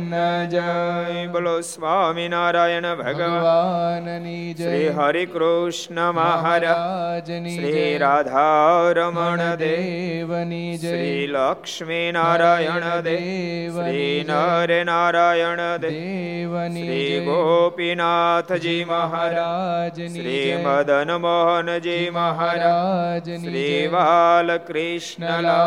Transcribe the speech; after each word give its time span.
ન 0.03 0.49
જય 0.49 1.27
બોલો 1.27 1.61
સ્વામિનારાયણ 1.61 2.95
ભગવાનની 2.95 4.53
જય 4.53 4.63
શ્રી 4.63 4.91
હરિ 4.91 5.25
કૃષ્ણ 5.25 6.11
મહારાજની 6.11 7.57
શ્રી 7.57 7.97
રાધારમણ 7.97 9.55
દેવની 9.55 10.77
જય 10.77 10.87
શ્રી 10.87 11.27
લક્ષ્મી 11.27 12.11
નારાયણ 12.11 13.01
દેવ 13.01 13.79
શ્રી 13.79 14.23
નર 14.23 14.83
નારાયણ 14.83 15.79
દેવની 15.79 16.79
શ્રી 16.79 17.25
ગોપીનાથજી 17.25 18.85
મહારાજ 18.85 20.09
શ્રી 20.09 20.57
મદન 20.57 21.19
મોહનજી 21.19 22.09
મહારાજ 22.09 23.37
શ્રી 23.37 23.87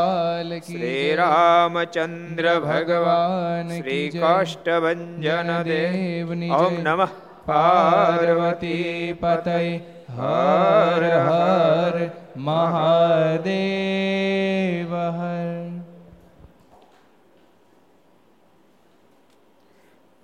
બાલકૃષ્ણ 0.01 0.41
લાલ 0.41 0.51
શ્રી 0.63 1.17
રામચંદ્ર 1.17 2.47
ભગવાન 2.63 3.69
શ્રી 3.73 4.07
કાષ્ટભન 4.15 5.03
દેવની 5.67 6.51
ઓમ 6.57 6.75
નમઃ 6.81 7.13
પાર્વતી 7.47 9.15
પતય 9.17 9.59
હર 10.15 11.03
હર 11.21 11.97
મહાદેવ 12.49 13.53
હર 15.19 15.49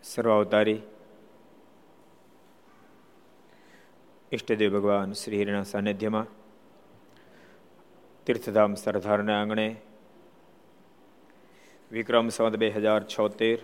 સર્વાવતારી 0.04 0.80
ઈષ્ટદેવ 4.32 4.70
ભગવાન 4.72 5.10
શ્રી 5.16 5.40
હરિના 5.40 5.66
સાનિધ્યમાં 5.66 6.28
તીર્થધામ 8.26 8.74
સરદારના 8.74 9.40
આંગણે. 9.40 9.76
વિક્રમ 11.90 12.28
સંવત 12.28 12.56
બે 12.56 12.68
હજાર 12.68 13.04
છોતેર. 13.04 13.58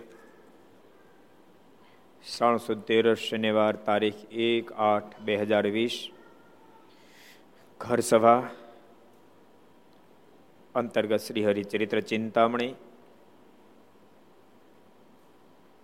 સુદ 2.57 2.81
તેર 2.81 3.15
શનિવાર 3.15 3.75
તારીખ 3.75 4.15
એક 4.31 4.73
આઠ 4.73 5.19
બે 5.19 5.35
હજાર 5.35 5.67
વીસ. 5.67 6.09
ઘર 7.77 7.99
સભા 7.99 8.49
અંતર્ગત 10.75 11.17
શ્રીહરિચરિત્ર 11.17 11.99
ચિંતામણી. 11.99 12.75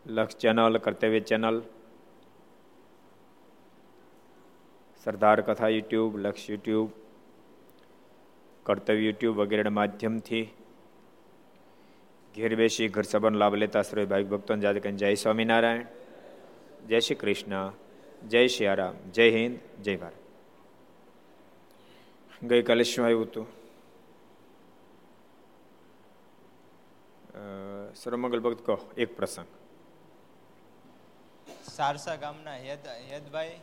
લક્ષ 0.05 0.37
ચેનલ, 0.37 0.77
કર્તવ્ય 0.77 1.19
ચેનલ. 1.19 1.61
સરદાર 5.03 5.41
કથા 5.41 5.67
યુટ્યુબ, 5.67 6.17
લક્ષ 6.17 6.49
યુટ્યુબ. 6.49 7.08
કર્તવ્ય 8.69 9.03
યુટ્યુબ 9.03 9.37
વગેરેના 9.37 9.69
માધ્યમથી 9.69 10.45
ઘેર 12.35 12.55
બેસી 12.55 12.87
ઘર 12.87 13.01
સભાનો 13.01 13.37
લાભ 13.37 13.55
લેતા 13.55 13.81
શ્રી 13.81 14.05
ભાઈ 14.05 14.23
ભક્તોને 14.23 14.61
જાતે 14.61 14.91
જય 14.91 15.13
સ્વામિનારાયણ, 15.15 15.85
જય 16.87 16.99
શ્રી 16.99 17.15
કૃષ્ણ, 17.15 17.71
જય 18.27 18.41
શ્રી 18.47 18.67
આરામ 18.67 18.99
જય 19.11 19.27
હિન્દ, 19.31 19.55
જય 19.83 19.95
ભારત. 19.95 20.19
ગઈકાલે 22.43 22.83
શું 22.83 23.05
આવ્યું 23.05 23.25
હતું? 23.25 23.47
સર્વમંગલ 27.95 28.39
ભક્ત 28.39 28.65
કહો, 28.65 28.77
એક 28.97 29.17
પ્રસંગ. 29.17 29.49
સારસા 31.73 32.15
ગામના 32.15 32.57
હેદ 32.69 32.89
હેદભાઈ 33.11 33.59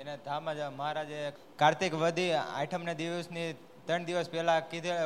એના 0.00 0.18
ધામ 0.24 0.44
મહારાજે 0.76 1.20
કાર્તિક 1.58 1.94
વધી 1.94 2.32
આઠમને 2.32 2.94
દિવસની 2.94 3.52
ત્રણ 3.86 4.04
દિવસ 4.08 4.28
પહેલા 4.32 4.60
કીધું 4.72 4.96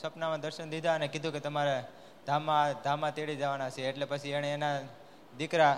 સપનામાં 0.00 0.40
દર્શન 0.40 0.70
દીધા 0.70 0.94
અને 0.98 1.06
કીધું 1.08 1.32
કે 1.32 1.40
તમારે 1.40 1.76
ધામમાં 2.26 2.74
ધામમાં 2.84 3.14
તેડી 3.18 3.36
જવાના 3.42 3.70
છે. 3.70 3.82
એટલે 3.90 4.06
પછી 4.12 4.34
એણે 4.38 4.50
એના 4.56 4.74
દીકરા 5.38 5.74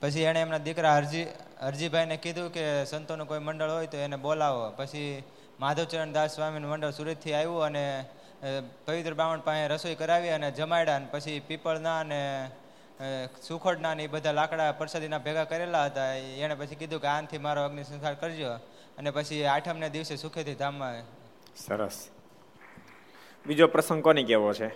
પછી 0.00 0.26
એણે 0.30 0.40
એમના 0.44 0.62
દીકરા 0.68 0.94
હરજી 0.98 1.26
હરજીભાઈને 1.68 2.16
કીધું 2.24 2.48
કે 2.54 2.64
સંતોનું 2.90 3.28
કોઈ 3.30 3.42
મંડળ 3.46 3.72
હોય 3.76 3.86
તો 3.86 3.98
એને 4.06 4.16
બોલાવો. 4.16 4.64
પછી 4.78 5.24
માધવચરણ 5.60 6.12
દાસ 6.16 6.36
સ્વામીનું 6.36 6.70
મંડળ 6.70 6.96
સુરતથી 6.98 7.34
આવ્યું 7.34 7.64
અને 7.68 7.84
પવિત્ર 8.86 9.14
બ્રાહ્મણ 9.18 9.44
પાસે 9.48 9.68
રસોઈ 9.72 9.98
કરાવી 10.02 10.32
અને 10.38 10.48
જમાડ્યા 10.52 10.96
અને 11.00 11.08
પછી 11.12 11.40
પીપળના 11.48 11.98
અને 12.04 12.20
સુખડના 13.48 13.94
ને 13.94 14.08
એ 14.08 14.12
બધા 14.14 14.32
લાકડા 14.38 14.70
પ્રસાદીના 14.80 15.20
ભેગા 15.26 15.44
કરેલા 15.44 15.84
હતા. 15.88 16.08
એણે 16.44 16.54
પછી 16.54 16.80
કીધું 16.80 17.00
કે 17.04 17.08
આનથી 17.08 17.42
મારો 17.46 17.66
અગ્નિ 17.68 17.84
સંસ્કાર 17.84 18.14
કરજો. 18.24 18.56
અને 18.98 19.10
પછી 19.10 19.44
આઠમને 19.54 19.88
દિવસે 19.94 20.16
સુખેથી 20.16 20.56
ધામમાં 20.62 21.04
સરસ. 21.56 21.98
બીજો 23.46 23.66
પ્રસંગ 23.74 24.02
કોને 24.02 24.22
કેવો 24.22 24.52
છે? 24.52 24.68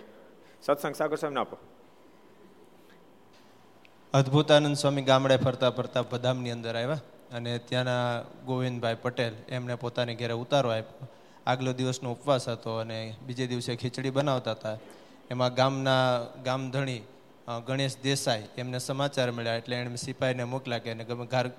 સત્સંગ 0.65 0.95
સાગર 0.95 1.17
સ્વામી 1.17 1.39
આપો. 1.41 1.57
અદ્ભુતાનંદ 4.13 4.75
સ્વામી 4.75 5.01
ગામડે 5.01 5.37
ફરતા 5.37 5.69
ફરતા 5.69 6.03
બદામની 6.11 6.51
અંદર 6.51 6.75
આવ્યા 6.75 6.99
અને 7.37 7.51
ત્યાંના 7.57 8.21
ગોવિંદભાઈ 8.45 8.97
પટેલ 9.01 9.33
એમને 9.49 9.75
પોતાની 9.75 10.15
ઘેરે 10.15 10.35
ઉતારો 10.43 10.69
આપ્યો. 10.69 11.07
આગલો 11.47 11.71
દિવસનો 11.73 12.11
ઉપવાસ 12.11 12.47
હતો 12.49 12.71
અને 12.77 12.97
બીજે 13.25 13.47
દિવસે 13.47 13.75
ખીચડી 13.75 14.09
બનાવતા 14.09 14.51
હતા. 14.51 14.77
એમાં 15.31 15.53
ગામના 15.53 16.05
ગામધણી 16.45 17.01
ગણેશ 17.67 17.95
દેસાઈ 18.03 18.47
એમને 18.57 18.79
સમાચાર 18.79 19.31
મળ્યા 19.31 19.59
એટલે 19.61 19.75
એણે 19.75 19.95
સિપાહીને 19.95 20.43
મોકલા 20.43 20.79
કે 20.83 20.89
એને 20.91 21.05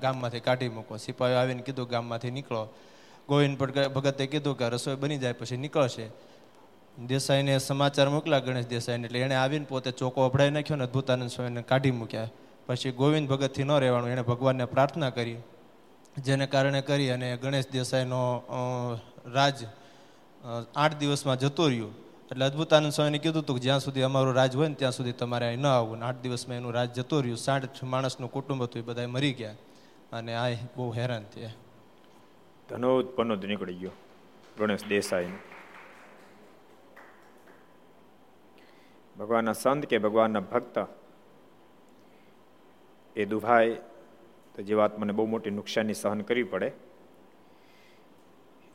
ગામમાંથી 0.03 0.41
કાઢી 0.41 0.69
મૂકો. 0.69 0.97
સિપાહીઓ 0.97 1.37
આવીને 1.37 1.63
કીધું, 1.63 1.89
ગામમાંથી 1.89 2.31
નીકળો. 2.31 2.63
ગોવિંદ 3.29 3.57
ભગતે 3.95 4.27
કીધું 4.27 4.59
કે 4.59 4.69
રસોઈ 4.69 4.97
બની 4.97 5.19
જાય 5.19 5.33
પછી 5.33 5.57
નીકળશે. 5.57 6.07
દેસાઈને 7.07 7.59
સમાચાર 7.59 8.09
મોકલા 8.09 8.41
ગણેશ 8.41 8.67
દેસાઈને, 8.67 9.07
એટલે 9.07 9.21
એણે 9.21 9.35
આવીને 9.35 9.65
પોતે 9.65 9.91
ચોકો 9.93 10.27
અભડાઈ 10.27 10.51
નાખ્યો 10.51 10.77
ને 10.77 10.85
અદભુતાનંદ 10.85 11.31
સ્વામીને 11.31 11.63
કાઢી 11.63 11.95
મૂક્યા. 12.01 12.31
પછી 12.67 12.93
ગોવિંદ 12.93 13.29
ભગતથી 13.29 13.65
ન 13.65 13.73
રહેવાનું, 13.85 14.11
એણે 14.11 14.23
ભગવાનને 14.23 14.65
પ્રાર્થના 14.65 15.11
કરી. 15.11 15.41
જેને 16.19 16.47
કારણે 16.47 16.81
કરી 16.83 17.11
અને 17.11 17.29
ગણેશ 17.37 17.69
દેસાઈનો 17.73 18.21
રાજ 19.35 19.65
આઠ 20.77 20.97
દિવસમાં 21.01 21.39
જતો 21.39 21.69
રહ્યો. 21.69 21.91
એટલે 22.31 22.45
અદભુતાનંદ 22.45 22.93
સ્વામીને 22.93 23.19
કીધું 23.19 23.43
હતું 23.43 23.57
કે 23.57 23.63
જ્યાં 23.63 23.81
સુધી 23.81 24.05
અમારું 24.09 24.35
રાજ 24.35 24.53
હોય 24.57 24.69
ને 24.69 24.75
ત્યાં 24.75 24.93
સુધી 24.93 25.13
તમારે 25.13 25.47
અહીં 25.47 25.65
ન 25.65 25.67
આવવું. 25.67 26.05
આઠ 26.05 26.21
દિવસમાં 26.23 26.57
એનું 26.61 26.73
રાજ 26.75 26.91
જતો 26.99 27.21
રહ્યું. 27.21 27.39
સાઠ 27.39 27.83
માણસનું 27.85 28.31
કુટુંબ 28.31 28.63
હતું, 28.63 28.79
એ 28.83 28.85
બધા 28.85 29.09
મરી 29.09 29.35
ગયા. 29.41 29.57
અને 30.13 30.33
આ 30.37 30.49
બહુ 30.77 30.93
હેરાન 30.93 31.25
થયા. 31.35 31.57
ધનોદ 32.69 33.07
પનોદ 33.17 33.45
નીકળી 33.45 33.79
ગયો. 33.81 33.95
ગણેશ 34.59 34.85
દેસાઈ 34.89 35.33
ભગવાનના 39.17 39.53
સંત 39.53 39.87
કે 39.91 39.99
ભગવાનના 39.99 40.49
ભક્ત, 40.53 40.77
એ 43.17 43.25
દુભાઈ 43.25 43.75
તો 44.55 44.63
જીવાત્માને 44.63 45.13
બહુ 45.13 45.27
મોટી 45.27 45.51
નુકસાની 45.51 45.95
સહન 45.95 46.21
કરવી 46.21 46.43
પડે, 46.43 46.69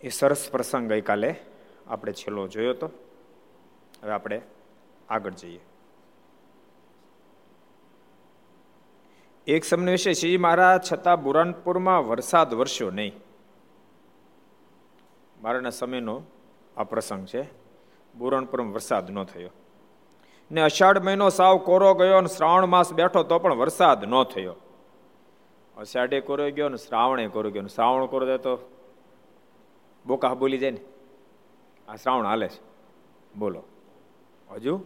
એ 0.01 0.09
સરસ 0.09 0.43
પ્રસંગ 0.51 0.89
ગઈકાલે 0.91 1.31
આપણે 1.87 2.13
છેલ્લો 2.13 2.47
જોયો 2.47 2.73
હતો 2.73 2.87
હવે 4.01 4.11
આપણે 4.11 4.37
આગળ 5.09 5.35
જઈએ. 5.41 5.61
એક 9.47 9.63
સમય 9.65 9.91
વિશે 9.91 10.13
શ્રી 10.13 10.37
મહારાજ, 10.37 10.81
છતાં 10.91 11.23
બુરાનપુરમાં 11.23 12.07
વરસાદ 12.07 12.53
વરસ્યો 12.53 12.91
નહીં. 12.91 13.15
મારાના 15.41 15.69
સમયનો 15.69 16.21
આ 16.77 16.83
પ્રસંગ 16.83 17.27
છે. 17.27 17.45
બુરાનપુરમાં 18.15 18.73
વરસાદ 18.73 19.11
ન 19.11 19.23
થયો. 19.23 19.49
ને 20.51 20.61
અષાઢ 20.61 21.03
મહિનો 21.03 21.29
સાવ 21.29 21.57
કોરો 21.57 21.93
ગયો 21.93 22.17
અને 22.17 22.27
શ્રાવણ 22.27 22.65
માસ 22.65 22.93
બેઠો 22.93 23.23
તો 23.23 23.39
પણ 23.39 23.53
વરસાદ 23.53 24.05
ન 24.05 24.23
થયો. 24.23 24.55
અષાઢે 25.77 26.19
કોરો 26.19 26.51
ગયો 26.51 26.69
ને 26.69 26.77
શ્રાવણે 26.77 27.27
કોરો 27.27 27.51
ગયો 27.51 27.67
શ્રાવણ 27.67 28.05
કોરો 28.05 28.25
જાય 28.25 28.37
તો 28.37 28.59
બોકા 30.05 30.33
બોલી 30.33 30.57
જાય 30.57 30.71
ને. 30.71 30.79
આ 31.87 31.95
શ્રાવણ 31.95 32.25
હાલે 32.25 32.47
છે. 32.47 32.61
બોલો. 33.35 33.63
હજુ 34.51 34.85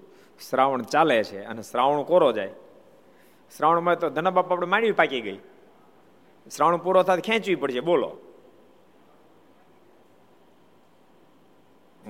શ્રાવણ 0.49 0.81
ચાલે 0.81 1.23
છે 1.23 1.43
અને 1.43 1.61
શ્રાવણ 1.61 2.01
કોરો 2.01 2.31
જાય. 2.31 2.51
શ્રાવણમાં 3.57 3.99
તો 3.99 4.09
ધનબાપ 4.09 4.51
આપણે 4.51 4.67
માંડવી 4.67 4.91
પાકી 4.91 5.21
ગઈ. 5.21 5.37
શ્રાવણ 6.55 6.77
પૂરો 6.77 7.03
થાય 7.03 7.21
ખેંચવી 7.21 7.55
પડશે. 7.55 7.79
બોલો. 7.79 8.17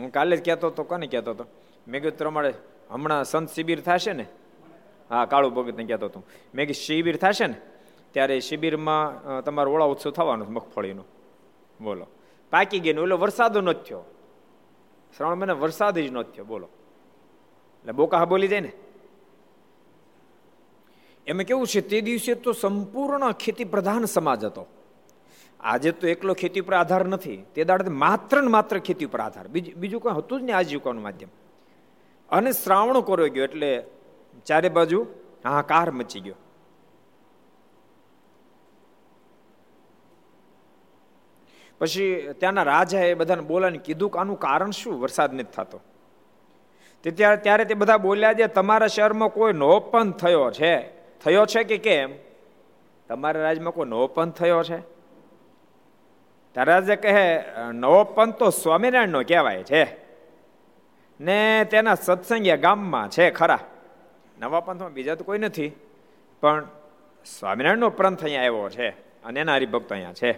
હું 0.02 0.12
કાલે 0.12 0.38
જ 0.38 0.46
કહેતો 0.46 0.68
હતો, 0.68 0.84
કોને 0.84 1.08
કહેતો 1.08 1.32
હતો? 1.32 1.46
મેં 1.88 2.02
કીધું 2.02 2.18
પ્રમાણે 2.18 2.54
હમણાં 2.90 3.24
સંત 3.24 3.50
શિબિર 3.50 3.82
થશે 3.82 4.14
ને? 4.14 4.26
હા, 5.10 5.26
કાળુ 5.26 5.50
ભગતને 5.50 5.84
કહેતો 5.84 6.06
હતો. 6.06 6.24
મેં 6.56 6.68
કીધું, 6.68 6.82
શિબિર 6.82 7.18
થશે 7.18 7.48
ને? 7.48 7.58
ત્યારે 8.12 8.40
શિબિરમાં 8.40 9.42
તમારો 9.44 9.74
ઓળા 9.74 9.86
ઉત્સવ 9.86 10.12
થવાનો 10.12 10.46
મગફળીનો. 10.46 11.04
બોલો. 11.82 12.08
પાકી 12.52 12.80
ગઈ 12.80 12.90
એટલે 12.90 13.16
વરસાદ 13.16 13.58
ન 13.58 13.72
થયો. 13.72 14.04
શ્રાવણ 15.18 15.36
મહિના 15.36 15.54
વરસાદ 15.54 15.98
જ 15.98 16.12
ન 16.12 16.22
થયો, 16.22 16.46
બોલો. 16.46 16.68
એટલે 17.80 17.92
બોકા 17.92 18.26
બોલી 18.26 18.48
જાય 18.48 18.60
ને? 18.60 18.72
એમાં 21.28 21.44
કેવું 21.44 21.68
છે, 21.68 21.82
તે 21.82 22.02
દિવસે 22.02 22.36
તો 22.36 22.54
સંપૂર્ણ 22.54 23.32
ખેતી 23.32 23.64
પ્રધાન 23.64 24.06
સમાજ 24.06 24.44
હતો. 24.46 24.68
આજે 25.62 25.92
તો 25.92 26.08
એકલો 26.08 26.34
ખેતી 26.34 26.62
પર 26.62 26.74
આધાર 26.74 27.06
નથી. 27.06 27.38
તે 27.56 27.64
દાડે 27.64 27.90
માત્ર 27.90 28.42
ને 28.42 28.48
માત્ર 28.48 28.80
ખેતી 28.80 29.06
ઉપર 29.06 29.20
આધાર. 29.20 29.48
બીજું 29.48 30.02
કોઈ 30.02 30.14
હતું 30.14 30.40
જ 30.40 30.44
નહીં 30.44 30.58
આજીવિકાનું 30.58 31.04
માધ્યમ. 31.04 31.30
અને 32.30 32.52
શ્રાવણ 32.52 33.00
કોરો 33.00 33.28
ગયો 33.28 33.44
એટલે 33.44 33.84
ચારે 34.46 34.70
બાજુ 34.70 35.06
હાહાકાર 35.44 35.92
મચી 35.92 36.20
ગયો. 36.20 36.36
પછી 41.80 42.34
ત્યાંના 42.40 42.64
રાજાએ 42.64 43.14
બધાને 43.14 43.42
બોલાને 43.42 43.78
કીધું 43.78 44.12
કે 44.12 44.20
આનું 44.20 44.40
કારણ 44.40 44.72
શું? 44.72 45.00
વરસાદ 45.02 45.34
નથી 45.34 45.44
થતો. 45.44 45.82
તે 47.04 47.12
ત્યારે 47.12 47.66
તે 47.66 47.74
બધા 47.74 47.98
બોલ્યા 47.98 48.34
છે, 48.34 48.48
તમારા 48.48 48.88
શહેરમાં 48.88 49.30
કોઈ 49.30 49.54
નોપન 49.54 50.12
થયો 50.12 50.52
છે? 50.52 50.76
થયો 51.20 51.46
છે 51.46 51.64
કે 51.64 51.78
કેમ? 51.78 52.14
તમારા 53.08 53.42
રાજ્યમાં 53.42 53.74
કોઈ 53.74 53.86
નવોપન 53.86 54.30
થયો 54.30 54.64
છે? 54.64 55.01
રાજા 56.56 56.96
કહે 56.96 57.26
નવોપન 57.74 58.32
તો 58.40 58.48
સ્વામિનારાયણનો 58.50 59.22
કહેવાય 59.24 59.64
છે. 59.64 59.84
ને 61.20 61.66
તેના 61.72 61.96
સત્સંગિયા 61.96 62.64
ગામમાં 62.66 63.10
છે 63.10 63.26
ખરા. 63.32 63.64
નવા 64.40 64.62
પંથમાં 64.66 64.94
બીજા 64.94 65.16
તો 65.16 65.24
કોઈ 65.24 65.40
નથી, 65.40 65.72
પણ 66.44 66.64
સ્વામિનારાયણનો 67.26 67.90
પંથ 67.90 68.24
અહીંયા 68.24 68.48
આવ્યો 68.48 68.70
છે 68.70 68.88
અને 69.26 69.40
એના 69.40 69.56
હરિભક્તો 69.56 69.94
અહીંયા 69.96 70.20
છે. 70.22 70.32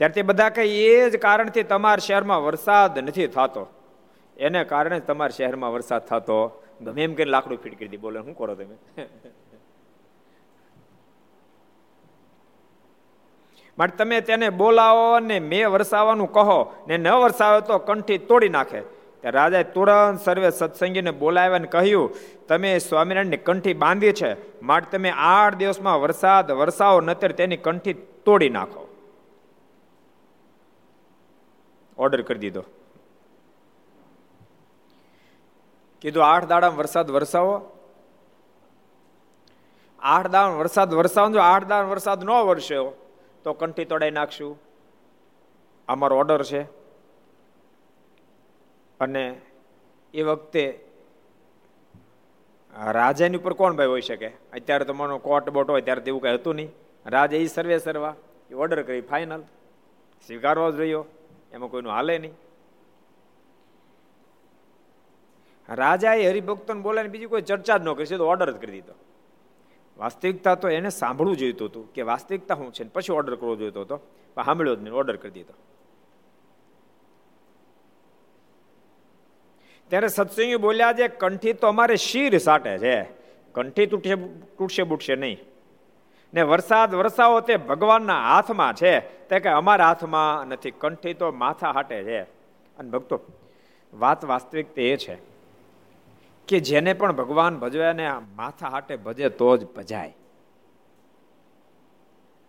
ત્યારથી 0.00 0.22
બધા 0.22 0.50
કહે, 0.50 0.64
એ 0.64 1.10
જ 1.10 1.14
કારણથી 1.18 1.66
તમારા 1.72 2.06
શહેરમાં 2.06 2.44
વરસાદ 2.44 2.98
નથી 2.98 3.28
થતો. 3.36 3.64
એને 4.36 4.60
કારણે 4.64 5.00
તમારા 5.00 5.36
શહેરમાં 5.36 5.72
વરસાદ 5.74 6.02
થતો. 6.06 6.38
ગમે 6.84 7.02
એમ 7.04 7.14
કરીને 7.18 7.32
લાકડું 7.34 7.58
ફીટ 7.58 7.78
કરી 7.78 7.90
દી. 7.92 8.02
બોલે, 8.04 8.18
શું 8.22 8.34
કરો 8.38 8.54
તમે? 8.54 8.76
માટે 13.78 13.96
તમે 13.96 14.20
તેને 14.20 14.48
બોલાવો 14.50 15.18
ને 15.18 15.40
મેં 15.40 15.70
વરસાવવાનું 15.70 16.32
કહો, 16.32 16.74
ને 16.88 16.96
ન 16.96 17.08
વરસાવે 17.08 17.60
તો 17.60 17.78
કંઠી 17.78 18.18
તોડી 18.18 18.48
નાખે. 18.48 18.82
રાજાએ 19.24 19.64
તુરંત 19.64 20.20
સર્વે 20.20 20.50
સત્સંગીને 20.50 21.10
બોલાવ્યા 21.10 21.58
કહ્યું, 21.58 22.14
તમે 22.46 22.78
સ્વામિનારાયણની 22.78 23.36
કંઠી 23.36 23.74
બાંધી 23.74 24.12
છે. 24.12 24.60
માટે 24.60 24.96
તમે 24.96 25.12
આઠ 25.16 25.54
દિવસમાં 25.54 26.00
વરસાદ 26.00 26.52
વરસાવો, 26.52 27.00
નતર 27.00 27.32
તેની 27.32 27.56
કંઠી 27.56 27.92
તોડી 28.24 28.48
નાખો. 28.48 28.88
ઓર્ડર 31.98 32.22
કરી 32.22 32.38
દીધો. 32.38 32.64
કીધું, 36.00 36.26
આઠ 36.26 36.44
દાડા 36.44 36.68
વરસાદ 36.68 37.10
વરસાવો. 37.10 37.62
આઠ 40.02 40.26
દાડા 40.26 40.48
વરસાદ 40.48 40.94
વરસાવો 40.94 41.38
આઠ 41.38 41.64
દાડા 41.64 41.88
વરસાદ 41.88 42.24
ન 42.24 42.30
વરસ્યો 42.30 42.92
તો 43.48 43.54
કંઠી 43.54 43.84
તોડાઈ 43.84 44.10
નાખશું. 44.10 44.58
અમારો 45.88 46.18
ઓર્ડર 46.18 46.42
છે. 46.42 46.62
અને 49.00 49.40
એ 50.14 50.22
વખતે 50.22 50.84
રાજાની 52.92 53.36
ઉપર 53.36 53.52
કોણ 53.52 53.76
ભાઈ 53.76 53.86
હોઈ 53.86 54.00
શકે? 54.00 54.28
અત્યારે 54.28 54.84
તો 54.84 54.94
મને 54.94 55.18
કોટ 55.18 55.50
બોટ 55.50 55.70
હોય 55.70 55.80
ત્યારે 55.80 56.00
તેવું 56.00 56.22
કઈ 56.22 56.34
હતું 56.34 56.54
નહીં. 56.54 56.70
રાજા 57.06 57.36
એ 57.36 57.46
સર્વે 57.46 57.78
સર્વા, 57.78 58.14
એ 58.50 58.54
ઓર્ડર 58.54 58.82
કરી 58.82 59.00
ફાઇનલ 59.00 59.40
સ્વીકારવો 60.26 60.72
જ 60.72 60.80
રહ્યો. 60.80 61.06
એમાં 61.52 61.68
કોઈનું 61.68 61.92
હાલે 61.92 62.18
નહીં. 62.18 62.34
રાજાએ 65.68 66.28
હરિભક્તોને 66.28 66.80
બોલાવીને 66.80 67.12
બીજી 67.12 67.26
કોઈ 67.26 67.42
ચર્ચા 67.42 67.78
જ 67.78 67.82
ન 67.82 67.92
કરી 67.92 68.06
તો 68.06 68.28
ઓર્ડર 68.28 68.52
જ 68.52 68.60
કરી 68.60 68.72
દીધો. 68.72 68.94
વાસ્તવિકતા 69.98 70.54
તો 70.54 70.68
એને 70.68 70.88
સાંભળવું 70.88 71.36
જોઈતું 71.36 71.68
હતું 71.68 71.92
કે 71.92 72.02
વાસ્તવિકતા 72.02 72.54
શું 72.54 72.72
છે 72.72 72.84
પછી 72.84 73.12
ઓર્ડર 73.12 73.34
કરવો 73.34 73.56
જોઈતો 73.56 73.80
હતો. 73.80 74.00
પણ 74.34 74.44
સાંભળ્યો 74.44 74.74
જ 74.74 74.82
નહીં 74.82 74.94
ઓર્ડર 74.94 75.16
કરી 75.16 75.30
દીધો. 75.30 75.54
ત્યારે 79.88 80.08
સત્સંગી 80.08 80.56
બોલ્યા 80.56 80.92
છે, 80.92 81.08
કંઠી 81.08 81.52
તો 81.52 81.68
અમારે 81.68 81.96
શીર 81.96 82.38
સાટે 82.38 82.78
છે. 82.78 83.02
કંઠી 83.52 83.86
તૂટશે 83.86 84.14
તૂટશે, 84.58 84.82
બૂટશે 84.82 85.16
નહીં. 85.16 85.38
ને 86.34 86.42
વરસાદ 86.42 86.94
વરસાવો 86.94 87.40
તે 87.40 87.56
ભગવાનના 87.56 88.34
હાથમાં 88.34 88.74
છે. 88.74 89.00
તે 89.00 89.40
કે 89.40 89.48
અમારા 89.48 89.86
હાથમાં 89.86 90.44
નથી. 90.44 90.70
કંઠી 90.70 91.14
તો 91.14 91.32
માથા 91.32 91.70
હાટે 91.70 92.04
છે. 92.04 92.22
અને 92.78 92.90
ભક્તો, 92.90 93.20
વાત 93.94 94.24
વાસ્તવિક 94.24 94.78
એ 94.78 94.96
છે. 94.96 95.37
કે 96.48 96.60
જેને 96.60 96.92
પણ 96.92 97.12
ભગવાન 97.12 97.58
ભજવે 97.58 97.84
અને 97.84 98.10
માથા 98.12 98.68
હાટે 98.68 98.96
ભજે 98.96 99.28
તો 99.28 99.56
જ 99.56 99.64
ભજાય. 99.64 100.16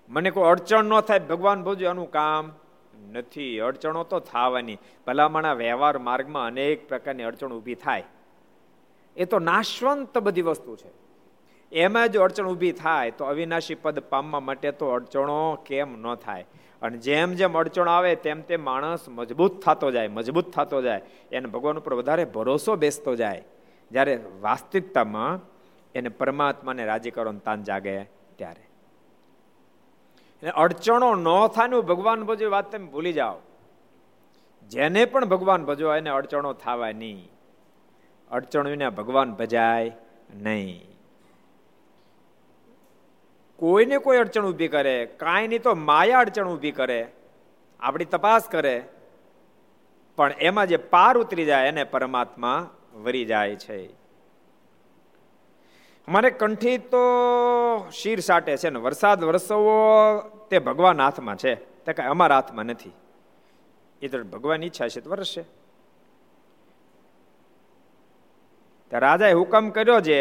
મને 0.10 0.32
કોઈ 0.32 0.44
અડચણ 0.44 0.84
ન 0.84 1.02
થાય, 1.02 1.20
ભગવાન 1.20 1.64
ભજવે 1.64 1.90
એનું 1.90 2.12
કામ. 2.12 2.52
નથી, 3.12 3.60
અડચણો 3.60 4.04
તો 4.04 4.20
થવાની. 4.20 4.78
ભલામણા 5.08 5.54
વ્યવહાર 5.54 5.98
માર્ગમાં 5.98 6.48
અનેક 6.48 6.90
પ્રકારની 6.90 7.24
અડચણ 7.24 7.54
ઊભી 7.54 7.76
થાય. 7.76 8.04
એ 9.16 9.26
તો 9.26 9.40
નાશવંત 9.40 10.18
બધી 10.18 10.42
વસ્તુ 10.42 10.76
છે. 10.76 10.90
એમાં 11.72 12.10
જો 12.10 12.22
અડચણ 12.22 12.48
ઊભી 12.48 12.72
થાય 12.72 13.12
તો 13.12 13.26
અવિનાશી 13.26 13.76
પદ 13.76 14.00
પામવા 14.00 14.40
માટે 14.40 14.72
તો 14.72 14.90
અડચણો 14.90 15.56
કેમ 15.66 16.02
ન 16.02 16.16
થાય? 16.16 16.46
અને 16.82 16.98
જેમ 16.98 17.34
જેમ 17.34 17.58
અડચણ 17.58 17.90
આવે 17.90 18.16
તેમ 18.16 18.42
તેમ 18.42 18.66
માણસ 18.66 19.10
મજબૂત 19.10 19.62
થતો 19.62 19.92
જાય, 19.92 20.08
મજબૂત 20.08 20.52
થતો 20.52 20.82
જાય. 20.82 21.02
એને 21.32 21.48
ભગવાન 21.48 21.78
ઉપર 21.78 21.94
વધારે 21.94 22.26
ભરોસો 22.26 22.76
બેસતો 22.76 23.16
જાય. 23.16 23.44
જ્યારે 23.92 24.20
વાસ્તવિકતામાં 24.42 25.40
એને 25.96 26.10
પરમાત્માને 26.10 26.86
રાજી 26.86 27.12
કરવાનું 27.12 27.44
તાન 27.44 27.64
જાગે 27.64 28.04
ત્યારે. 28.04 28.70
અડચણો 30.50 31.16
ન 31.16 31.48
થાય 31.48 31.82
ભગવાન 31.82 32.24
ભજો 32.24 32.50
વાત 32.50 32.72
તમે 32.72 32.88
ભૂલી 32.88 33.14
જાઓ. 33.14 33.38
જેને 34.70 35.06
પણ 35.06 35.26
ભગવાન 35.26 35.66
ભજો 35.66 35.96
એને 35.96 36.10
અડચણો 36.10 36.54
થવા 36.54 36.92
નહીં. 36.92 37.32
અડચણો 38.32 38.70
વિના 38.70 38.90
ભગવાન 38.90 39.34
ભજાય 39.34 39.92
નહીં. 40.34 40.86
કોઈને 43.56 43.98
કોઈ 43.98 44.18
અડચણ 44.18 44.46
ઊભી 44.46 44.68
કરે, 44.68 45.06
કાંઈ 45.06 45.48
નહીં 45.48 45.62
તો 45.62 45.76
માયા 45.76 46.20
અડચણ 46.20 46.48
ઊભી 46.48 46.72
કરે, 46.72 47.08
આપણી 47.80 48.06
તપાસ 48.06 48.44
કરે. 48.50 48.84
પણ 50.16 50.32
એમાં 50.32 50.68
જે 50.68 50.78
પાર 50.78 51.18
ઉતરી 51.18 51.46
જાય 51.46 51.68
એને 51.68 51.84
પરમાત્મા 51.84 52.70
વરી 53.04 53.26
જાય 53.26 53.56
છે. 53.56 53.78
અમારે 56.08 56.30
કંઠી 56.30 56.78
તો 56.78 57.04
શીર 57.92 58.20
સાટે 58.20 58.58
છે 58.58 58.70
ને, 58.70 58.80
વરસાદ 58.80 59.24
વરસવો 59.24 59.78
તે 60.50 60.60
ભગવાન 60.60 61.02
હાથમાં 61.02 61.36
છે. 61.36 61.56
તે 61.86 61.94
કાંઈ 61.94 62.10
અમારા 62.10 62.36
હાથમાં 62.36 62.66
નથી. 62.66 62.92
એ 64.02 64.08
તો 64.08 64.24
ભગવાન 64.24 64.64
ઈચ્છા 64.64 64.88
છે, 64.88 65.02
તો 65.02 65.10
વરસશે 65.10 65.44
રાજાએ 68.92 69.34
હુકમ 69.34 69.70
કર્યો 69.70 70.00
છે 70.02 70.20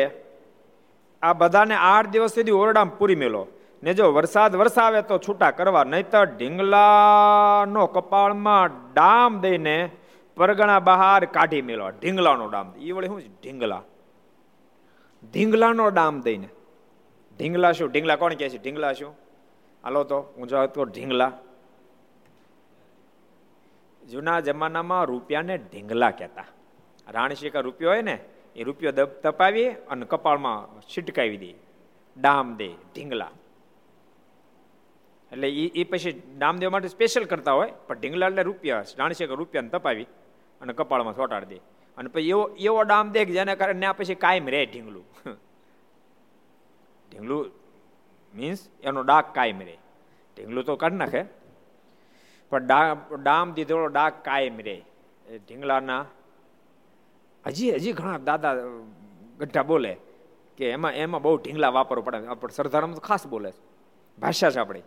આ 1.22 1.32
બધાને 1.32 1.74
આઠ 1.74 2.08
દિવસ 2.08 2.34
સુધી 2.34 2.50
ઓરડામાં 2.52 2.98
પૂરી 2.98 3.14
મેલો. 3.14 3.46
ને 3.82 3.94
જો 3.94 4.12
વરસાદ 4.12 4.56
વરસાવે 4.56 5.00
તો 5.02 5.18
છૂટા 5.18 5.50
કરવા, 5.50 5.84
નહીતર 5.84 6.24
ઢીંગલાનો 6.24 7.86
કપાળમાં 7.86 8.70
ડામ 8.92 9.40
દઈને 9.40 9.90
પરગણા 10.38 10.80
બહાર 10.80 11.24
કાઢી 11.24 11.62
મેળવા 11.62 11.90
ઢીંગલાનો 11.90 12.48
ડામ. 12.48 12.74
એ 12.78 12.92
વળી 12.92 13.06
શું 13.06 13.22
ઢીંગલા. 13.42 13.82
ઢીંગલાનો 15.32 15.90
ડામ 15.90 16.20
દઈને. 16.20 16.48
ઢીંગલા 17.38 17.72
શું? 17.72 17.92
ઢીંગલા 17.92 18.16
કોણ 18.16 18.34
કહે 18.34 18.48
છે? 18.48 18.58
ઢીંગલા 18.58 18.92
શું? 18.92 19.16
હાલો 19.84 20.04
તો, 20.04 20.20
હું 20.36 20.48
જાઉં 20.48 20.72
તો 20.72 20.84
ઢીંગલા. 20.84 21.32
જૂના 24.10 24.40
જમાનામાં 24.40 25.04
રૂપિયાને 25.04 25.58
ઢીંગલા 25.58 26.10
કહેતા. 26.10 26.44
રાણશીકા 27.08 27.60
રૂપિયો 27.60 27.90
હોય 27.90 28.02
ને, 28.02 28.18
એ 28.56 28.62
રૂપિયો 28.62 28.92
દબ 28.92 29.04
તપાવી 29.04 29.70
અને 29.70 30.06
કપાળમાં 30.06 30.80
છીટકાવી 30.80 31.36
દે. 31.36 31.54
ડામ 32.20 32.56
દે, 32.56 32.68
ઢીંગલા. 32.68 33.30
એટલે 35.32 35.48
એ 35.50 35.66
એ 35.66 35.84
પછી 35.84 36.22
ડામ 36.38 36.56
દેવા 36.56 36.70
માટે 36.70 36.88
સ્પેશિયલ 36.88 37.26
કરતા 37.26 37.52
હોય, 37.52 37.72
પણ 37.86 38.00
ઢીંગલા 38.00 38.26
એટલે 38.26 38.42
રૂપિયા 38.42 38.84
રાણશીકા 38.98 39.34
રૂપિયાને 39.34 39.68
તપાવી. 39.68 40.06
અને 40.60 40.72
કપાળમાં 40.72 41.16
ચોટાડી 41.16 41.46
દે. 41.46 41.60
અને 41.98 42.08
પછી 42.08 42.28
એવો 42.28 42.44
એવો 42.58 42.82
ડામ 42.82 43.12
દે 43.12 43.24
કે 43.24 43.32
જેના 43.32 43.54
કારણે 43.54 43.86
આ 43.86 43.92
પછી 43.92 44.14
કાયમ 44.14 44.48
રહે 44.48 44.66
ઢીંગલું. 44.66 45.04
ઢીંગલું 47.10 47.50
મીન્સ 48.34 48.68
એનો 48.82 49.02
ડાક 49.02 49.34
કાયમ 49.34 49.60
રહે. 49.60 49.76
ઢીંગલું 50.36 50.64
તો 50.64 50.76
કાઢી 50.76 50.96
નાખે. 50.96 51.22
પણ 52.50 52.66
ડામ 53.22 53.52
દીધેલો 53.52 53.88
ડાક 53.88 54.24
કાયમ 54.24 54.60
રહે. 54.60 54.76
ઢીંગલાના 55.46 56.04
હજી 57.46 57.72
હજી 57.72 57.92
ઘણા 57.92 58.18
દાદા 58.18 58.54
ગઢા 59.38 59.62
બોલે 59.62 59.96
કે 60.58 60.70
એમાં 60.70 60.92
એમાં 60.92 61.22
બહુ 61.22 61.36
ઢીંગલા 61.36 61.68
વાપરવો 61.68 62.02
પડે. 62.02 62.26
આપણે 62.26 62.54
સરદારમ 62.54 62.92
તો 62.94 63.00
ખાસ 63.00 63.26
બોલે 63.26 63.52
ભાષા 64.18 64.50
છે 64.50 64.58
આપણી. 64.58 64.82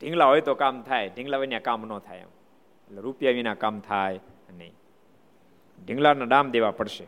ઢીંગલા 0.00 0.26
હોય 0.26 0.40
તો 0.40 0.54
કામ 0.54 0.82
થાય. 0.82 1.08
ઢીંગલા 1.08 1.38
વિના 1.38 1.58
કામ 1.58 1.86
ન 1.86 1.98
થાય 1.98 2.18
એમ. 2.18 2.32
એટલે 2.86 3.00
રૂપિયા 3.00 3.32
વિના 3.32 3.54
કામ 3.54 3.80
થાય 3.80 4.20
નહીં. 4.58 4.74
ઢીંગલાના 5.84 6.24
ડામ 6.24 6.50
દેવા 6.50 6.70
પડશે. 6.70 7.06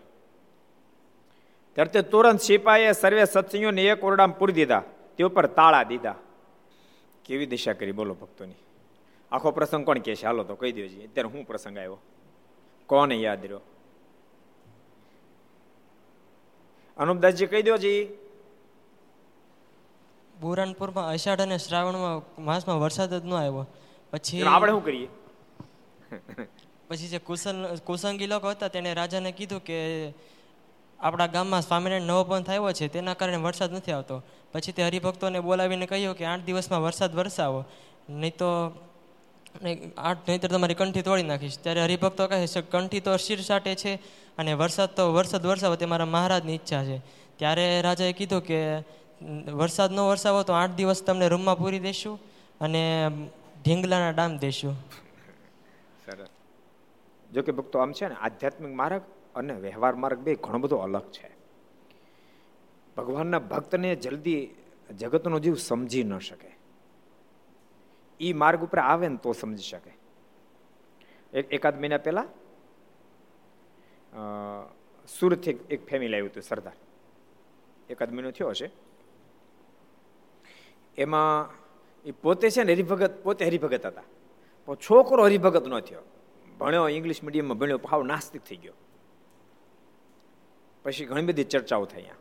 ત્યારે 1.75 1.91
તે 1.91 2.03
તુરંત 2.03 2.41
સિપાહીએ 2.41 2.93
સર્વે 2.93 3.25
સત્સંગોને 3.25 3.83
એક 3.83 4.05
ઓરડામાં 4.05 4.39
પૂરી 4.39 4.53
દીધા. 4.53 4.83
તે 5.17 5.25
ઉપર 5.25 5.47
તાળા 5.47 5.83
દીધા. 5.83 6.17
કેવી 7.25 7.47
દિશા 7.47 7.73
કરી 7.73 7.93
બોલો 7.93 8.15
ભક્તોની? 8.15 8.61
આખો 9.33 9.51
પ્રસંગ 9.51 9.85
કોણ 9.87 9.99
કે 9.99 10.17
છે? 10.17 10.27
હાલો 10.27 10.45
તો 10.45 10.55
કહી 10.55 10.73
દો 10.73 10.83
અત્યારે 10.85 11.29
હું 11.29 11.47
પ્રસંગ 11.47 11.79
આવ્યો. 11.79 11.99
કોને 12.87 13.17
યાદ 13.17 13.43
રહ્યો? 13.45 13.63
અનુપદાસજી 16.99 17.47
કહી 17.47 17.63
દો 17.63 17.77
જી. 17.77 18.03
બુરાનપુરમાં 20.41 21.09
અષાઢ 21.09 21.41
અને 21.41 21.59
શ્રાવણમાં 21.59 22.45
માસમાં 22.45 22.81
વરસાદ 22.81 23.15
જ 23.15 23.25
ન 23.25 23.33
આવ્યો. 23.33 23.67
પછી 24.13 24.43
આપણે 24.43 24.73
શું 24.73 24.85
કરીએ? 24.85 25.09
પછી 26.95 27.11
જે 27.11 27.19
કુશલ 27.19 27.59
કુસંગી 27.85 28.31
લોકો 28.31 28.55
હતા 28.55 28.71
તેણે 28.71 28.95
રાજાને 28.95 29.31
કીધું 29.35 29.61
કે 29.67 29.79
આપણા 30.99 31.27
ગામમાં 31.27 31.63
સ્વામિનારાયણ 31.63 32.07
નવો 32.07 32.25
પણ 32.25 32.45
થયો 32.47 32.73
છે, 32.73 32.89
તેના 32.89 33.15
કારણે 33.15 33.43
વરસાદ 33.43 33.75
નથી 33.75 33.93
આવતો. 33.93 34.23
પછી 34.53 34.73
તે 34.73 34.83
હરિભક્તોને 34.87 35.41
બોલાવીને 35.43 35.87
કહ્યું 35.87 36.15
કે 36.15 36.25
આઠ 36.25 36.47
દિવસમાં 36.47 36.83
વરસાદ 36.87 37.13
વરસાવો. 37.13 37.65
નહીં 38.09 38.37
તો 38.39 38.49
આઠ, 39.99 40.23
નહીંતર 40.29 40.51
તમારી 40.55 40.75
કંઠી 40.75 41.03
તોડી 41.03 41.29
નાખીશ. 41.31 41.59
ત્યારે 41.59 41.83
હરિભક્તો 41.87 42.29
કહે 42.31 42.47
છે, 42.47 42.63
કંઠી 42.63 43.01
તો 43.01 43.17
શિર 43.17 43.41
સાટે 43.43 43.75
છે 43.75 43.99
અને 44.39 44.53
વરસાદ 44.55 44.95
તો, 44.97 45.13
વરસાદ 45.13 45.43
વરસાવો 45.47 45.77
તે 45.77 45.87
મારા 45.87 46.07
મહારાજની 46.07 46.57
ઈચ્છા 46.59 46.85
છે. 46.85 46.99
ત્યારે 47.39 47.83
રાજાએ 47.83 48.13
કીધું 48.13 48.43
કે, 48.49 48.61
વરસાદ 49.61 49.91
ન 49.93 49.99
વરસાવો 49.99 50.43
તો 50.43 50.53
આઠ 50.53 50.77
દિવસ 50.79 51.03
તમને 51.03 51.29
રૂમમાં 51.29 51.59
પૂરી 51.59 51.83
દેશું 51.83 52.19
અને 52.61 52.83
ઢીંગલાના 53.63 54.13
ડામ 54.13 54.39
દેશું. 54.39 54.75
જો 57.35 57.43
કે 57.43 57.53
ભક્તો 57.53 57.79
આમ 57.79 57.93
છે 57.93 58.09
ને, 58.09 58.15
આધ્યાત્મિક 58.15 58.75
માર્ગ 58.75 59.03
અને 59.35 59.55
વ્યવહાર 59.55 59.95
માર્ગ 59.95 60.19
બે 60.19 60.35
ઘણો 60.35 60.59
બધો 60.59 60.77
અલગ 60.77 61.11
છે. 61.11 61.31
ભગવાનના 62.97 63.39
ભક્તને 63.39 63.97
જલ્દી 63.97 64.55
જગતનો 64.97 65.39
જીવ 65.39 65.55
સમજી 65.55 66.05
ન 66.05 66.19
શકે. 66.19 66.51
એ 68.21 68.33
માર્ગ 68.33 68.61
ઉપર 68.63 68.79
આવે 68.79 69.09
ને 69.09 69.17
તો 69.17 69.33
સમજી 69.33 69.63
શકે. 69.63 69.93
એક 71.39 71.53
એકાદ 71.53 71.81
મહિના 71.81 71.99
પહેલા 71.99 72.25
સુરતથી 75.09 75.51
એક 75.51 75.87
ફેમિલી 75.87 76.15
આવ્યું 76.15 76.31
હતું, 76.31 76.43
સરદાર. 76.43 76.77
એકાદ 77.91 78.13
મહિનો 78.13 78.31
થયો 78.31 78.49
હશે. 78.49 78.71
એમાં 80.99 81.51
એ 82.05 82.11
પોતે 82.11 82.51
છે 82.51 82.63
ને 82.63 82.73
હરિભગત 82.73 83.23
પોતે 83.23 83.45
હરિભગત 83.45 83.87
હતા. 83.87 84.03
પણ 84.67 84.75
છોકરો 84.75 85.25
હરિભગત 85.25 85.67
ન 85.67 85.81
થયો. 85.81 86.01
ભણ્યો 86.59 86.89
ઇંગ્લિશ 86.89 87.25
મીડિયમમાં 87.25 87.59
ભણ્યો 87.59 87.79
ભાવ 87.79 88.03
નાસ્તિક 88.03 88.43
થઈ 88.43 88.57
ગયો. 88.57 88.73
પછી 90.83 91.05
ઘણી 91.05 91.23
બધી 91.23 91.45
ચર્ચાઓ 91.45 91.85
થઈ 91.85 91.97
અહીંયા. 91.97 92.15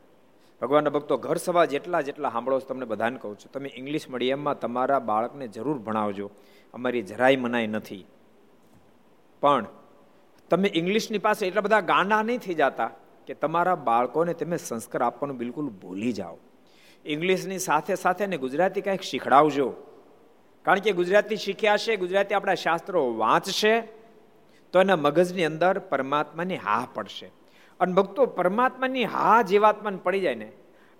ભગવાનના 0.62 0.90
ભક્તો, 0.90 1.18
ઘર 1.18 1.36
સભા 1.36 1.66
જેટલા 1.66 2.02
જેટલા 2.02 2.30
સાંભળો 2.30 2.60
છો, 2.60 2.66
તમને 2.66 2.86
બધાને 2.86 3.18
કહું 3.18 3.40
છું, 3.40 3.52
તમે 3.52 3.72
ઇંગ્લિશ 3.76 4.10
મીડિયમમાં 4.10 4.60
તમારા 4.60 5.00
બાળકને 5.00 5.48
જરૂર 5.48 5.78
ભણાવજો. 5.78 6.32
અમારી 6.74 7.02
જરાય 7.02 7.36
મનાય 7.36 7.68
નથી. 7.68 8.06
પણ 9.42 9.66
તમે 10.50 10.72
ઇંગ્લિશની 10.74 11.18
પાસે 11.18 11.48
એટલા 11.48 11.62
બધા 11.62 11.80
ગાંડા 11.80 12.22
નહીં 12.22 12.40
થઈ 12.40 12.54
જતા 12.54 12.92
કે 13.28 13.34
તમારા 13.34 13.76
બાળકોને 13.76 14.34
તમે 14.34 14.58
સંસ્કાર 14.58 15.02
આપવાનું 15.02 15.38
બિલકુલ 15.38 15.70
ભૂલી 15.70 16.12
જાઓ. 16.12 16.38
ઇંગ્લિશની 17.06 17.60
સાથે 17.60 17.96
સાથે 17.96 18.28
ને 18.28 18.38
ગુજરાતી 18.38 18.82
કંઈક 18.82 19.02
શીખડાવજો. 19.02 19.74
કારણ 20.64 20.80
કે 20.80 20.92
ગુજરાતી 20.92 21.36
શીખ્યા 21.36 21.78
છે, 21.78 21.96
ગુજરાતી 21.96 22.36
આપણા 22.36 22.54
શાસ્ત્રો 22.54 23.14
વાંચશે 23.18 24.03
તો 24.74 24.82
એના 24.82 24.96
મગજની 24.96 25.44
અંદર 25.44 25.80
પરમાત્માની 25.80 26.58
હા 26.58 26.88
પડશે. 26.94 27.32
અને 27.80 27.94
ભક્તો, 27.94 28.26
પરમાત્માની 28.26 29.04
હા 29.04 29.42
જીવાત્માને 29.42 29.98
પડી 29.98 30.20
જાય 30.20 30.36
ને, 30.36 30.52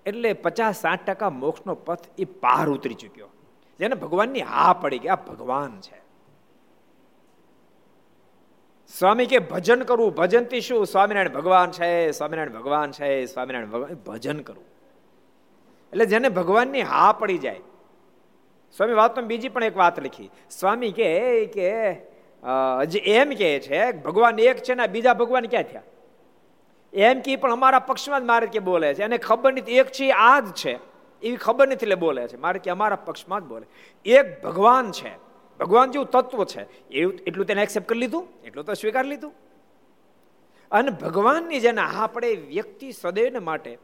એટલે 0.06 0.34
પચાસ 0.34 0.82
સાઠ 0.82 1.06
ટકા 1.06 1.30
મોક્ષનો 1.30 1.76
પથ 1.76 2.00
એ 2.18 2.26
પાર 2.26 2.70
ઉતરી 2.70 2.94
ચૂક્યો. 2.94 3.30
જેને 3.80 3.96
ભગવાનની 3.96 4.42
હા 4.42 4.74
પડી 4.74 5.00
ગઈ 5.00 5.10
ભગવાન 5.10 5.80
છે. 5.82 6.04
સ્વામી 9.00 9.26
કે 9.26 9.40
ભજન 9.40 9.82
કરવું 9.82 10.16
ભજનથી 10.16 10.62
શું? 10.62 10.88
સ્વામિનારાયણ 10.88 11.30
ભગવાન 11.30 11.72
છે, 11.72 12.12
સ્વામિનારાયણ 12.12 12.62
ભગવાન 12.62 12.92
છે, 12.92 13.26
સ્વામિનારાયણ 13.26 13.72
ભગવાન 13.72 13.94
ભજન 13.94 14.40
કરવું 14.40 14.66
એટલે 15.92 16.06
જેને 16.06 16.30
ભગવાનની 16.30 16.82
હા 16.82 17.12
પડી 17.12 17.38
જાય. 17.38 17.60
સ્વામી 18.78 18.94
વાતમાં 18.94 19.28
બીજી 19.28 19.50
પણ 19.50 19.64
એક 19.64 19.78
વાત 19.78 20.00
લખી. 20.00 20.30
સ્વામી 20.50 20.92
કે 20.92 21.46
કે 21.46 21.94
એમ 23.06 23.30
કે 23.30 23.60
છે, 23.60 23.92
ભગવાન 23.92 24.40
એક 24.40 24.58
છે 24.58 24.74
ને 24.74 24.88
બીજા 24.88 25.14
ભગવાન 25.14 25.46
ક્યાં 25.46 25.64
થયા? 25.64 25.82
એમ 26.94 27.20
કે 27.20 27.36
પણ 27.36 27.52
અમારા 27.52 27.80
પક્ષમાં 27.80 28.22
જ 28.22 28.24
મારે 28.24 28.48
કે 28.48 28.60
બોલે 28.60 28.94
છે. 28.94 29.04
અને 29.04 29.18
ખબર 29.18 29.54
નથી, 29.54 29.72
એક 29.72 29.92
છે 29.92 30.12
આ 30.12 30.40
જ 30.40 30.54
છે. 30.54 30.74
એવી 31.22 31.36
ખબર 31.36 31.68
નથી 31.68 31.84
એટલે 31.84 31.96
બોલે 31.96 32.28
છે. 32.28 32.38
મારે 32.38 32.60
કે 32.60 32.72
અમારા 32.72 32.96
પક્ષમાં 32.96 33.42
જ 33.42 33.44
બોલે. 33.44 33.66
એક 34.06 34.44
ભગવાન 34.44 34.92
છે. 34.92 35.16
ભગવાન 35.60 35.92
જેવું 35.92 36.08
તત્વ 36.08 36.46
છે. 36.46 36.90
એવું 36.90 37.14
એટલું 37.14 37.46
તેને 37.46 37.62
એક્સેપ્ટ 37.62 37.90
કરી 37.90 38.00
લીધું? 38.00 38.28
એટલું 38.46 38.66
તો 38.66 38.74
સ્વીકાર 38.74 39.06
લીધું. 39.06 39.34
અને 40.72 40.90
ભગવાનની 40.90 41.60
જેને 41.60 41.82
પડે 42.14 42.36
વ્યક્તિ 42.36 42.92
સદૈવને 42.92 43.40
માટે 43.40 43.78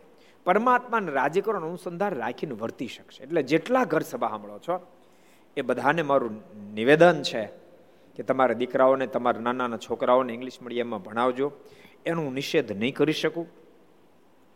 પરમાત્માને 0.44 1.12
રાજી 1.12 1.42
કરવાનો 1.42 1.68
અનુસંધાન 1.68 2.16
રાખીને 2.16 2.54
વર્તી 2.54 2.88
શકશે. 2.88 3.24
એટલે 3.24 3.44
જેટલા 3.44 3.84
ઘર 3.84 4.00
સભા 4.00 4.28
સાંભળો 4.28 4.60
છો, 4.60 4.88
એ 5.58 5.62
બધાને 5.62 6.02
મારું 6.02 6.44
નિવેદન 6.74 7.22
છે. 7.22 7.69
કે 8.20 8.24
તમારા 8.24 8.54
દીકરાઓને, 8.54 9.08
તમારા 9.08 9.40
નાના 9.40 9.78
છોકરાઓને 9.78 10.34
ઇંગ્લિશ 10.34 10.62
મીડિયમમાં 10.62 11.04
ભણાવજો. 11.04 11.52
એનું 12.06 12.34
નિષેધ 12.34 12.72
નહીં 12.72 12.94
કરી 12.94 13.14
શકું. 13.14 13.48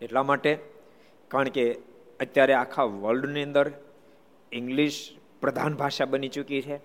એટલા 0.01 0.23
માટે 0.23 0.59
કારણ 1.27 1.49
કે 1.49 1.77
અત્યારે 2.19 2.53
આખા 2.53 2.83
વર્લ્ડની 2.83 3.43
અંદર 3.43 3.71
ઇંગ્લિશ 4.51 5.15
પ્રધાન 5.41 5.73
ભાષા 5.75 6.05
બની 6.05 6.27
ચૂકી 6.27 6.61
છે. 6.61 6.77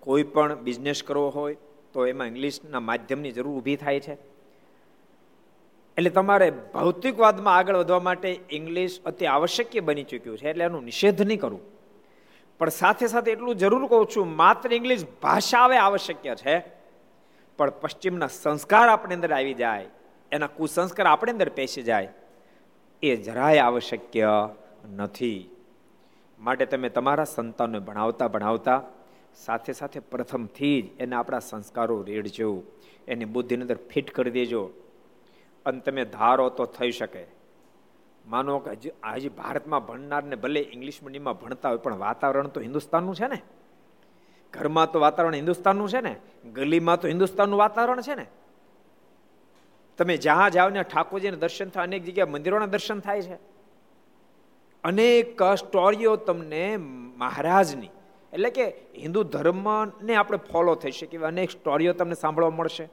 કોઈ 0.00 0.22
પણ 0.22 0.54
બિઝનેસ 0.54 1.02
કરવો 1.02 1.28
હોય 1.28 1.56
તો 1.92 2.06
એમાં 2.06 2.26
ઇંગ્લિશના 2.26 2.80
માધ્યમની 2.80 3.32
જરૂર 3.32 3.58
ઊભી 3.58 3.76
થાય 3.76 4.00
છે. 4.00 4.14
એટલે 5.96 6.10
તમારે 6.10 6.52
ભૌતિકવાદમાં 6.74 7.56
આગળ 7.56 7.76
વધવા 7.76 8.00
માટે 8.00 8.38
ઇંગ્લિશ 8.50 9.00
અતિ 9.04 9.26
આવશ્યક 9.26 9.82
બની 9.84 10.04
ચૂક્યું 10.04 10.38
છે, 10.38 10.50
એટલે 10.50 10.64
એનું 10.64 10.84
નિષેધ 10.84 11.22
નહીં 11.22 11.40
કરવું 11.40 11.75
પણ 12.58 12.68
સાથે 12.68 13.06
સાથે 13.06 13.30
એટલું 13.30 13.56
જરૂર 13.56 13.86
કહું 13.86 14.06
છું, 14.16 14.36
માત્ર 14.36 14.72
ઇંગ્લિશ 14.74 15.04
ભાષા 15.22 15.64
હવે 15.64 15.76
આવશ્યક 15.76 16.16
છે, 16.36 16.58
પણ 17.56 17.70
પશ્ચિમના 17.70 18.26
સંસ્કાર 18.26 18.88
આપણી 18.88 19.14
અંદર 19.14 19.32
આવી 19.32 19.54
જાય, 19.54 19.86
એના 20.32 20.46
કુસંસ્કાર 20.46 21.06
આપણી 21.06 21.32
અંદર 21.32 21.48
પેસી 21.48 21.82
જાય, 21.82 22.08
એ 23.02 23.16
જરાય 23.16 23.58
આવશ્યક 23.58 24.16
નથી. 24.96 25.50
માટે 26.40 26.66
તમે 26.66 26.88
તમારા 26.88 27.24
સંતાનને 27.24 27.78
ભણાવતા 27.78 28.28
ભણાવતા, 28.28 28.82
સાથે 29.36 29.72
સાથે 29.72 30.00
પ્રથમથી 30.00 30.82
જ 30.82 31.00
એને 31.00 31.16
આપણા 31.16 31.38
સંસ્કારો 31.38 32.02
રેડજો, 32.02 32.62
એની 33.08 33.24
બુદ્ધિની 33.24 33.62
અંદર 33.62 33.76
ફિટ 33.76 34.10
કરી 34.10 34.30
દેજો. 34.30 34.70
અને 35.66 35.80
તમે 35.80 36.04
ધારો 36.04 36.48
તો 36.48 36.64
થઈ 36.64 36.90
શકે. 36.90 37.35
માનો 38.26 38.58
કે 38.64 38.70
હજી 38.76 38.94
હજી 39.16 39.34
ભારતમાં 39.40 39.82
ભણનારને 39.88 40.36
ભલે 40.36 40.60
ઇંગ્લિશ 40.74 40.98
મીડિયમમાં 41.02 41.38
ભણતા 41.40 41.68
હોય, 41.70 41.82
પણ 41.84 41.98
વાતાવરણ 42.06 42.48
તો 42.54 42.60
હિન્દુસ્તાનનું 42.60 43.14
છે 43.14 43.28
ને? 43.28 43.38
ઘરમાં 44.52 44.88
તો 44.92 44.98
વાતાવરણ 45.00 45.38
હિન્દુસ્તાનનું 45.42 45.88
છે 45.88 46.00
ને? 46.00 46.14
ગલીમાં 46.56 46.98
તો 47.00 47.06
હિન્દુસ્તાનનું 47.08 47.58
વાતાવરણ 47.58 48.02
છે 48.02 48.14
ને? 48.14 48.26
તમે 49.98 50.14
જ્યાં 50.18 50.50
જાઓ 50.50 50.70
ને 50.70 50.82
ઠાકોરજીના 50.84 51.42
દર્શન 51.44 51.68
થાય, 51.74 51.86
અનેક 51.88 52.02
જગ્યાએ 52.06 52.32
મંદિરોના 52.34 52.72
દર્શન 52.74 53.00
થાય 53.00 53.22
છે. 53.22 53.36
અનેક 54.84 55.40
સ્ટોરીઓ 55.60 56.16
તમને 56.28 56.64
મહારાજની, 57.22 57.92
એટલે 58.32 58.50
કે 58.50 58.64
હિન્દુ 59.02 59.20
ધર્મને 59.34 60.12
આપણે 60.16 60.38
ફોલો 60.50 60.74
થઈ 60.82 60.94
શકીએ 60.98 61.24
અનેક 61.32 61.50
સ્ટોરીઓ 61.50 61.92
તમને 61.98 62.16
સાંભળવા 62.22 62.56
મળશે. 62.58 62.86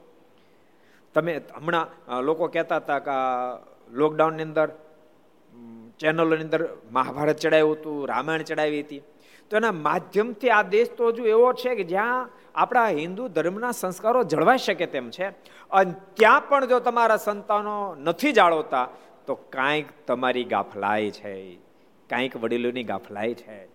તમે 1.14 1.32
હમણાં 1.58 1.86
લોકો 2.28 2.48
કહેતા 2.54 2.80
હતા 2.82 3.00
કે 3.06 3.16
લોકડાઉનની 3.92 4.46
અંદર 4.48 4.68
ચેનલોની 5.98 6.42
અંદર 6.42 6.68
મહાભારત 6.92 7.36
ચડાવ્યું 7.36 7.72
હતું, 7.72 8.08
રામાયણ 8.08 8.42
ચડાવી 8.42 8.80
હતી. 8.80 9.02
તો 9.50 9.56
એના 9.56 9.72
માધ્યમથી 9.72 10.50
આ 10.50 10.62
દેશ 10.62 10.90
તો 10.90 11.08
હજુ 11.08 11.24
એવો 11.24 11.52
છે 11.52 11.74
કે 11.74 11.84
જ્યાં 11.84 12.30
આપણા 12.54 12.88
હિન્દુ 12.88 13.28
ધર્મના 13.28 13.70
સંસ્કારો 13.70 14.22
જળવાઈ 14.22 14.58
શકે 14.58 14.86
તેમ 14.86 15.10
છે. 15.10 15.26
અને 15.70 15.94
ત્યાં 16.14 16.48
પણ 16.48 16.64
જો 16.64 16.80
તમારા 16.80 17.16
સંતાનો 17.16 17.94
નથી 17.94 18.32
જાળવતા, 18.32 18.88
તો 19.26 19.34
કાંઈક 19.34 19.86
તમારી 20.06 20.44
ગાફલાઈ 20.44 21.10
છે. 21.10 21.54
કાંઈક 22.10 22.36
વડીલોની 22.36 22.84
ગાફલાઈ 22.84 23.34
છે. 23.34 23.68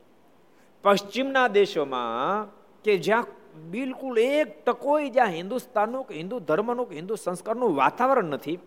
પશ્ચિમના 0.84 1.48
દેશોમાં 1.48 2.48
કે 2.84 2.98
જ્યાં 2.98 3.26
બિલકુલ 3.72 4.18
એક 4.18 4.66
ટકોય 4.66 5.10
જ્યાં 5.10 5.28
હિન્દુસ્તાનનું 5.28 6.08
કે 6.08 6.16
હિન્દુ 6.16 6.40
ધર્મનું 6.40 6.90
કે 6.90 6.96
હિન્દુ 6.96 7.16
સંસ્કારનું 7.16 7.76
વાતાવરણ 7.76 8.24
નથી 8.24 8.60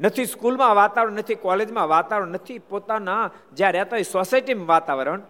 નથી 0.00 0.26
સ્કૂલમાં 0.26 0.76
વાતાવરણ, 0.76 1.12
નથી 1.12 1.34
કોલેજમાં 1.34 1.88
વાતાવરણ, 1.88 2.28
નથી 2.28 2.58
પોતાના 2.58 3.30
જ્યાં 3.52 3.72
રહેતા 3.72 3.96
હોય 3.96 4.02
સોસાયટીમાં 4.02 4.66
વાતાવરણ. 4.66 5.22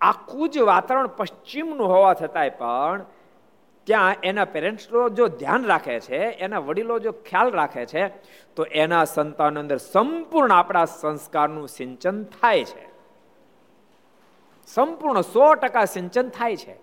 આખું 0.00 0.50
જ 0.50 0.58
વાતાવરણ 0.58 1.06
પશ્ચિમનું 1.06 1.88
હોવા 1.88 2.14
છતાંય 2.14 2.48
પણ 2.48 3.04
ત્યાં 3.86 4.14
એના 4.22 4.44
પેરેન્ટ્સનો 4.44 5.08
જો 5.08 5.28
ધ્યાન 5.28 5.64
રાખે 5.64 6.00
છે, 6.00 6.16
એના 6.16 6.58
વડીલો 6.58 6.98
જો 6.98 7.12
ખ્યાલ 7.12 7.50
રાખે 7.50 7.86
છે, 7.86 8.08
તો 8.56 8.62
એના 8.62 9.04
સંતાનો 9.04 9.60
અંદર 9.60 9.76
સંપૂર્ણ 9.76 10.52
આપણા 10.52 10.84
સંસ્કારનું 10.84 11.68
સિંચન 11.68 12.24
થાય 12.24 12.64
છે. 12.64 12.84
સંપૂર્ણ 14.66 15.20
સો 15.20 15.54
ટકા 15.54 15.84
સિંચન 15.84 16.28
થાય 16.28 16.56
છે. 16.56 16.76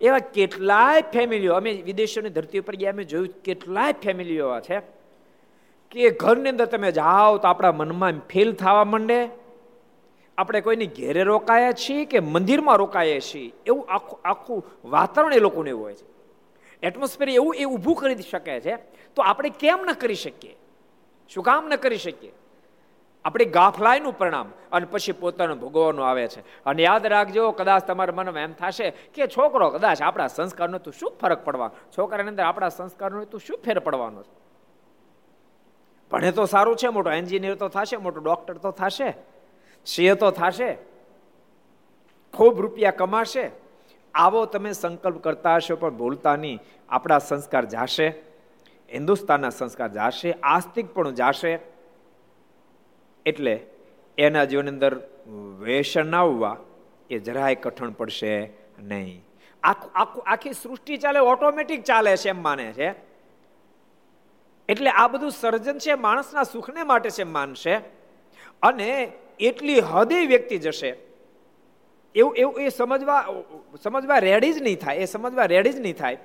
એવા 0.00 0.18
કેટલાય 0.18 1.00
ફેમિલીઓ, 1.00 1.54
અમે 1.54 1.72
વિદેશોની 1.82 2.28
ધરતી 2.28 2.58
ઉપર 2.58 2.76
ગયા, 2.76 2.90
અમે 2.90 3.04
જોયું 3.04 3.28
કેટલાય 3.28 3.92
ફેમિલીઓ 3.92 4.60
છે 4.60 4.93
કે 5.94 6.10
ઘરની 6.10 6.48
અંદર 6.48 6.64
તમે 6.64 6.92
જાઓ 6.92 7.38
તો 7.38 7.48
આપણા 7.48 7.72
મનમાં 7.72 8.12
ફેલ 8.12 8.52
થવા 8.52 8.84
માંડે? 8.84 9.28
આપણે 10.38 10.60
કોઈની 10.60 10.86
ઘેરે 10.86 11.22
રોકાયા 11.22 11.72
છીએ 11.72 12.04
કે 12.04 12.20
મંદિરમાં 12.20 12.76
રોકાયા 12.76 13.20
છીએ? 13.20 13.52
એવું 13.66 13.86
આખું 13.88 14.18
આખું 14.24 14.64
વાતાવરણ 14.84 15.34
એ 15.34 15.38
લોકોને 15.38 15.70
એવું 15.70 15.82
હોય 15.82 15.94
છે. 15.94 16.06
એટમોસ્ફિયર 16.82 17.30
એવું, 17.30 17.54
એ 17.56 17.64
ઊભું 17.64 17.96
કરી 17.96 18.22
શકે 18.22 18.60
છે. 18.60 18.76
તો 19.14 19.22
આપણે 19.22 19.48
કેમ 19.48 19.78
ન 19.86 19.92
કરી 19.92 20.14
શકીએ? 20.14 20.56
શું 21.28 21.44
કામ 21.44 21.68
ન 21.68 21.76
કરી 21.76 21.98
શકીએ? 21.98 22.32
આપણી 23.24 23.44
ગાફલાઈનું 23.44 24.18
પરિણામ 24.18 24.52
અને 24.72 24.86
પછી 24.86 25.12
પોતાનું 25.12 25.60
ભોગવવાનું 25.60 26.06
આવે 26.06 26.28
છે. 26.28 26.40
અને 26.40 26.82
યાદ 26.82 27.06
રાખજો, 27.06 27.50
કદાચ 27.50 27.86
તમારા 27.86 28.14
મનમાં 28.14 28.42
એમ 28.42 28.52
થશે 28.52 28.90
કે 28.90 29.26
છોકરો 29.26 29.70
કદાચ 29.70 30.02
આપણા 30.02 30.26
સંસ્કારનો 30.26 30.78
તો 30.78 30.90
શું 30.90 31.12
ફરક 31.20 31.44
પડવાનો? 31.44 31.92
છોકરાની 31.98 32.28
અંદર 32.28 32.44
આપણા 32.44 32.68
સંસ્કારનો 32.68 33.24
તો 33.24 33.38
શું 33.38 33.58
ફેર 33.64 33.78
પડવાનો 33.78 34.22
છે? 34.22 34.43
ભણે 36.10 36.32
તો 36.32 36.44
સારું 36.46 36.76
છે, 36.76 36.88
મોટો 36.88 37.10
એન્જિનિયર 37.10 37.54
તો 37.54 37.68
થશે, 37.68 37.96
મોટો 37.96 38.20
ડોક્ટર 38.20 38.54
તો 38.54 38.70
થશે 38.70 39.14
સિંહ 39.86 40.14
તો 40.14 40.30
થશે, 40.30 40.78
ખૂબ 42.34 42.60
રૂપિયા 42.60 42.90
કમાશે. 42.90 43.50
આવો 44.14 44.44
તમે 44.46 44.72
સંકલ્પ 44.72 45.22
કરતા 45.22 45.56
હશો, 45.56 45.76
પણ 45.76 45.90
ભૂલતા 45.90 46.36
નહીં. 46.36 46.60
આપણા 46.88 47.18
સંસ્કાર 47.18 47.64
જાશે, 47.64 48.08
હિન્દુસ્તાનના 48.92 49.50
સંસ્કાર 49.50 49.88
જાશે, 49.88 50.32
આસ્તિક 50.32 50.94
પણ 50.94 51.10
જાશે. 51.10 51.58
એટલે 53.26 53.66
એના 54.18 54.44
જીવન 54.44 54.68
અંદર 54.68 55.00
વેસન 55.58 56.14
આવવા, 56.14 56.56
એ 57.10 57.18
જરાય 57.18 57.54
કઠણ 57.54 57.90
પડશે 57.90 58.50
નહીં. 58.78 59.24
આખું 59.62 59.90
આખું, 59.94 60.22
આખી 60.26 60.52
સૃષ્ટિ 60.52 60.96
ચાલે, 60.96 61.18
ઓટોમેટિક 61.18 61.82
ચાલે 61.82 62.16
છે 62.16 62.28
એમ 62.28 62.42
માને 62.42 62.72
છે. 62.72 63.13
એટલે 64.68 64.90
આ 64.90 65.08
બધું 65.08 65.30
સર્જન 65.30 65.78
છે, 65.78 65.94
માણસના 65.94 66.42
સુખને 66.42 66.82
માટે 66.82 67.10
છે 67.10 67.22
માનશે. 67.22 67.74
અને 68.62 69.12
એટલી 69.40 69.80
હદે 69.80 70.26
વ્યક્તિ 70.26 70.58
જશે. 70.58 70.96
એવું 72.14 72.36
એવું 72.36 72.60
એ 72.60 72.68
સમજવા 72.68 73.26
સમજવા 73.82 74.18
રેડી 74.18 74.52
જ 74.52 74.62
નહીં 74.62 74.78
થાય, 74.78 74.96
એ 74.96 75.04
સમજવા 75.04 75.44
રેડી 75.44 75.72
જ 75.72 75.80
નહીં 75.80 75.96
થાય 75.96 76.18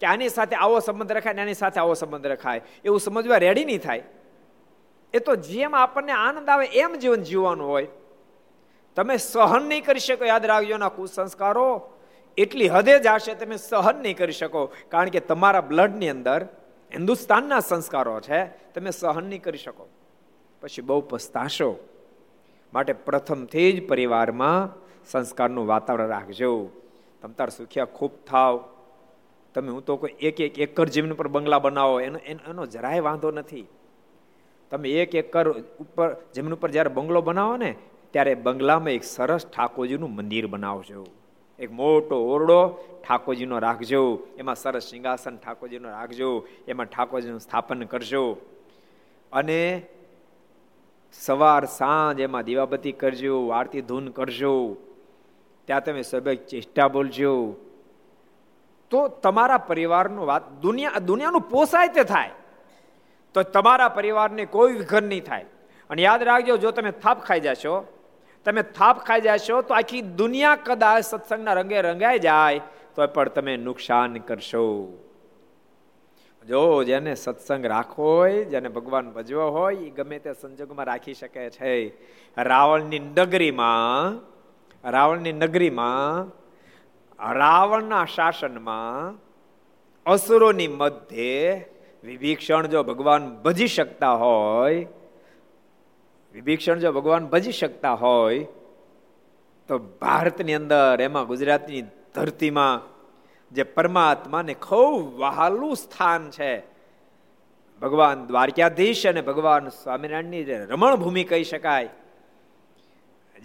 કે 0.00 0.06
આની 0.06 0.28
સાથે 0.28 0.56
આવો 0.56 0.80
સંબંધ 0.80 1.12
રખાય 1.12 1.34
ને 1.34 1.42
આની 1.42 1.54
સાથે 1.54 1.80
આવો 1.80 1.94
સંબંધ 1.94 2.26
રખાય. 2.26 2.60
એવું 2.84 3.00
સમજવા 3.00 3.36
રેડી 3.36 3.64
નહીં 3.64 3.78
થાય. 3.78 4.02
એ 5.14 5.18
તો 5.18 5.36
જેમ 5.36 5.74
આપણને 5.74 6.12
આનંદ 6.12 6.48
આવે 6.48 6.66
એમ 6.66 6.94
જીવન 6.94 7.22
જીવવાનું 7.22 7.68
હોય. 7.68 7.86
તમે 8.96 9.16
સહન 9.16 9.62
નહીં 9.62 9.84
કરી 9.84 9.98
શકો, 9.98 10.24
યાદ 10.24 10.46
રાખજો 10.46 10.76
ના 10.76 10.88
કુસંસ્કારો. 10.88 11.92
એટલી 12.38 12.68
હદે 12.68 12.98
જ 12.98 13.06
હશે 13.06 13.34
તમે 13.34 13.56
સહન 13.56 13.96
નહીં 14.02 14.16
કરી 14.16 14.32
શકો. 14.32 14.66
કારણ 14.88 15.08
કે 15.08 15.20
તમારા 15.20 15.60
બ્લડની 15.60 16.08
અંદર 16.08 16.48
હિન્દુસ્તાનના 16.94 17.60
સંસ્કારો 17.60 18.20
છે, 18.20 18.46
તમે 18.46 18.90
સહન 18.90 19.24
નહીં 19.24 19.42
કરી 19.42 19.58
શકો. 19.58 19.88
પછી 20.62 20.82
બહુ 20.82 21.00
પસ્તાશો. 21.00 21.76
માટે 22.74 22.92
પ્રથમથી 22.92 23.72
જ 23.72 23.88
પરિવારમાં 23.88 24.82
સંસ્કારનું 25.06 25.66
વાતાવરણ 25.66 26.06
રાખજો. 26.06 26.70
તમ 27.22 27.32
તાર 27.32 27.48
સુખ્યા 27.48 27.84
ખૂબ 27.84 28.10
થાવ. 28.26 28.64
તમે 29.54 29.70
હું 29.70 29.84
તો 29.84 29.96
કોઈ 29.96 30.10
એક 30.20 30.40
એક 30.40 30.58
એકર 30.58 30.88
જમીન 30.88 31.12
પર 31.12 31.28
બંગલા 31.28 31.58
બનાવો, 31.58 32.00
એનો 32.00 32.18
એનો 32.18 32.66
જરાય 32.66 33.00
વાંધો 33.00 33.30
નથી. 33.30 33.66
તમે 34.70 34.90
એક 34.90 35.14
એકર 35.14 35.48
ઉપર 35.52 36.16
જમીન 36.34 36.54
ઉપર 36.54 36.70
જ્યારે 36.70 36.88
બંગલો 36.88 37.20
બનાવો 37.20 37.56
ને, 37.56 37.74
ત્યારે 38.10 38.34
બંગલામાં 38.34 38.88
એક 38.88 39.04
સરસ 39.04 39.46
ઠાકોરજીનું 39.46 40.14
મંદિર 40.14 40.46
બનાવજો. 40.46 41.06
એક 41.58 41.72
મોટો 41.72 42.16
ઓરડો 42.16 42.68
ઠાકોરજીનો 43.08 43.58
રાખજો, 43.58 44.18
એમાં 44.38 44.54
સરસ 44.54 44.82
સિંહાસન 44.82 45.36
ઠાકોરજીનો 45.36 45.90
રાખજો, 45.90 46.46
એમાં 46.68 46.86
ઠાકોરજીનું 46.86 47.40
સ્થાપન 47.40 47.82
કરજો. 47.82 48.36
અને 49.32 49.82
સવાર 51.12 51.64
સાંજ 51.64 52.20
એમાં 52.20 52.42
દીવાબત્તી 52.42 52.92
કરજો, 52.92 53.48
આરતી 53.48 53.80
ધૂન 53.80 54.08
કરજો, 54.08 54.76
ત્યાં 55.64 55.84
તમે 55.84 56.02
સબક 56.02 56.34
ચેષ્ટા 56.34 56.88
બોલજો. 56.88 57.54
તો 58.90 59.08
તમારા 59.08 59.58
પરિવારનું 59.58 60.26
વાત 60.26 60.52
દુનિયા, 60.52 60.92
દુનિયાનું 60.98 61.40
પોસાય 61.40 61.88
તે 61.88 62.04
થાય. 62.04 62.30
તો 63.34 63.42
તમારા 63.42 63.88
પરિવારને 63.88 64.44
કોઈ 64.44 64.72
વિઘન 64.72 65.04
નહીં 65.04 65.24
થાય. 65.24 65.44
અને 65.90 66.02
યાદ 66.02 66.22
રાખજો, 66.22 66.56
જો 66.56 66.70
તમે 66.70 66.90
થાપ 66.90 67.20
ખાઈ 67.20 67.40
જશો 67.40 67.95
તમે 68.46 68.62
થાપ 68.62 69.04
ખાઈ 69.04 69.20
જશો 69.20 69.62
તો 69.62 69.74
આખી 69.74 70.00
દુનિયા 70.00 70.56
કદાચ 70.56 71.04
સત્સંગના 71.04 71.52
રંગે 71.52 71.80
રંગાઈ 71.80 72.18
જાય 72.18 72.60
તો 72.94 73.06
પણ 73.06 73.28
તમે 73.28 73.56
નુકસાન 73.56 74.14
કરશો. 74.14 74.66
જો 76.48 76.82
જેને 76.84 77.14
સત્સંગ 77.14 77.66
રાખવો 77.66 78.16
હોય, 78.16 78.44
જેને 78.44 78.68
ભગવાન 78.68 79.10
ભજવો 79.10 79.50
હોય 79.50 79.76
એ 79.76 79.90
ગમે 79.90 80.18
તે 80.18 80.32
સંજોગમાં 80.32 80.86
રાખી 80.86 81.14
શકે 81.14 81.50
છે. 81.50 81.74
રાવણની 82.36 82.98
નગરીમાં 82.98 84.36
રાવણની 84.84 85.32
નગરીમાં, 85.32 86.30
રાવણના 87.32 88.04
શાસનમાં, 88.04 89.18
અસુરોની 90.06 90.68
મધ્યે 90.68 91.64
વિભીક્ષણ 92.04 92.66
જો 92.66 92.82
ભગવાન 92.82 93.34
ભજી 93.34 93.66
શકતા 93.66 94.12
હોય 94.12 94.86
વિભીક્ષણ 96.36 96.84
જો 96.84 96.92
ભગવાન 96.92 97.32
ભજી 97.32 97.58
શકતા 97.60 97.96
હોય, 97.96 98.44
તો 99.68 99.74
ભારતની 100.02 100.56
અંદર, 100.60 101.00
એમાં 101.00 101.26
ગુજરાતની 101.26 101.82
ધરતીમાં 102.14 102.84
જે 103.52 103.64
પરમાત્માને 103.76 104.54
ખૂબ 104.60 105.16
વહાલું 105.20 105.76
સ્થાન 105.76 106.30
છે, 106.30 106.52
ભગવાન 107.82 108.26
દ્વારકાધીશ 108.28 109.04
અને 109.06 109.20
ભગવાન 109.20 109.70
સ્વામિનારાયણની 109.82 110.44
રમણ 110.72 110.96
ભૂમિ 110.96 111.24
કહી 111.24 111.44
શકાય, 111.44 111.90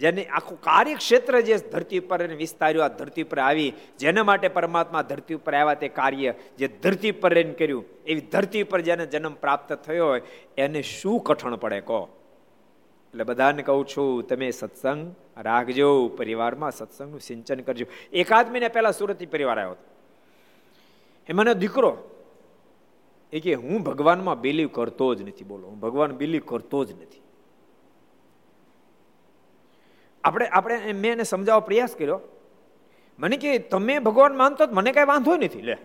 જેને 0.00 0.22
આખું 0.28 0.58
કાર્યક્ષેત્ર 0.60 1.34
જે 1.40 1.56
ધરતી 1.72 2.00
ઉપર 2.04 2.20
વિસ્તાર્યું, 2.36 2.84
આ 2.84 2.96
ધરતી 3.00 3.24
પર 3.24 3.38
આવી, 3.40 3.70
જેના 3.98 4.24
માટે 4.24 4.48
પરમાત્મા 4.48 5.02
ધરતી 5.02 5.38
ઉપર 5.40 5.54
આવ્યા 5.54 5.80
તે 5.82 5.88
કાર્ય, 5.88 6.32
જે 6.58 6.66
ધરતી 6.84 7.12
પર 7.12 7.38
એને 7.38 7.54
કર્યું, 7.54 7.84
એવી 8.06 8.28
ધરતી 8.32 8.64
પર 8.64 8.80
જેને 8.80 9.04
જન્મ 9.06 9.34
પ્રાપ્ત 9.34 9.70
થયો 9.84 10.06
હોય, 10.06 10.22
એને 10.56 10.80
શું 10.82 11.20
કઠણ 11.20 11.56
પડે 11.56 11.80
કહો? 11.80 12.02
એટલે 13.12 13.24
બધાને 13.24 13.62
કહું 13.62 13.86
છું, 13.86 14.26
તમે 14.26 14.50
સત્સંગ 14.50 15.14
રાખજો, 15.36 16.08
પરિવારમાં 16.08 16.70
સત્સંગનું 16.70 17.20
સિંચન 17.20 17.60
કરજો. 17.60 17.86
એકાદ 18.12 18.52
મહિના 18.52 18.68
પહેલા 18.68 18.90
સુરતથી 18.90 19.26
પરિવાર 19.26 19.58
આવ્યો 19.58 19.70
હતો. 19.70 19.84
એ 21.28 21.32
મને 21.32 21.54
દીકરો, 21.54 21.98
એ 23.32 23.40
કે 23.40 23.54
હું 23.54 23.82
ભગવાનમાં 23.82 24.40
બિલીવ 24.40 24.68
કરતો 24.72 25.14
જ 25.14 25.22
નથી, 25.22 25.44
બોલો, 25.44 25.68
હું 25.68 25.80
ભગવાન 25.80 26.12
બિલીવ 26.12 26.42
કરતો 26.46 26.84
જ 26.84 26.92
નથી. 26.92 27.22
આપણે 30.24 30.46
આપણે 30.46 30.92
મેં 30.92 31.12
એને 31.12 31.22
સમજાવવા 31.22 31.60
પ્રયાસ 31.60 31.96
કર્યો. 31.96 32.20
મને 33.18 33.36
કે 33.36 33.58
તમે 33.58 33.98
ભગવાન 33.98 34.36
માનતો 34.36 34.64
મને 34.66 34.92
કાંઈ 34.92 35.06
વાંધો 35.06 35.36
નથી, 35.36 35.62
લે. 35.62 35.76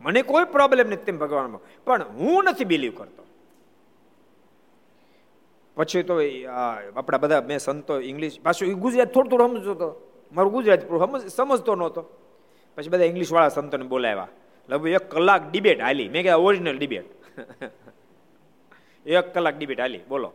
મને 0.00 0.22
કોઈ 0.22 0.44
પ્રોબ્લેમ 0.44 0.86
નથી 0.86 1.04
તેમ 1.04 1.18
ભગવાનમાં. 1.18 1.84
પણ 1.84 2.02
હું 2.02 2.44
નથી 2.44 2.64
બિલીવ 2.64 2.92
કરતો. 2.96 3.26
પછી 5.76 6.02
તો 6.02 6.14
આપણા 6.96 7.18
બધા 7.18 7.40
મેં 7.40 7.58
સંતો 7.58 8.00
ઇંગ્લિશ 8.00 8.40
પાછું 8.40 8.74
ગુજરાત 8.74 9.12
થોડું 9.14 9.30
થોડું 9.30 9.48
સમજતો 9.48 9.72
હતો. 9.72 9.88
મારું 10.32 10.52
ગુજરાતી 10.52 11.28
સમજતો 11.28 11.74
નહોતો. 11.74 12.02
પછી 12.76 12.88
બધા 12.88 13.04
ઇંગ્લિશ 13.04 13.32
વાળા 13.32 13.48
સંતોને 13.48 13.84
બોલાવ્યા. 13.84 14.28
લગભગ 14.68 14.88
એક 14.88 15.10
કલાક 15.10 15.42
ડિબેટ 15.50 15.80
હાલી. 15.80 16.08
મેં 16.08 16.22
કીધા 16.22 16.36
ઓરિજિનલ 16.36 16.78
ડિબેટ 16.78 17.06
એક 19.06 19.34
કલાક 19.34 19.58
ડિબેટ 19.58 19.80
હાલી. 19.80 20.00
બોલો. 20.08 20.32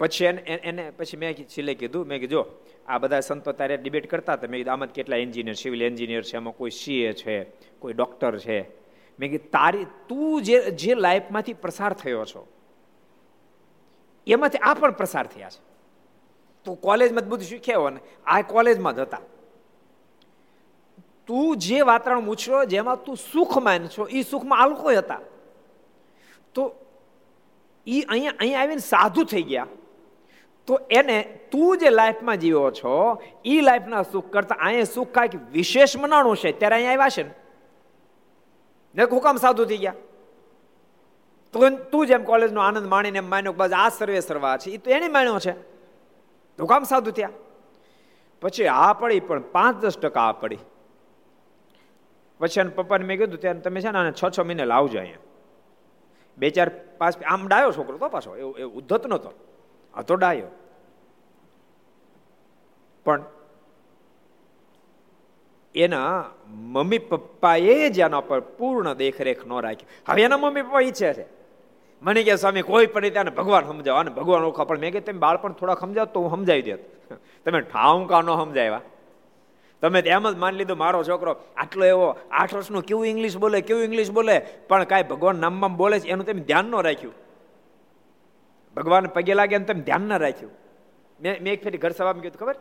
પછી 0.00 0.24
એને 0.24 0.40
એને 0.70 0.90
પછી 0.90 1.16
મેં 1.16 1.34
છેલ્લે 1.34 1.74
કીધું, 1.74 2.06
મેં 2.06 2.20
કીધું 2.20 2.46
આ 2.88 2.98
બધા 2.98 3.20
સંતો 3.20 3.52
તારે 3.52 3.76
ડિબેટ 3.76 4.06
કરતા 4.10 4.32
હતા. 4.32 4.48
મેં 4.48 4.58
કીધું, 4.60 4.72
આમાં 4.72 4.92
કેટલા 4.92 5.16
એન્જિનિયર 5.16 5.54
સિવિલ 5.54 5.82
એન્જિનિયર 5.82 6.22
છે? 6.22 6.36
એમાં 6.36 6.54
કોઈ 6.56 6.70
સીએ 6.70 7.12
છે, 7.12 7.44
કોઈ 7.78 7.92
ડોક્ટર 7.92 8.38
છે. 8.38 8.58
મેં 9.18 9.30
કીધું, 9.30 9.50
તારી, 9.50 9.84
તું 10.08 10.42
જે 10.42 10.56
જે 10.70 10.94
લાઈફમાંથી 10.94 11.52
પ્રસાર 11.54 11.92
થયો 11.92 12.24
છો 12.24 12.46
એમાંથી 14.32 14.58
આ 14.58 14.74
પણ 14.74 14.90
પ્રસાર 14.90 15.26
થયા 15.26 15.50
છે. 15.50 15.60
તું 16.64 16.80
કોલેજમાં 16.80 17.24
જ 17.24 17.26
બધું 17.26 17.44
શીખ્યા 17.44 17.78
હોય 17.78 17.90
ને, 17.90 18.00
આ 18.26 18.42
કોલેજમાં 18.42 18.96
જ 18.96 18.98
હતા. 18.98 19.20
તું 21.26 21.56
જે 21.56 21.80
વાતાવરણ 21.80 22.28
ઉછળ્યો 22.28 22.64
જેમાં 22.64 23.04
તું 23.04 23.16
સુખ 23.16 23.58
માન 23.58 23.88
છો 23.88 24.04
એ 24.04 24.22
સુખમાં 24.22 24.60
આલકો 24.60 24.88
હતા. 24.90 25.20
તો 26.54 26.74
એ 27.86 28.02
અહીંયા 28.02 28.32
અહીંયા 28.40 28.60
આવીને 28.60 28.80
સાધુ 28.80 29.24
થઈ 29.24 29.42
ગયા. 29.42 29.66
તો 30.66 30.80
એને 30.90 31.22
તું 31.22 31.78
જે 31.78 31.90
લાઈફમાં 31.90 32.36
જીવો 32.36 32.70
છો 32.70 33.22
એ 33.44 33.60
લાઈફના 33.60 34.02
સુખ 34.02 34.30
કરતા 34.30 34.54
અહીંયા 34.54 34.84
સુખ 34.84 35.10
કાંઈક 35.10 35.34
વિશેષ 35.52 35.96
મનાણું 35.96 36.36
છે. 36.36 36.52
ત્યારે 36.52 36.76
અહીંયા 36.76 36.92
આવ્યા 36.92 37.08
છે 37.08 37.22
ને. 37.22 39.04
હુકામ 39.04 39.36
સાધુ 39.36 39.64
થઈ 39.64 39.76
ગયા. 39.76 39.94
તું 41.52 41.90
તું 41.90 42.06
જેમ 42.06 42.22
કોલેજનો 42.22 42.60
આનંદ 42.60 42.86
માણીને 42.86 43.18
એમ 43.18 43.30
માન્યો 43.30 43.52
બસ 43.52 43.70
આ 43.76 43.88
સર્વે 43.88 44.20
સર્વા 44.20 44.56
છે. 44.56 44.70
એ 44.70 44.76
તો 44.76 44.90
એને 44.90 45.08
માન્યો 45.08 45.38
છે. 45.38 45.52
તો 46.56 46.66
કામ 46.66 46.84
સાધુ 46.84 47.10
ત્યાં 47.10 47.30
પછી 48.40 48.66
આ 48.66 48.92
પડી 48.92 49.20
પણ 49.20 49.40
પાંચ 49.40 49.76
દસ 49.76 49.98
ટકા 49.98 50.20
આ 50.20 50.32
પડી. 50.32 50.58
પછી 52.38 52.60
એને 52.60 52.70
પપ્પાને 52.70 53.04
મેં 53.04 53.18
કીધું 53.18 53.40
ત્યારે 53.40 53.60
તમે 53.60 53.80
છે 53.80 53.90
ને 53.90 53.98
આને 53.98 54.12
છ 54.12 54.38
છ 54.38 54.40
મહિને 54.40 54.64
લાવજો 54.64 54.98
અહીંયા. 54.98 55.18
બે 56.38 56.50
ચાર 56.50 56.70
પાંચ 56.98 57.22
આમ 57.22 57.48
ડાયો 57.48 57.72
છોકરો 57.72 57.98
તો 57.98 58.08
પાછો 58.08 58.36
એ 58.36 58.62
ઉદ્ધત 58.62 59.06
નહોતો. 59.06 59.32
આ 59.94 60.02
તો 60.02 60.16
ડાયો. 60.16 60.46
પણ 63.04 63.24
એના 65.74 66.24
મમ્મી 66.46 66.98
પપ્પાએ 66.98 67.90
જ 67.90 67.98
એના 67.98 68.20
પર 68.20 68.40
પૂર્ણ 68.40 68.94
દેખરેખ 68.94 69.46
ન 69.46 69.60
રાખી. 69.60 69.86
હવે 70.08 70.22
એના 70.22 70.36
મમ્મી 70.36 70.62
પપ્પા 70.62 70.80
ઈચ્છે 70.80 71.14
છે. 71.14 71.37
મને 72.02 72.22
કે, 72.22 72.36
સ્વામી, 72.36 72.62
કોઈ 72.62 72.86
પણ 72.86 73.00
રીતે 73.00 73.22
ભગવાન 73.22 73.64
સમજાવો. 73.64 73.98
અને 73.98 74.10
ભગવાન 74.10 74.42
ઓળખા 74.42 74.64
પણ 74.64 74.78
મેં 74.78 74.92
કે 74.92 75.00
તમે 75.00 75.18
બાળપણ 75.18 75.52
થોડા 75.52 75.74
સમજાવ 75.74 76.04
તો 76.04 76.20
હું 76.20 76.30
સમજાવી 76.30 76.62
દેત 76.62 77.12
તમે 77.44 77.60
ઠાઉં 77.60 78.08
કા 78.08 78.20
ન 78.20 78.26
સમજાવ્યા. 78.26 78.80
તમે 79.80 80.00
એમ 80.00 80.30
જ 80.30 80.36
માની 80.36 80.56
લીધું, 80.56 80.78
મારો 80.78 81.04
છોકરો 81.04 81.36
આટલો 81.56 81.84
એવો 81.84 82.16
આઠ 82.30 82.54
વર્ષનું 82.54 82.82
કેવું 82.82 83.06
ઇંગ્લિશ 83.06 83.36
બોલે, 83.36 83.60
કેવું 83.60 83.82
ઇંગ્લિશ 83.82 84.10
બોલે, 84.10 84.38
પણ 84.68 84.84
કાંઈ 84.84 85.02
ભગવાન 85.02 85.36
નામમાં 85.36 85.76
બોલે 85.76 86.00
છે, 86.00 86.08
એનું 86.08 86.26
તમે 86.26 86.40
ધ્યાન 86.40 86.64
ન 86.64 86.82
રાખ્યું. 86.82 87.14
ભગવાન 88.76 89.06
પગે 89.06 89.34
લાગે 89.34 89.54
એમ 89.54 89.64
તમે 89.64 89.80
ધ્યાન 89.80 90.00
ના 90.00 90.16
રાખ્યું. 90.16 90.52
મેં 91.20 91.42
મેં 91.42 91.52
એક 91.52 91.64
ફેરી 91.64 91.78
ઘર 91.78 91.90
સભામાં 91.90 92.22
કીધું 92.22 92.38
ખબર? 92.38 92.56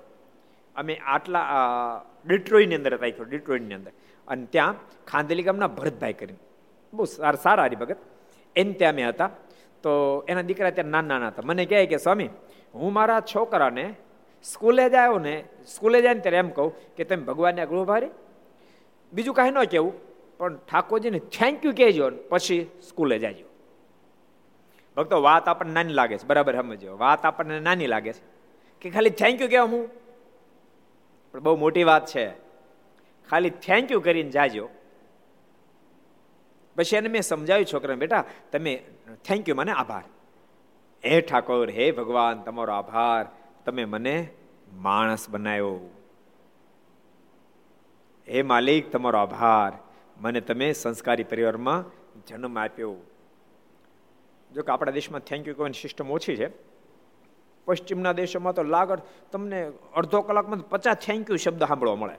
અમે 0.76 0.96
આટલા 0.96 1.50
ડિટ્રોઈની 2.26 2.76
અંદર 2.76 2.98
રાખ્યો 2.98 3.24
ડિટ્રોઈની 3.24 3.74
અંદર. 3.74 3.92
અને 4.28 4.46
ત્યાં 4.46 4.76
ખાંદેલી 5.08 5.44
ગામના 5.44 5.68
ભરતભાઈ 5.68 6.14
કરીને. 6.14 6.38
બહુ 6.94 7.06
સારા 7.06 7.38
સારા 7.44 7.64
હરિભગત. 7.64 7.98
એને 8.58 8.74
ત્યાં 8.74 8.94
અમે 8.94 9.04
હતા. 9.04 9.30
તો 9.84 10.26
એના 10.28 10.42
દીકરા 10.42 10.70
ત્યાં 10.70 10.86
નાના 10.86 11.08
નાના 11.08 11.28
હતા. 11.28 11.42
મને 11.46 11.66
કહે 11.66 11.86
કે, 11.86 11.98
સ્વામી, 11.98 12.30
હું 12.76 12.94
મારા 12.94 13.20
છોકરાને 13.20 13.94
સ્કૂલે 14.44 14.90
જ 14.90 14.94
આવ્યો 14.94 15.20
ને, 15.20 15.44
સ્કૂલે 15.68 16.02
જાય 16.02 16.14
ને 16.14 16.20
ત્યારે 16.20 16.38
એમ 16.38 16.50
કહું 16.50 16.96
કે, 16.96 17.04
તમે 17.04 17.24
ભગવાનને 17.24 17.66
ગૃહ 17.66 17.84
ભારે 17.84 18.10
બીજું 19.14 19.36
કાંઈ 19.36 19.52
ન 19.52 19.64
કહેવું, 19.64 19.94
પણ 20.38 20.58
ઠાકોરજીને 20.58 21.20
થેન્ક 21.20 21.66
યુ 21.66 21.72
કહેજો 21.72 22.10
પછી 22.10 22.70
સ્કૂલે 22.90 23.20
જાજો. 23.20 23.46
ભક્તો, 24.98 25.22
વાત 25.22 25.48
આપણને 25.48 25.74
નાની 25.74 25.94
લાગે 25.94 26.18
છે. 26.18 26.26
બરાબર 26.26 26.56
સમજો 26.56 26.98
વાત 26.98 27.26
આપણને 27.26 27.60
નાની 27.60 27.88
લાગે 27.88 28.14
છે. 28.14 28.38
કે 28.82 28.90
ખાલી 28.90 29.10
થેન્ક 29.10 29.42
યુ 29.42 29.48
કહેવા 29.48 29.66
હું? 29.66 29.90
પણ 31.32 31.40
બહુ 31.40 31.56
મોટી 31.56 31.84
વાત 31.84 32.06
છે. 32.06 32.30
ખાલી 33.30 33.50
થેન્ક 33.50 33.92
યુ 33.92 34.00
કરીને 34.00 34.32
જાજો. 34.32 34.70
પછી 36.78 36.96
એને 36.96 37.10
મેં 37.10 37.22
સમજાવ્યું 37.22 37.66
છોકરાને, 37.74 38.00
બેટા, 38.00 38.24
તમે 38.52 38.84
થેન્ક 39.26 39.50
યુ 39.50 39.56
મને 39.56 39.72
આભાર. 39.72 40.04
હે 41.06 41.22
ઠાકોર, 41.22 41.70
હે 41.70 41.92
ભગવાન, 41.92 42.42
તમારો 42.42 42.74
આભાર. 42.74 43.26
તમે 43.66 43.86
મને 43.86 44.30
માણસ 44.74 45.30
બનાવ્યો 45.30 45.80
હે 48.30 48.42
માલિક, 48.42 48.92
તમારો 48.92 49.20
આભાર. 49.20 49.74
મને 50.18 50.42
તમે 50.42 50.74
સંસ્કારી 50.74 51.24
પરિવારમાં 51.24 51.86
જન્મ 52.28 52.60
આપ્યો. 52.60 52.96
જો 54.54 54.62
કે 54.62 54.72
આપણા 54.72 54.92
દેશમાં 54.92 55.20
થેન્ક 55.20 55.48
યુ 55.48 55.54
કહેવાની 55.54 55.82
સિસ્ટમ 55.82 56.12
ઓછી 56.12 56.36
છે. 56.36 56.50
પશ્ચિમના 57.66 58.12
દેશોમાં 58.12 58.54
તો 58.54 58.64
લાગડ 58.64 59.02
તમને 59.32 59.72
અડધો 59.96 60.22
કલાકમાં 60.22 60.70
પચાસ 60.70 60.96
થેન્ક 60.96 61.30
યુ 61.30 61.36
શબ્દ 61.36 61.64
સાંભળવા 61.64 61.96
મળે. 61.96 62.14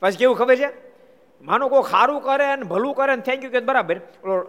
પછી 0.00 0.16
કેવું 0.16 0.36
ખબર 0.36 0.56
છે? 0.56 0.91
માનો 1.42 1.68
કોઈ 1.68 1.90
સારું 1.90 2.20
કરે 2.22 2.56
ને 2.56 2.62
ભલું 2.62 2.94
કરે 2.94 3.14
ને 3.16 3.22
થેન્ક 3.22 3.44
યુ 3.44 3.50
કે 3.50 3.60
બરાબર. 3.60 3.96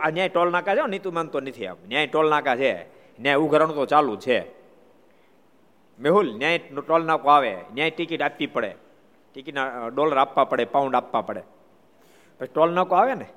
આ 0.01 0.09
ન્યાય 0.09 0.29
ટોલ 0.29 0.51
નાકા 0.51 0.75
છે, 0.75 0.87
નીતુ 0.87 1.11
માનતો 1.11 1.39
નથી 1.39 1.67
આમ. 1.67 1.77
ન્યાય 1.87 2.07
ટોલ 2.07 2.29
નાકા 2.29 2.55
છે. 2.55 2.73
ન્યાય 3.19 3.35
ઉઘરણ 3.35 3.71
તો 3.71 3.85
ચાલુ 3.85 4.15
છે. 4.15 4.39
મેહુલ, 5.99 6.27
ન્યાય 6.37 6.57
ટોલ 6.57 7.05
નાકો 7.05 7.29
આવે. 7.29 7.53
ન્યાય 7.73 7.91
ટિકિટ 7.91 8.21
આપવી 8.21 8.47
પડે. 8.47 8.75
ટિકિટના 9.33 9.87
ડોલર 9.87 10.17
આપવા 10.17 10.43
પડે 10.43 10.65
પાઉન્ડ 10.65 10.95
આપવા 10.95 11.21
પડે. 11.21 11.43
પછી 12.39 12.51
ટોલ 12.53 12.73
નાકો 12.73 12.95
આવે 12.95 13.13
ને 13.13 13.27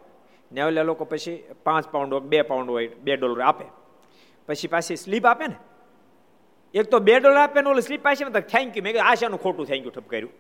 ન્યાય 0.52 0.82
લોકો 0.82 1.04
પછી 1.04 1.44
પાંચ 1.64 1.88
પાઉન્ડ 1.88 2.12
હોય, 2.12 2.22
બે 2.22 2.42
પાઉન્ડ 2.42 2.70
હોય, 2.70 2.86
બે 3.04 3.16
ડોલર 3.16 3.40
આપે. 3.40 3.64
પછી 4.48 4.68
પાછી 4.68 4.96
સ્લીપ 4.96 5.26
આપે 5.26 5.46
ને. 5.46 5.56
એક 6.74 6.90
તો 6.90 6.98
બે 6.98 7.18
ડોલર 7.20 7.36
આપે 7.36 7.60
ને 7.62 7.70
ઓલું 7.70 7.82
સ્લીપ 7.82 8.02
પાછી 8.02 8.24
થેન્ક 8.24 8.76
યુ 8.76 8.82
મેં 8.82 8.92
કીધું, 8.92 9.08
આશાનું 9.10 9.42
ખોટું 9.42 9.66
થેન્ક 9.66 9.84
યુ 9.84 9.90
ઠપ 9.90 10.08
કર્યું. 10.08 10.32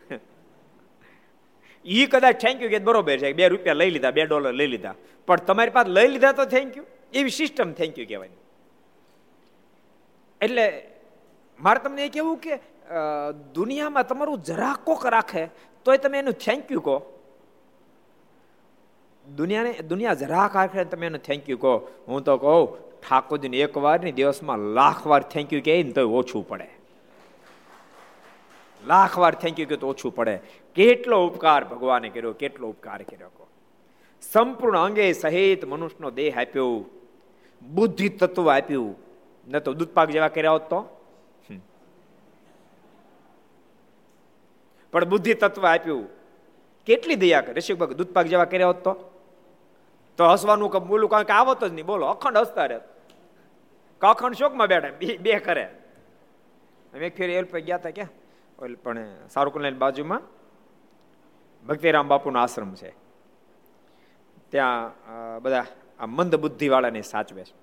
એ 1.86 2.06
કદાચ 2.12 2.40
થેન્ક 2.44 2.62
યુ 2.62 2.70
કે 2.74 2.78
બરોબર 2.88 3.18
છે 3.22 3.32
બે 3.32 3.48
રૂપિયા 3.54 3.80
લઈ 3.82 3.92
લીધા, 3.96 4.14
બે 4.18 4.26
ડોલર 4.26 4.52
લઈ 4.60 4.70
લીધા. 4.74 4.96
પણ 5.28 5.46
તમારી 5.48 5.76
પાસે 5.78 5.90
લઈ 5.98 6.08
લીધા 6.14 6.34
તો 6.40 6.44
થેન્ક 6.56 6.76
યુ 6.76 6.84
એવી 7.12 7.36
સિસ્ટમ 7.40 7.72
થેન્ક 7.80 7.98
યુ 7.98 8.06
કહેવાય 8.10 8.34
એટલે 10.40 10.64
મારે 11.58 11.80
તમને 11.84 12.02
એ 12.06 12.10
કેવું 12.16 12.38
કે 12.46 12.54
દુનિયામાં 13.58 14.08
તમારું 14.10 14.42
જરા 14.48 14.74
કોક 14.88 15.04
રાખે, 15.16 15.44
તોય 15.84 15.98
તમે 15.98 16.18
એનું 16.22 16.36
થેન્ક 16.46 16.70
યુ 16.70 16.80
કહો. 16.88 16.96
દુનિયાને, 19.24 19.72
દુનિયા 19.90 20.20
જરા 20.22 20.46
રાખે 20.54 20.84
તમે 20.92 21.06
એનું 21.10 21.22
થેન્ક 21.28 21.48
યુ 21.52 21.58
કહો. 21.64 21.74
હું 22.08 22.24
તો 22.28 22.38
કહું, 22.44 22.64
ઠાકોરજીને 23.02 23.58
એક 23.66 23.74
વારની 23.86 24.14
દિવસમાં 24.18 24.66
લાખ 24.78 25.02
વાર 25.12 25.22
થેન્ક 25.34 25.52
યુ 25.52 25.62
કહે 25.68 25.82
ને 25.82 25.92
તો 25.98 26.02
ઓછું 26.20 26.44
પડે. 26.50 26.68
લાખ 28.86 29.18
વાર 29.18 29.34
થેન્ક 29.34 29.60
યુ 29.60 29.66
કે 29.66 29.76
તો 29.76 29.88
ઓછું 29.88 30.14
પડે. 30.14 30.38
કેટલો 30.74 31.26
ઉપકાર 31.26 31.64
ભગવાને 31.64 32.08
કર્યો, 32.08 32.32
કેટલો 32.32 32.68
ઉપકાર 32.68 33.02
કર્યો 33.02 33.48
સંપૂર્ણ 34.32 34.78
અંગે 34.78 35.12
સહિત 35.12 35.64
મનુષ્યનો 35.64 36.10
દેહ 36.10 36.40
આપ્યો, 36.40 36.84
બુદ્ધિ 37.62 38.08
તત્વ 38.08 38.50
આપ્યું. 38.50 38.96
ન 39.48 39.58
તો 39.58 39.72
દૂધપાક 39.72 40.10
જેવા 40.10 40.28
કર્યા 40.28 40.50
હોત 40.50 40.62
તો? 40.62 40.80
પણ 44.92 45.04
બુદ્ધિ 45.04 45.34
તત્વ 45.34 45.66
આપ્યું. 45.66 46.08
કેટલી 46.86 47.14
દયા 47.14 47.40
કરે? 47.40 47.52
ઋષિક 47.52 47.78
દૂધપાક 47.78 48.26
જેવા 48.26 48.44
કર્યા 48.44 48.66
હોત 48.66 48.84
તો? 48.84 48.92
તો 50.16 50.26
હસવાનું 50.26 50.70
કે 50.70 50.78
બોલું 50.78 51.10
કારણ 51.10 51.22
કે 51.22 51.32
આવત 51.32 51.64
જ 51.64 51.72
નહીં. 51.72 51.86
બોલો, 51.86 52.06
અખંડ 52.06 52.36
હસતા 52.36 52.66
રહે. 52.66 52.78
અખંડ 54.00 54.34
શોકમાં 54.34 54.66
બેઠા, 54.66 54.88
બે 55.20 55.38
કરે. 55.38 55.64
અમે 56.94 57.08
ફેર 57.08 57.30
એલ 57.30 57.44
ગયા 57.44 57.76
હતા 57.76 57.90
ક્યાં? 57.90 58.08
પણ 58.58 59.28
સારુકુલની 59.28 59.78
બાજુમાં 59.84 60.22
ભક્તિરામ 61.64 62.08
બાપુનો 62.08 62.38
આશ્રમ 62.40 62.74
છે. 62.74 62.90
ત્યાં 64.52 65.40
બધા 65.42 65.66
આ 66.00 66.06
મંદ 66.08 66.34
બુદ્ધિવાળાને 66.36 67.02
સાચવે 67.02 67.44
છે. 67.44 67.54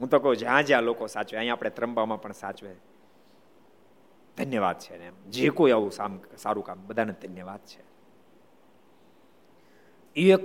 હું 0.00 0.08
તો 0.08 0.18
કહું 0.18 0.36
જ્યાં 0.36 0.64
જ્યાં 0.68 0.84
લોકો 0.84 1.06
સાચવે, 1.06 1.38
અહીંયા 1.38 1.56
આપણે 1.56 1.70
ત્રંબામાં 1.70 2.20
પણ 2.22 2.32
સાચવે. 2.32 2.76
ધન્યવાદ 4.36 4.78
છે 4.78 4.94
ને 4.98 5.08
જે 5.30 5.50
કોઈ 5.50 5.72
આવું 5.72 5.92
સારું 6.36 6.64
કામ, 6.64 6.78
બધાને 6.86 7.14
ધન્યવાદ 7.22 7.62
છે. 7.70 7.82
એક 10.16 10.42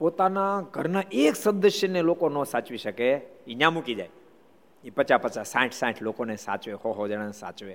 પોતાના 0.00 0.54
ઘરના 0.74 1.04
એક 1.12 1.34
સદસ્યને 1.36 2.00
લોકો 2.02 2.28
ન 2.28 2.44
સાચવી 2.44 2.78
શકે 2.78 3.08
એ 3.46 3.54
ન્યા 3.54 3.70
મૂકી 3.70 3.94
જાય. 3.94 4.12
એ 4.84 4.90
પચાસ 4.90 5.20
પચાસ, 5.22 5.46
સાઠ 5.48 5.72
સાઠ 5.72 6.02
લોકોને 6.02 6.36
સાચવે, 6.36 6.72
હો 6.72 6.92
હો 6.92 7.08
જણાને 7.08 7.32
સાચવે. 7.32 7.74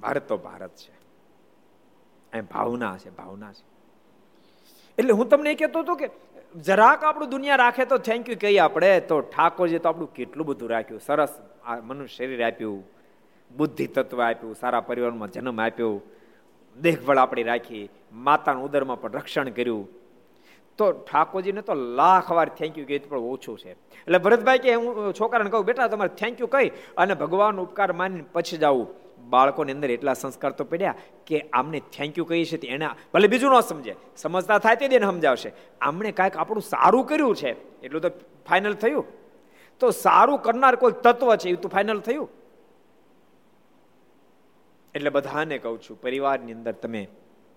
ભારત 0.00 0.28
તો 0.28 0.36
ભારત 0.36 0.70
છે. 0.76 0.92
એ 2.38 2.40
ભાવના 2.40 2.96
છે 2.96 3.10
ભાવના 3.10 3.52
છે. 3.52 3.64
એટલે 4.98 5.12
હું 5.12 5.28
તમને 5.28 5.52
એ 5.52 5.54
કહેતો 5.54 5.80
હતો 5.80 5.94
કે 5.94 6.10
જરાક 6.56 7.04
આપણું 7.04 7.30
દુનિયા 7.30 7.56
રાખે 7.56 7.84
તો 7.84 7.98
થેન્ક 7.98 8.28
યુ 8.28 8.36
કહીએ 8.36 8.58
આપણે, 8.58 9.00
તો 9.00 9.20
ઠાકોરજી 9.20 9.78
તો 9.78 9.88
આપણું 9.88 10.14
કેટલું 10.14 10.46
બધું 10.46 10.70
રાખ્યું. 10.70 11.00
સરસ 11.00 11.32
આ 11.64 11.80
મનુષ્ય 11.80 12.14
શરીર 12.14 12.44
આપ્યું, 12.44 12.84
બુદ્ધિ 13.56 13.86
તત્વ 13.86 14.20
આપ્યું, 14.20 14.54
સારા 14.54 14.80
પરિવારમાં 14.80 15.30
જન્મ 15.30 15.60
આપ્યો, 15.60 16.02
દેખભાળ 16.76 17.18
આપણી 17.18 17.42
રાખી, 17.42 17.90
માતાના 18.12 18.60
ઉદરમાં 18.60 19.00
પણ 19.00 19.12
રક્ષણ 19.12 19.50
કર્યું. 19.50 19.88
તો 20.78 20.92
ઠાકોરજીને 20.92 21.62
તો 21.62 21.74
લાખ 21.74 22.30
વાર 22.30 22.48
થેન્ક 22.48 22.78
યુ 22.78 22.84
કહી 22.84 22.98
પણ 22.98 23.18
ઓછું 23.18 23.58
છે. 23.58 23.70
એટલે 23.70 24.18
ભરતભાઈ 24.18 24.58
કે 24.58 24.74
હું 24.74 25.14
છોકરાને 25.14 25.50
કહું, 25.50 25.64
બેટા, 25.64 25.88
તમારે 25.88 26.14
થેન્ક 26.14 26.40
યુ 26.40 26.46
કહી 26.46 26.70
અને 26.96 27.14
ભગવાન 27.14 27.60
ઉપકાર 27.60 27.92
માનીને 27.92 28.24
પછી 28.32 28.56
જવું 28.56 28.86
બાળકોની 29.30 29.72
અંદર 29.72 29.90
એટલા 29.90 30.14
સંસ્કાર 30.14 30.50
તો 30.52 30.64
પડ્યા 30.64 30.94
કે 31.26 31.40
આમને 31.52 31.80
થેન્ક 31.80 32.18
યુ 32.18 32.24
કહીએ 32.24 32.44
છીએ 32.44 32.70
એના 32.70 32.96
ભલે 33.14 33.28
બીજું 33.28 33.50
ન 33.50 33.60
સમજે. 33.60 33.94
સમજતા 34.16 34.58
થાય 34.58 34.76
તે 34.76 34.84
એને 34.84 35.06
સમજાવશે. 35.06 35.52
આમણે 35.80 36.12
કાંઈક 36.12 36.36
આપણું 36.36 36.62
સારું 36.62 37.06
કર્યું 37.06 37.36
છે, 37.36 37.80
એટલું 37.80 38.02
તો 38.02 38.08
ફાઇનલ 38.48 38.74
થયું. 38.74 39.04
તો 39.80 39.90
સારું 39.90 40.38
કરનાર 40.38 40.76
કોઈ 40.76 40.92
તત્વ 41.02 41.36
છે, 41.36 41.48
એ 41.48 41.54
તો 41.54 41.68
ફાઇનલ 41.68 42.00
થયું. 42.00 42.28
એટલે 44.94 45.10
બધાને 45.10 45.58
કહું 45.58 45.82
છું, 45.82 46.00
પરિવારની 46.00 46.52
અંદર 46.52 46.72
તમે 46.72 47.08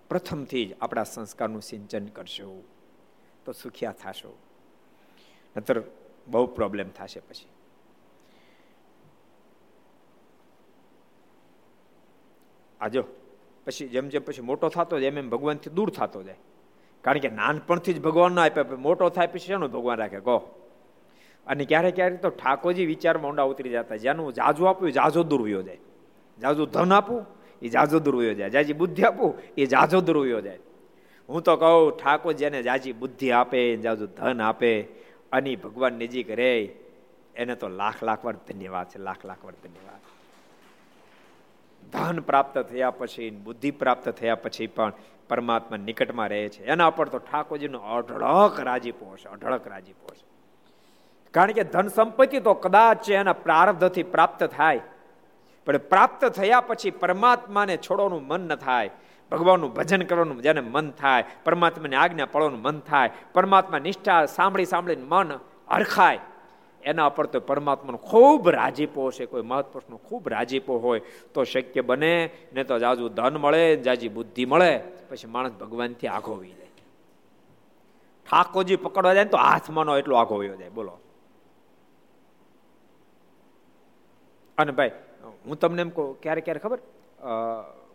પ્રથમથી 0.10 0.66
જ 0.66 0.76
આપણા 0.82 1.04
સંસ્કારનું 1.04 1.62
સિંચન 1.62 2.06
કરશો. 2.06 2.64
તો 3.46 3.52
સુખિયા 3.52 3.92
થશો. 3.92 4.38
નતર 5.58 5.82
બહુ 6.28 6.46
પ્રોબ્લેમ 6.46 6.90
થશે 6.90 7.20
પછી. 7.20 7.48
આજો 12.84 13.04
પછી 13.66 13.88
જેમ 13.88 14.10
જેમ 14.10 14.22
પછી 14.22 14.42
મોટો 14.42 14.70
થતો 14.70 15.00
જાય 15.00 15.08
એમ 15.08 15.18
એમ 15.18 15.30
ભગવાનથી 15.30 15.70
દૂર 15.70 15.90
થતો 15.90 16.24
જાય. 16.24 16.36
કારણ 17.02 17.18
કે 17.18 17.30
નાનપણથી 17.30 17.94
જ 17.94 18.02
ભગવાન 18.02 18.34
ના 18.34 18.44
આપ્યા 18.44 18.66
મોટો 18.78 19.10
થાય 19.10 19.28
પછી 19.28 19.40
શેનો 19.40 19.68
ભગવાન 19.68 19.98
રાખે? 19.98 20.20
કહો. 20.20 20.60
અને 21.48 21.66
ક્યારેક 21.66 21.96
ક્યારેક 21.96 22.22
તો 22.22 22.30
ઠાકોરજી 22.30 22.86
વિચારમાં 22.86 23.32
ઊંડા 23.32 23.44
ઉતરી 23.44 23.70
જતા 23.70 23.96
જેનું 23.96 24.34
જાજુ 24.34 24.66
આપ્યું 24.66 24.92
જાજો 24.92 25.24
દૂર 25.24 25.42
વયો 25.42 25.62
જાય. 25.62 25.78
જાજુ 26.42 26.66
ધન 26.66 26.94
આપું, 26.94 27.26
એ 27.62 27.70
જાજો 27.70 28.00
દૂર 28.00 28.16
વયો 28.16 28.34
જાય. 28.34 28.50
જાજી 28.50 28.74
બુદ્ધિ 28.74 29.04
આપું, 29.04 29.34
એ 29.58 29.66
જાજો 29.66 30.02
દૂર 30.02 30.18
વયો 30.18 30.42
જાય. 30.42 30.60
હું 31.30 31.42
તો 31.42 31.56
કહું, 31.56 31.98
ઠાકોર 31.98 32.34
જેને 32.34 32.64
જાજી 32.64 32.94
બુદ્ધિ 32.94 33.32
આપે 33.32 33.78
જાજુ 33.78 34.06
ધન 34.06 34.42
આપે, 34.42 34.82
અને 35.32 35.56
ભગવાન 35.56 35.94
નજીક 35.94 36.32
રહે, 36.32 36.70
એને 37.36 37.56
તો 37.56 37.68
લાખ 37.68 38.04
લાખ 38.04 38.26
વાર 38.26 38.34
ધન્યવાદ 38.34 38.90
છે, 38.90 39.00
લાખ 39.00 39.26
લાખ 39.26 39.46
વાર 39.46 39.54
ધન્યવાદ. 39.54 40.13
ધન 41.94 42.20
પ્રાપ્ત 42.20 42.60
થયા 42.60 42.92
પછી, 42.92 43.30
બુદ્ધિ 43.30 43.72
પ્રાપ્ત 43.72 44.10
થયા 44.10 44.36
પછી 44.36 44.68
પણ 44.68 44.94
પરમાત્મા 45.30 45.78
નિકટમાં 45.78 46.30
રહે 46.30 46.50
છે. 46.50 46.66
એના 46.66 46.90
પર 46.90 47.08
તો 47.08 47.18
ઠાકોરજીનો 47.18 47.80
અઢળક 47.80 48.60
રાજીપો 48.60 49.06
હશે 49.14 49.30
અઢળક 49.30 49.68
રાજીપો 49.68 50.08
હશે 50.12 50.26
કારણ 51.32 51.52
કે 51.52 51.64
ધન 51.64 51.88
સંપત્તિ 51.88 52.40
તો 52.40 52.54
કદાચ 52.54 53.10
એના 53.10 53.34
પ્રારબ્ધથી 53.34 54.04
પ્રાપ્ત 54.04 54.44
થાય. 54.44 54.82
પણ 55.66 55.78
પ્રાપ્ત 55.78 56.26
થયા 56.26 56.62
પછી 56.62 56.92
પરમાત્માને 56.92 57.78
છોડવાનું 57.78 58.28
મન 58.28 58.42
ન 58.42 58.56
થાય. 58.56 58.90
ભગવાનનું 59.32 59.74
ભજન 59.74 60.02
કરવાનું 60.02 60.42
જેને 60.42 60.62
મન 60.62 60.92
થાય, 60.92 61.24
પરમાત્માની 61.44 61.96
આજ્ઞા 61.96 62.26
પડવાનું 62.26 62.62
મન 62.62 62.80
થાય. 62.80 63.10
પરમાત્મા 63.34 63.80
નિષ્ઠા 63.80 64.26
સાંભળી 64.26 64.66
સાંભળીને 64.66 65.06
મન 65.08 65.32
હરખાય. 65.72 66.20
એના 66.86 67.10
પર 67.10 67.26
તો 67.26 67.40
પરમાત્માનો 67.40 67.98
ખૂબ 67.98 68.50
રાજીપો 68.50 69.12
છે. 69.12 69.26
કોઈ 69.26 69.42
મહત્પુરુષનો 69.42 69.98
ખૂબ 69.98 70.30
રાજીપો 70.30 70.78
હોય 70.78 71.02
તો 71.34 71.44
શક્ય 71.44 71.82
બને, 71.82 72.30
ને 72.54 72.64
તો 72.64 72.80
જાજુ 72.80 73.10
ધન 73.10 73.38
મળે, 73.38 73.76
જાજી 73.76 74.10
બુદ્ધિ 74.10 74.46
મળે, 74.46 74.80
પછી 75.10 75.28
માણસ 75.28 75.52
ભગવાનથી 75.52 76.08
આઘો 76.08 76.36
વી 76.36 76.52
જાય. 76.52 76.68
ઠાકોરજી 78.32 78.76
પકડવા 78.76 79.14
જાય 79.14 79.24
ને 79.24 79.30
તો 79.30 79.38
હાથમાં 79.38 79.86
નો 79.86 79.98
એટલો 79.98 80.16
આઘો 80.16 80.36
વયો 80.38 80.56
જાય. 80.56 80.70
બોલો. 80.70 81.00
અને 84.58 84.72
ભાઈ, 84.72 84.92
હું 85.46 85.60
તમને 85.60 85.82
એમ 85.82 85.90
કહું, 85.90 86.22
ક્યારે 86.22 86.42
ક્યારે 86.42 86.60
ખબર? 86.60 86.80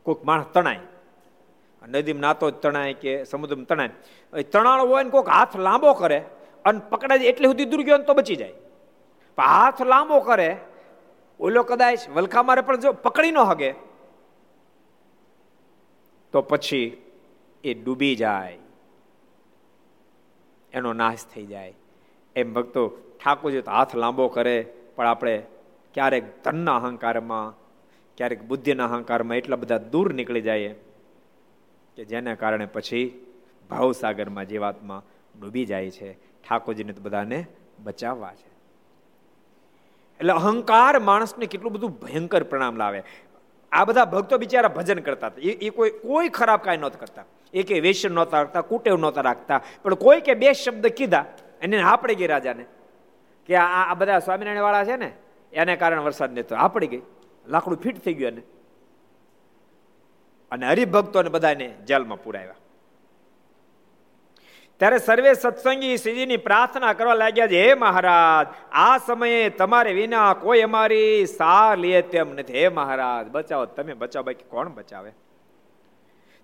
કોઈક 0.02 0.24
માણસ 0.24 0.46
તણાય. 0.54 0.78
નદીમાં 1.88 2.20
નાતો 2.20 2.50
તણાય 2.50 2.94
કે 2.94 3.24
સમુદ્રમાં 3.24 3.64
તણાય. 3.64 4.42
તણાણો 4.42 4.86
હોય 4.86 5.04
ને 5.04 5.10
કોઈક 5.10 5.28
હાથ 5.28 5.56
લાંબો 5.56 5.92
કરે 5.92 6.18
અને 6.64 6.80
પકડાય 6.90 7.18
એટલી 7.18 7.46
સુધી 7.46 7.64
દૂર 7.64 7.82
ગયો 7.82 7.98
તો 7.98 8.14
બચી 8.14 8.36
જાય. 8.36 8.52
હાથ 9.42 9.82
લાંબો 9.82 10.20
કરે, 10.20 10.56
ઓલો 11.40 11.62
કદાચ 11.62 12.08
વલખા 12.08 12.42
મારે 12.42 12.60
પણ 12.60 12.80
જો 12.80 12.92
પકડી 12.92 13.30
ન 13.30 13.38
હગે, 13.38 13.74
તો 16.32 16.42
પછી 16.42 17.02
એ 17.64 17.74
ડૂબી 17.74 18.16
જાય. 18.16 18.58
એનો 20.72 20.92
નાશ 20.92 21.24
થઈ 21.34 21.46
જાય. 21.46 21.74
એમ 22.36 22.52
ભક્તો, 22.52 22.88
ઠાકોરજી 23.20 23.62
તો 23.62 23.70
હાથ 23.70 23.96
લાંબો 23.96 24.28
કરે, 24.28 24.56
પણ 24.96 25.06
આપણે 25.06 25.42
ક્યારેક 25.94 26.44
ધનના 26.44 26.76
અહંકારમાં, 26.76 27.54
ક્યારેક 28.16 28.42
બુદ્ધિના 28.42 28.84
અહંકારમાં 28.84 29.36
એટલા 29.36 29.56
બધા 29.56 29.78
દૂર 29.78 30.12
નીકળી 30.12 30.40
જાય 30.40 30.74
કે 31.96 32.04
જેના 32.04 32.34
કારણે 32.34 32.66
પછી 32.66 33.06
ભાવસાગરમાં 33.70 34.46
જીવાતમાં 34.46 35.02
ડૂબી 35.40 35.64
જાય 35.64 35.90
છે. 35.90 36.12
ઠાકોરજીને 36.14 36.92
તો 36.92 37.00
બધાને 37.00 37.46
બચાવવા 37.78 38.34
છે. 38.34 38.57
એટલે 40.18 40.32
અહંકાર 40.32 40.98
માણસને 40.98 41.46
કેટલું 41.46 41.72
બધું 41.72 41.90
ભયંકર 41.90 42.42
પરિણામ 42.42 42.76
લાવે. 42.76 43.02
આ 43.72 43.84
બધા 43.84 44.04
ભક્તો 44.04 44.38
બિચારા 44.38 44.68
ભજન 44.68 44.98
કરતા 44.98 45.26
હતા. 45.26 45.36
એ 45.40 45.70
કોઈ 45.70 45.90
કોઈ 45.90 46.28
ખરાબ 46.28 46.60
કાંઈ 46.60 46.76
નહોતા 46.76 46.98
કરતા. 46.98 47.24
એ 47.54 47.62
કે 47.62 47.80
વેસન 47.80 48.12
નહોતા 48.12 48.38
રાખતા, 48.38 48.60
કુટેવ 48.60 48.96
નહોતા 48.96 49.20
રાખતા. 49.20 49.60
પણ 49.82 49.94
કોઈ 49.94 50.20
કે 50.20 50.34
બે 50.34 50.52
શબ્દ 50.52 50.86
કીધા, 50.86 51.24
એને 51.62 51.82
આપણે 51.82 52.14
ગઈ 52.14 52.26
રાજાને. 52.26 52.64
કે 53.46 53.56
આ 53.56 53.94
બધા 53.94 54.18
સ્વામિનારાયણ 54.18 54.62
વાળા 54.62 54.84
છે 54.84 54.96
ને, 54.96 55.12
એને 55.52 55.76
કારણે 55.76 55.98
વરસાદ 55.98 56.38
નતો 56.38 56.54
આપડી 56.54 56.86
ગઈ. 56.86 57.02
લાકડું 57.48 57.78
ફિટ 57.78 57.98
થઈ 57.98 58.14
ગયું 58.14 58.32
એને. 58.32 58.42
અને 60.50 60.68
હરિભક્તોને 60.68 61.28
બધાને 61.28 61.68
જેલમાં 61.68 62.22
પુરાવ્યા. 62.22 62.54
ત્યારે 64.78 64.98
સર્વે 64.98 65.34
સત્સંગી 65.34 65.96
શ્રીજીની 65.96 66.36
પ્રાર્થના 66.36 66.92
કરવા 66.92 67.14
લાગ્યા 67.14 67.46
છે, 67.46 67.68
હે 67.68 67.74
મહારાજ, 67.74 68.46
આ 68.72 68.98
સમયે 68.98 69.48
તમારે 69.48 69.92
વિના 69.92 70.34
કોઈ 70.34 70.60
અમારી 70.60 71.26
સાર 71.26 71.78
લે 71.78 72.02
તેમ 72.02 72.34
નથી. 72.34 72.52
હે 72.52 72.68
મહારાજ, 72.68 73.26
બચાવો, 73.26 73.64
તમે 73.64 73.92
બચાવો, 73.92 74.24
બાકી 74.24 74.44
કોણ 74.48 74.68
બચાવે? 74.68 75.12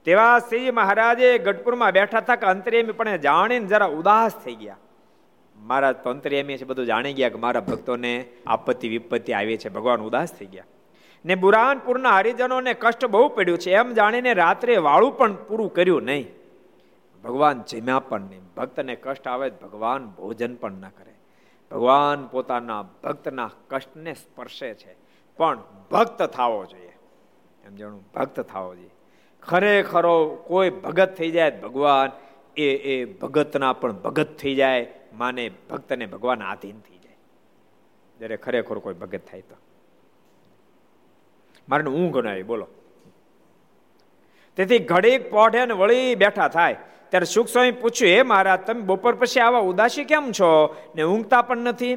તેવા 0.05 0.38
શ્રીજી 0.38 0.70
મહારાજે 0.70 1.38
ગઢપુરમાં 1.38 1.92
બેઠા 1.92 2.18
હતા 2.18 2.37
કે 2.37 2.47
અંતરેમી 2.47 2.92
પણ 2.92 3.16
જાણીને 3.16 3.66
જરા 3.66 3.87
ઉદાસ 3.87 4.33
થઈ 4.44 4.55
ગયા. 4.55 4.77
મારા 5.59 5.92
તો 5.92 6.11
અંતરેમી 6.11 6.57
છે, 6.57 6.64
બધું 6.64 6.87
જાણી 6.87 7.12
ગયા 7.12 7.29
કે 7.29 7.35
મારા 7.35 7.61
ભક્તોને 7.61 8.25
આપત્તિ, 8.47 8.88
વિપત્તિ 8.88 9.33
આવી 9.33 9.57
છે. 9.57 9.68
ભગવાન 9.68 10.01
ઉદાસ 10.01 10.33
થઈ 10.33 10.47
ગયા. 10.47 10.64
ને 11.25 11.35
બુરાનપુરના 11.35 12.11
હરિજનોને 12.11 12.75
કષ્ટ 12.75 13.05
બહુ 13.07 13.29
પડ્યું 13.29 13.59
છે, 13.59 13.70
એમ 13.70 13.92
જાણીને 13.92 14.35
રાત્રે 14.35 14.77
વાળું 14.77 15.18
પણ 15.18 15.35
પૂરું 15.35 15.75
કર્યું 15.75 16.03
નહીં. 16.03 16.27
ભગવાન 17.24 17.62
જમ્યા 17.62 17.98
પણ 17.98 18.20
નહીં. 18.20 18.40
ભક્તને 18.56 18.96
કષ્ટ 18.96 19.28
આવે 19.28 19.50
ભગવાન 19.50 20.06
ભોજન 20.06 20.54
પણ 20.54 20.72
ના 20.72 20.90
કરે. 20.90 21.14
ભગવાન 21.70 22.26
પોતાના 22.26 22.82
ભક્તના 22.82 23.50
કષ્ટને 23.68 24.14
સ્પર્શે 24.14 24.74
છે. 24.74 24.96
પણ 25.37 25.58
ભક્ત 25.90 26.22
થવો 26.22 26.64
જોઈએ. 26.64 26.96
એમ 27.64 27.74
જાણું, 27.76 28.04
ભક્ત 28.14 28.40
થવો 28.40 28.74
જોઈએ. 28.74 28.90
ખરેખરો 29.42 30.34
કોઈ 30.46 30.70
ભગત 30.70 31.14
થઈ 31.14 31.30
જાય 31.30 31.60
ભગવાન 31.60 32.10
એ 32.56 32.76
એ 32.76 33.04
ભગતના 33.04 33.72
પણ 33.72 33.92
ભગત 33.92 34.37
થઈ 34.37 34.54
જાય, 34.54 34.87
માને 35.14 35.50
ભક્તને 35.70 36.06
ભગવાન 36.06 36.42
આધીન 36.42 36.80
થઈ 36.80 36.98
જાય. 36.98 37.16
જ્યારે 38.18 38.37
ખરેખર 38.37 38.78
કોઈ 38.78 38.94
ભગત 38.94 39.20
થાય 39.30 39.40
તો. 39.40 39.56
મારે 41.68 41.84
ઊંઘ 41.84 42.16
ન 42.16 42.28
આવી, 42.28 42.42
બોલો. 42.42 42.66
તેથી 44.56 44.78
ઘડીક 44.78 45.30
પોઢે 45.30 45.66
ને 45.66 45.74
વળી 45.74 46.14
બેઠા 46.14 46.48
થાય. 46.48 46.76
ત્યારે 47.14 47.24
સુખ 47.24 47.48
સ્વામી 47.48 47.70
પૂછ્યું, 47.70 48.12
હે 48.12 48.22
મહારાજ, 48.22 48.61
તમે 48.61 48.81
બપોર 48.81 49.14
પછી 49.14 49.40
આવા 49.40 49.59
ઉદાસી 49.59 50.05
કેમ 50.05 50.33
છો? 50.33 50.77
ને 50.96 51.03
ઊંઘતા 51.03 51.42
પણ 51.42 51.59
નથી? 51.59 51.96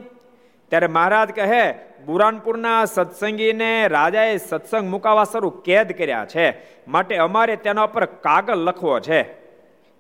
ત્યારે 0.70 0.88
મહારાજ 0.88 1.32
કહે 1.32 1.74
બુરાનપુરના 2.06 2.86
સત્સંગીને 2.86 3.88
રાજાએ 3.88 4.38
સત્સંગ 4.38 4.90
મુકાવા 4.90 5.24
શરૂ 5.24 5.50
કેદ 5.50 5.92
કર્યા 5.92 6.26
છે. 6.26 6.54
માટે 6.88 7.18
અમારે 7.18 7.56
તેના 7.56 7.86
પર 7.86 8.06
કાગળ 8.06 8.56
લખવો 8.56 9.00
છે. 9.00 9.22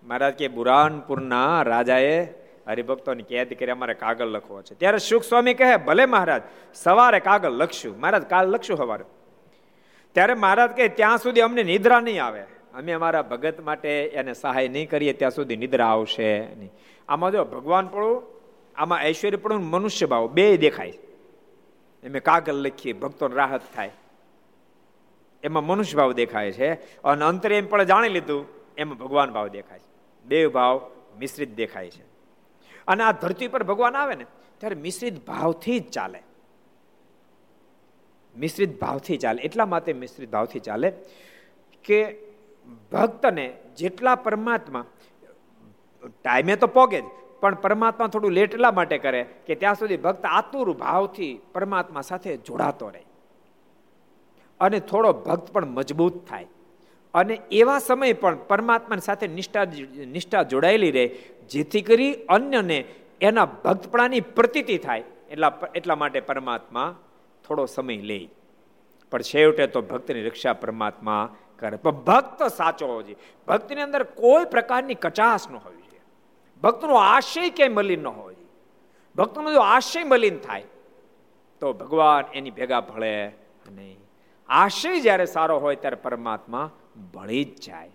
મહારાજ 0.04 0.34
કે, 0.34 0.48
બુરાનપુરના 0.48 1.62
રાજાએ 1.62 2.24
હરિભક્તોની 2.68 3.24
કેદ 3.24 3.54
કરી 3.60 3.72
અમારે 3.72 3.94
કાગળ 3.94 4.26
લખવો 4.26 4.62
છે. 4.62 4.76
ત્યારે 4.76 4.98
સુખ 4.98 5.24
સ્વામી 5.24 5.54
કહે, 5.54 5.78
ભલે 5.78 6.06
મહારાજ, 6.06 6.42
સવારે 6.74 7.20
કાગળ 7.20 7.50
લખશું. 7.50 8.00
મહારાજ, 8.00 8.22
કાલ 8.22 8.48
લખશું 8.48 8.78
સવારે 8.78 9.06
ત્યારે 10.14 10.34
મહારાજ 10.34 10.70
કહે, 10.70 10.88
ત્યાં 10.88 11.18
સુધી 11.18 11.42
અમને 11.42 11.64
નિદ્રા 11.64 12.00
નહીં 12.00 12.24
આવે. 12.24 12.44
અમે 12.74 12.92
અમારા 12.92 13.22
ભગત 13.22 13.60
માટે 13.60 14.04
એને 14.04 14.34
સહાય 14.34 14.68
નહીં 14.68 14.90
કરીએ, 14.90 15.14
ત્યાં 15.14 15.32
સુધી 15.32 15.56
નિદ્રા 15.56 15.88
આવશે 15.88 16.40
નહીં. 16.40 16.72
આમાં 17.10 17.32
જો 17.32 17.46
ભગવાન 17.46 17.88
પણ 17.88 18.22
આમાં 18.76 19.04
ઐશ્વર્ય 19.04 19.38
પણ 19.38 19.58
મનુષ્ય 19.58 20.06
ભાવ 20.06 20.28
બે 20.28 20.58
દેખાય. 20.58 20.94
એમે 22.04 22.20
કાગળ 22.20 22.54
લખીએ, 22.54 22.94
ભક્તોને 22.94 23.36
રાહત 23.36 23.62
થાય. 23.76 23.92
એમાં 25.44 25.64
મનુષ્ય 25.64 25.98
ભાવ 25.98 26.14
દેખાય 26.14 26.52
છે. 26.52 26.74
અને 27.02 27.26
અંતરે 27.26 27.58
એમ 27.58 27.68
પણ 27.68 27.84
જાણી 27.84 28.10
લીધું, 28.10 28.46
એમાં 28.78 28.98
ભગવાન 28.98 29.32
ભાવ 29.32 29.48
દેખાય 29.48 29.80
છે. 29.80 30.24
બે 30.26 30.48
ભાવ 30.48 30.92
મિશ્રિત 31.20 31.56
દેખાય 31.56 31.90
છે. 31.90 32.04
અને 32.88 33.04
આ 33.04 33.12
ધરતી 33.12 33.48
પર 33.48 33.64
ભગવાન 33.64 33.96
આવે 33.96 34.16
ને, 34.16 34.26
ત્યારે 34.58 34.76
મિશ્રિત 34.76 35.26
ભાવથી 35.26 35.80
જ 35.80 35.92
ચાલે. 35.92 36.24
મિશ્રિત 38.38 38.80
ભાવથી 38.80 39.18
ચાલે. 39.18 39.44
એટલા 39.44 39.66
માટે 39.66 39.94
મિશ્રિત 39.94 40.32
ભાવથી 40.32 40.60
ચાલે 40.60 40.94
કે 41.84 42.27
ભક્તને 42.92 43.58
જેટલા 43.78 44.16
પરમાત્મા, 44.16 44.86
ટાઈમે 46.24 46.56
તો 46.56 46.68
પોગે 46.68 47.02
જ, 47.02 47.04
પણ 47.40 47.56
પરમાત્મા 47.56 48.08
થોડું 48.08 48.32
લેટ 48.32 48.54
એટલા 48.54 48.72
માટે 48.72 48.98
કરે 48.98 49.24
કે 49.24 49.56
ત્યાં 49.56 49.76
સુધી 49.76 49.98
ભક્ત 49.98 50.26
આતુર 50.26 50.72
ભાવથી 50.72 51.40
પરમાત્મા 51.54 52.02
સાથે 52.02 52.38
જોડાતો 52.38 52.90
રહે. 52.90 53.04
અને 54.60 54.80
થોડો 54.80 55.14
ભક્ત 55.14 55.52
પણ 55.52 55.66
મજબૂત 55.66 56.28
થાય. 56.28 56.48
અને 57.14 57.40
એવા 57.52 57.80
સમય 57.80 58.14
પણ 58.14 58.38
પરમાત્માની 58.48 59.02
સાથે 59.02 59.28
નિષ્ઠા 59.28 59.66
નિષ્ઠા 60.06 60.44
જોડાયેલી 60.44 60.92
રહે, 60.92 61.08
જેથી 61.50 61.82
કરી 61.82 62.14
અન્યને 62.14 62.86
એના 63.22 63.46
ભક્તપણાની 63.46 64.20
પ્રતીતિ 64.20 64.78
થાય, 64.78 65.04
એટલા 65.30 65.52
એટલા 65.76 65.96
માટે 65.96 66.20
પરમાત્મા 66.20 66.96
થોડો 67.48 67.66
સમય 67.66 67.98
લે. 67.98 68.30
પણ 69.12 69.22
છેવટે 69.22 69.68
તો 69.68 69.82
ભક્તની 69.82 70.22
રક્ષા 70.22 70.54
પરમાત્મા 70.54 71.36
કરે. 71.60 71.78
પણ 71.78 71.92
ભક્ત 71.92 72.44
સાચો 72.44 72.88
હોવો 72.88 73.02
જોઈએ. 73.02 73.16
ભક્તિની 73.48 73.82
અંદર 73.82 74.04
કોઈ 74.04 74.46
પ્રકારની 74.46 74.96
કચાશ 74.96 75.50
ન 75.50 75.56
હોવી 75.56 75.82
જોઈએ. 75.82 76.02
ભક્તનો 76.62 76.96
આશય 76.96 77.50
ક્યાંય 77.50 77.74
મલિન 77.74 78.04
ન 78.04 78.08
હોવો 78.08 78.32
જોઈએ. 78.32 78.48
ભક્તનો 79.16 79.54
જો 79.54 79.60
આશય 79.60 80.04
મલિન 80.04 80.38
થાય, 80.38 80.64
તો 81.60 81.74
ભગવાન 81.74 82.34
એની 82.34 82.52
ભેગા 82.52 82.82
ભળે 82.82 83.32
નહીં. 83.72 84.00
આશય 84.50 85.00
જ્યારે 85.00 85.26
સારો 85.26 85.60
હોય, 85.60 85.76
ત્યારે 85.76 85.96
પરમાત્મા 85.96 86.72
ભળી 87.14 87.44
જ 87.44 87.62
જાય. 87.62 87.92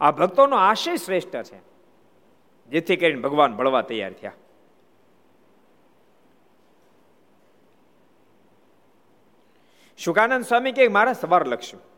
આ 0.00 0.10
ભક્તોનો 0.10 0.56
આશય 0.56 0.96
શ્રેષ્ઠ 0.96 1.42
છે. 1.42 1.58
જેથી 2.68 2.96
કરીને 2.96 3.20
ભગવાન 3.20 3.56
ભળવા 3.56 3.82
તૈયાર 3.82 4.12
થયા. 4.12 4.32
શુકાનંદ 9.96 10.44
સ્વામી 10.44 10.72
કે 10.72 10.88
મારા 10.88 11.12
સવાર 11.12 11.46
લખશું 11.46 11.93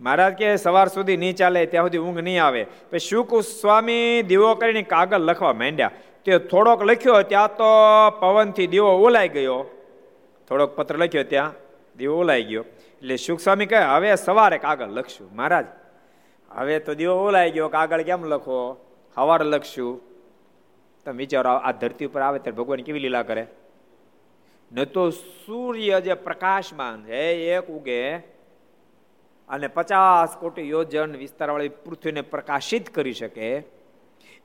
મહારાજ 0.00 0.34
કે 0.34 0.56
સવાર 0.56 0.88
સુધી 0.88 1.16
નહીં 1.16 1.36
ચાલે, 1.36 1.66
ત્યાં 1.66 1.84
સુધી 1.84 1.98
ઊંઘ 1.98 2.18
નહીં 2.18 2.44
આવે. 2.44 2.66
પછી 2.90 2.98
શુક 2.98 3.34
સ્વામી, 3.34 4.22
દીવો 4.22 4.54
કરીને 4.54 4.82
કાગળ 4.82 5.18
લખવા 5.18 5.52
માંડ્યા. 5.52 5.90
તે 6.24 6.38
થોડોક 6.38 6.82
લખ્યો, 6.82 7.22
ત્યાં 7.22 7.56
તો 7.56 7.64
પવનથી 8.20 8.66
દીવો 8.66 8.90
ઓલાઈ 8.90 9.28
ગયો. 9.28 9.66
થોડોક 10.48 10.76
પત્ર 10.76 10.96
લખ્યો 10.96 11.22
ત્યાં, 11.22 11.52
દીવો 11.96 12.20
ઓલાઈ 12.20 12.42
ગયો. 12.42 12.64
એટલે 12.78 13.16
શુક 13.16 13.40
સ્વામી 13.40 13.66
કહે, 13.66 13.78
હવે 13.78 14.16
સવારે 14.16 14.58
કાગળ 14.58 14.86
લખશું. 14.86 15.30
મહારાજ, 15.34 15.66
હવે 16.50 16.78
તો 16.78 16.94
દીવો 16.94 17.14
ઓલાઈ 17.14 17.50
ગયો, 17.50 17.68
કાગળ 17.68 18.02
કેમ 18.02 18.24
લખો? 18.24 18.86
સવારે 19.14 19.44
લખશું. 19.44 20.00
તમે 21.04 21.16
વિચારો, 21.16 21.50
આ 21.50 21.72
ધરતી 21.72 22.04
ઉપર 22.04 22.20
આવે 22.20 22.38
ત્યારે 22.38 22.56
ભગવાન 22.56 22.80
કેવી 22.80 23.00
લીલા 23.00 23.22
કરે? 23.22 23.46
ન 24.72 24.84
તો 24.84 25.10
સૂર્ય 25.10 26.00
જે 26.00 26.14
પ્રકાશમાન 26.14 27.04
છે 27.04 27.22
એક 27.54 27.70
ઉગે 27.70 28.18
અને 29.50 29.66
પચાસ 29.66 30.36
કોટી 30.36 30.68
યોજન 30.68 31.16
વિસ્તારવાળી 31.16 31.68
પૃથ્વીને 31.68 32.20
પ્રકાશિત 32.20 32.94
કરી 32.94 33.12
શકે 33.12 33.64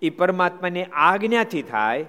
એ 0.02 0.10
પરમાત્માની 0.10 0.84
આજ્ઞાથી 0.84 1.62
થાય 1.62 2.06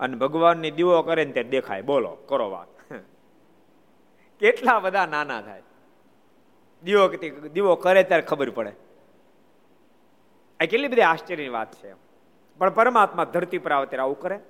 અને 0.00 0.16
ભગવાનની 0.16 0.70
દીવો 0.70 1.02
કરે 1.02 1.24
ને 1.24 1.32
ત્યારે 1.32 1.48
દેખાય. 1.48 1.82
બોલો, 1.82 2.08
કરો 2.08 2.50
વાત. 2.50 2.92
કેટલા 4.40 4.78
બધા 4.78 5.06
નાના 5.06 5.40
થાય. 5.40 5.62
દીવો 6.84 7.08
દીવો 7.48 7.74
કરે 7.74 8.02
ત્યારે 8.02 8.22
ખબર 8.22 8.50
પડે. 8.50 8.72
આ 10.60 10.64
કેટલી 10.64 10.88
બધી 10.88 11.00
આશ્ચર્યની 11.00 11.48
વાત 11.48 11.74
છે. 11.74 11.94
પણ 12.58 12.70
પરમાત્મા 12.70 13.24
ધરતી 13.24 13.58
પર 13.58 13.72
આવે 13.72 13.86
ત્યારે 13.86 14.02
આવું 14.02 14.20
કરે. 14.20 14.40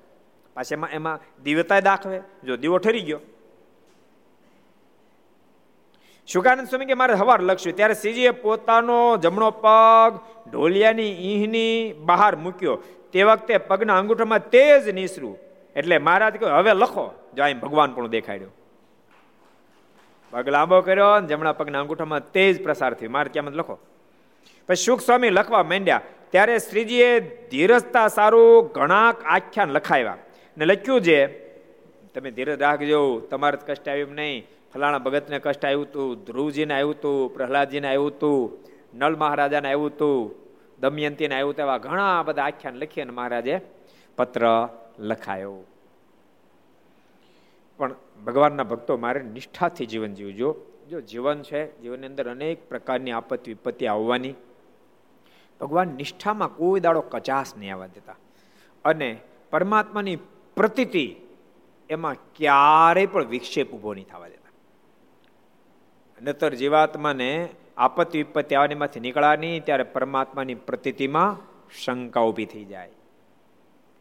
પાછી 0.55 0.75
એમાં 0.75 0.91
એમાં 0.91 1.21
દિવ્યતા 1.43 1.81
દાખવે. 1.81 2.21
જો 2.45 2.57
દીવો 2.57 2.79
ઠરી 2.79 3.01
ગયો 3.01 3.21
શુકાનંદ 6.27 6.69
સ્વામી 6.69 6.85
કે 6.85 6.95
મારે 6.95 7.15
હવાર 7.15 7.43
લખશું. 7.43 7.77
ત્યારે 7.77 7.95
શ્રીજીએ 7.95 8.31
પોતાનો 8.31 9.17
જમણો 9.17 9.51
પગ 9.51 10.19
ઢોલિયાની 10.53 11.03
ઈહની 11.03 11.95
બહાર 11.99 12.37
મૂક્યો. 12.37 12.83
તે 13.13 13.23
વખતે 13.23 13.59
પગના 13.59 13.99
અંગૂઠામાં 13.99 14.51
તેજ 14.51 14.89
નીસરું. 14.89 15.39
એટલે 15.77 15.99
મહારાજ 15.99 16.37
કહ્યું, 16.37 16.57
હવે 16.57 16.73
લખો. 16.73 17.15
જો 17.37 17.43
આમ 17.43 17.61
ભગવાન 17.61 17.95
પણ 17.95 18.07
દેખાડ્યો. 18.07 18.49
પગ 20.31 20.49
લાંબો 20.49 20.81
કર્યો 20.81 21.21
જમણા 21.21 21.53
પગના 21.53 21.81
અંગૂઠામાં 21.81 22.33
તેજ 22.33 22.63
પ્રસાર 22.63 22.95
થયો. 22.95 23.11
મારે 23.11 23.29
કેમ 23.29 23.49
લખો. 23.49 23.79
પછી 24.69 24.77
સુખ 24.77 25.01
સ્વામી 25.01 25.31
લખવા 25.31 25.63
માંડ્યા. 25.63 26.01
ત્યારે 26.31 26.59
શ્રીજીએ 26.59 27.21
ધીરજતા 27.51 28.09
સારું 28.09 28.73
ઘણા 28.73 29.15
આખ્યાન 29.25 29.69
લખાવ્યા. 29.69 30.17
ને 30.59 30.65
લખ્યું 30.65 31.01
છે, 31.01 31.27
તમે 32.15 32.31
ધીરજ 32.31 32.61
રાખજો, 32.61 33.21
તમારે 33.21 33.59
કષ્ટ 33.67 33.89
આવ્યું 33.89 34.15
નહીં. 34.15 34.47
ફલાણા 34.77 34.99
ભગતને 34.99 35.39
કષ્ટ 35.39 35.65
આવ્યું 35.65 35.83
હતું 35.83 36.25
ધ્રુવજીને 36.25 36.75
આવ્યું 36.75 36.91
હતું 36.91 37.35
પ્રહલાદજીને 37.35 37.89
આવ્યું 37.89 38.07
હતું 38.07 38.59
નળ 38.95 39.17
મહારાજાને 39.17 39.69
આવ્યું 39.69 39.87
હતું 39.87 40.35
દમયંતીને 40.81 41.35
આવ્યું 41.35 41.51
હતું 41.51 41.63
એવા 41.63 41.79
ઘણા 41.79 42.23
બધા 42.23 42.45
આખ્યાન 42.45 42.75
લખી 42.75 43.01
અને 43.01 43.11
મહારાજે, 43.11 43.61
પત્ર 44.17 44.69
લખાયો. 44.99 45.65
પણ 47.79 47.95
ભગવાનના 48.27 48.63
ભક્તો 48.63 48.97
મારે 48.97 49.23
નિષ્ઠાથી 49.23 49.87
જીવન 49.87 50.15
જીવજો. 50.15 50.57
જો 50.91 51.01
જીવન 51.01 51.43
છે, 51.43 51.81
જીવનની 51.81 52.07
અંદર 52.07 52.31
અનેક 52.31 52.69
પ્રકારની 52.69 53.11
આપત્તિ, 53.11 53.51
વિપત્તિ 53.51 53.87
આવવાની. 53.87 54.35
ભગવાન 55.61 55.89
નિષ્ઠામાં 55.89 56.57
કોઈ 56.57 56.81
દાડો 56.81 57.01
કચાશ 57.01 57.57
નહીં 57.57 57.75
આવવા 57.75 57.87
દેતા. 57.87 58.15
અને 58.85 59.21
પરમાત્માની 59.51 60.17
પ્રતિતિ 60.57 61.17
એમાં 61.91 62.15
ક્યારેય 62.15 63.07
પણ 63.07 63.27
વિક્ષેપ 63.27 63.73
ઊભો 63.73 63.95
નહીં 63.95 64.07
થવા 64.07 64.29
દેતા. 64.29 64.46
નતર 66.23 66.55
જીવાત્માને 66.55 67.49
આપત્તિ 67.77 68.19
વિપત્તિ 68.19 68.55
આવવાનીમાંથી 68.55 69.01
નીકળવાની 69.01 69.61
ત્યારે 69.61 69.83
પરમાત્માની 69.83 70.55
પ્રતિતિમાં 70.55 71.37
શંકા 71.85 72.21
ઊભી 72.21 72.47
થઈ 72.47 72.65
જાય. 72.65 72.91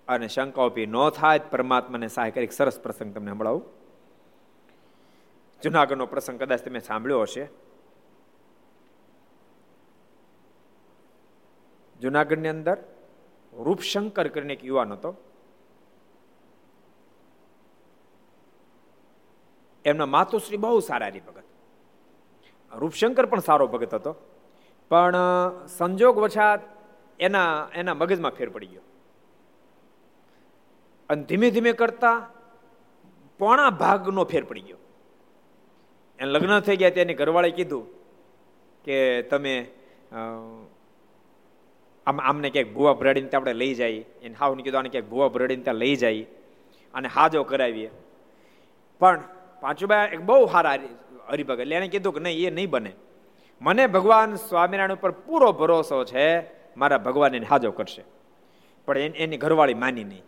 અને 0.08 0.28
શંકા 0.28 0.62
ઊભી 0.62 0.86
ન 0.86 1.10
થાય 1.10 1.40
પરમાત્માને 1.40 2.08
સહાય 2.08 2.32
કરી. 2.32 2.48
સરસ 2.48 2.80
પ્રસંગ 2.80 3.14
તમને 3.14 3.32
સંભળાવું. 3.32 3.64
જુનાગઢનો 5.64 6.06
પ્રસંગ 6.06 6.44
કદાચ 6.44 6.62
તમે 6.62 6.80
સાંભળ્યો 6.80 7.22
હશે. 7.22 7.48
જુનાગઢની 12.02 12.48
અંદર 12.48 12.78
રૂપશંકર 13.54 14.28
કરીને 14.28 14.54
એક 14.54 14.66
યુવાન 14.66 14.94
હતો. 14.94 15.16
એમના 19.86 20.06
માતુશ્રી 20.06 20.58
બહુ 20.58 20.80
સારા 20.80 21.06
હરિભગત. 21.06 21.44
રૂપશંકર 22.78 23.26
પણ 23.26 23.40
સારો 23.40 23.68
ભગત 23.68 23.94
હતો. 23.94 24.16
પણ 24.90 25.16
સંજોગ 25.68 26.20
વછાત 26.20 26.60
એના 27.20 27.70
એના 27.74 27.94
મગજમાં 27.94 28.32
ફેર 28.32 28.50
પડી 28.50 28.68
ગયો. 28.68 28.82
અને 31.10 31.24
ધીમે 31.24 31.52
ધીમે 31.52 31.72
કરતા 31.72 32.30
પોણા 33.40 33.70
ભાગનો 33.70 34.24
ફેર 34.24 34.44
પડી 34.44 34.62
ગયો. 34.62 34.78
એને 36.20 36.32
લગ્ન 36.32 36.60
થઈ 36.60 36.76
ગયા 36.76 36.90
તેની 36.90 37.14
ઘરવાળે 37.14 37.52
કીધું 37.52 37.88
કે 38.84 39.22
તમે 39.22 39.68
આમ, 40.12 40.66
આમને 42.08 42.50
ક્યાંક 42.50 42.74
ભૂવા 42.74 42.94
ભરાડીને 42.94 43.30
આપણે 43.30 43.54
લઈ 43.54 43.74
જઈએ 43.74 44.06
એને 44.22 44.36
હાવને 44.40 44.64
કીધું 44.64 44.80
આને 44.80 44.90
ક્યાંક 44.90 45.10
ભૂવા 45.10 45.28
ભરાડીને 45.28 45.64
ત્યાં 45.64 45.76
લઈ 45.76 45.96
જઈએ 45.96 46.28
અને 46.94 47.08
હાજો 47.08 47.44
કરાવીએ. 47.44 47.92
પણ, 49.00 49.20
પાંચુબા 49.62 50.06
એક 50.06 50.22
બહુ 50.22 50.46
સારા 50.46 50.78
હરિભગત. 51.30 51.60
એટલે 51.60 51.76
એને 51.76 51.88
કીધું 51.88 52.14
કે 52.14 52.20
નહીં, 52.20 52.48
એ 52.48 52.50
નહીં 52.50 52.70
બને. 52.70 52.92
મને 53.62 53.88
ભગવાન 53.88 54.36
સ્વામિનારાયણ 54.36 54.94
ઉપર 54.94 55.12
પૂરો 55.12 55.52
ભરોસો 55.52 56.04
છે, 56.04 56.42
મારા 56.78 56.98
ભગવાન 56.98 57.36
એને 57.36 57.46
હાજો 57.46 57.72
કરશે. 57.72 58.04
પણ 58.86 58.98
એની 58.98 59.38
ઘરવાળી 59.38 59.74
માની 59.74 60.04
નહીં. 60.04 60.24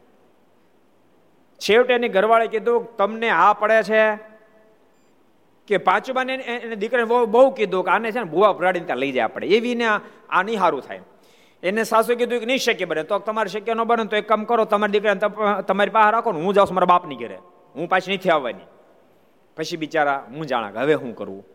છેવટે 1.59 1.93
એની 1.93 2.07
ઘરવાળી 2.07 2.47
કીધું, 2.47 2.97
તમને 2.97 3.29
આ 3.29 3.53
પડે 3.53 3.83
છે 3.83 4.01
કે 5.67 5.77
પાંચુબાને 5.77 6.33
એને 6.33 6.75
દીકરાને 6.75 7.03
બહુ 7.03 7.25
બહુ 7.25 7.51
કીધું 7.51 7.83
કે 7.83 7.91
આને 7.91 8.11
છે 8.11 8.19
ને 8.19 8.23
ભૂવા 8.23 8.53
ભરાડીને 8.53 8.85
ત્યાં 8.85 8.97
લઈ 8.97 9.11
જાય 9.11 9.23
આપણે. 9.23 9.47
એવી 9.47 9.75
ને 9.75 9.85
આ 9.85 10.43
નહીં 10.43 10.59
સારું 10.59 10.81
થાય. 10.81 11.01
એને 11.63 11.83
સાસુ 11.83 12.15
કીધું 12.15 12.39
કે 12.39 12.45
નહીં 12.45 12.57
શક્ય 12.57 12.85
બને. 12.85 13.03
તો 13.03 13.19
તમારે 13.19 13.49
શક્ય 13.49 13.73
ન 13.73 13.83
બને 13.83 14.05
તો 14.05 14.15
એક 14.15 14.27
કામ 14.27 14.45
કરો, 14.45 14.65
તમારી 14.65 14.91
દીકરાને 14.91 15.19
તમારી 15.61 15.89
પાસે 15.89 16.11
રાખો 16.11 16.31
ને 16.31 16.41
હું 16.41 16.53
જાઉં 16.53 16.73
મારા 16.73 16.85
બાપની 16.85 17.15
ઘરે. 17.15 17.39
હું 17.75 17.89
પાછી 17.89 18.15
નથી 18.15 18.29
આવવાની. 18.29 18.67
પછી 19.57 19.77
બિચારા, 19.77 20.25
હું 20.29 20.45
જાણા 20.45 20.81
હવે 20.81 20.95
શું 20.95 21.15
કરવું? 21.15 21.45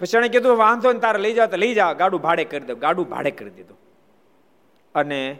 પછી 0.00 0.18
એને 0.18 0.28
કીધું 0.28 0.56
વાંધો 0.56 0.92
ને 0.92 0.98
તારે 0.98 1.18
લઈ 1.18 1.34
જાવ 1.34 1.46
તો 1.46 1.56
લઈ 1.56 1.74
જાવ 1.74 1.92
ગાડું 1.92 2.20
ભાડે 2.20 2.44
કરી 2.44 2.60
દો, 2.60 2.76
ગાડું 2.76 3.08
ભાડે 3.08 3.30
કરી 3.30 3.50
દીધું. 3.50 3.78
અને 4.94 5.38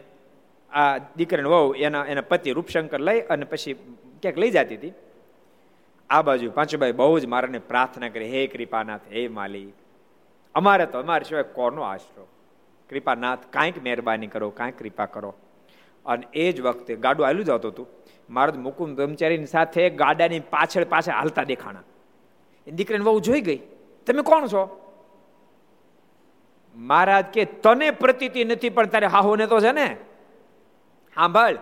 આ 0.71 0.97
દીકરીને 0.97 1.49
વહુ 1.49 1.73
એના 1.73 2.05
એના 2.05 2.21
પતિ 2.21 2.51
રૂપશંકર 2.51 2.99
લઈ 2.99 3.21
અને 3.21 3.45
પછી 3.45 3.73
ક્યાંક 4.21 4.37
લઈ 4.37 4.51
જતી 4.51 4.75
હતી. 4.75 4.93
આ 6.09 6.21
બાજુ 6.21 6.51
પાંચુભાઈ 6.51 6.91
બહુ 6.91 7.19
જ 7.19 7.25
મારાને 7.25 7.59
પ્રાર્થના 7.59 8.09
કરી, 8.09 8.31
હે 8.31 8.47
કૃપાનાથ, 8.47 9.01
હે 9.11 9.27
માલિક 9.27 9.73
અમારે 10.55 10.85
તો 10.85 10.99
અમારે 10.99 11.23
સિવાય 11.23 11.43
કોનો 11.43 11.81
આશરો? 11.81 12.27
કૃપાનાથ, 12.89 13.39
કાંઈક 13.49 13.83
મહેરબાની 13.83 14.27
કરો, 14.27 14.49
કાંઈક 14.49 14.79
કૃપા 14.79 15.05
કરો. 15.05 15.35
અને 16.05 16.27
એ 16.33 16.51
જ 16.51 16.61
વખતે 16.61 16.95
ગાડું 16.95 17.25
આવેલું 17.25 17.45
જ 17.45 17.49
આવતું 17.49 17.71
હતું. 17.71 17.87
મારે 18.29 18.51
મુકુંદ 18.51 18.95
બ્રહ્મચારીની 18.95 19.45
સાથે 19.45 19.89
ગાડાની 19.89 20.39
પાછળ 20.39 20.83
પાછળ 20.83 21.11
હાલતા 21.11 21.43
દેખાણા. 21.43 21.83
એ 22.67 22.71
દીકરીને 22.71 23.03
બહુ 23.03 23.19
જોઈ 23.19 23.41
ગઈ. 23.41 23.57
તમે 24.07 24.21
કોણ 24.21 24.47
છો? 24.47 24.63
મહારાજ 26.75 27.25
કે 27.25 27.45
તને 27.45 27.91
પ્રતીતિ 27.91 28.45
નથી, 28.45 28.69
પણ 28.69 28.85
તારે 28.85 29.07
હાહોને 29.07 29.47
તો 29.47 29.59
છે 29.59 29.71
ને. 29.71 29.97
સાંભળ 31.15 31.55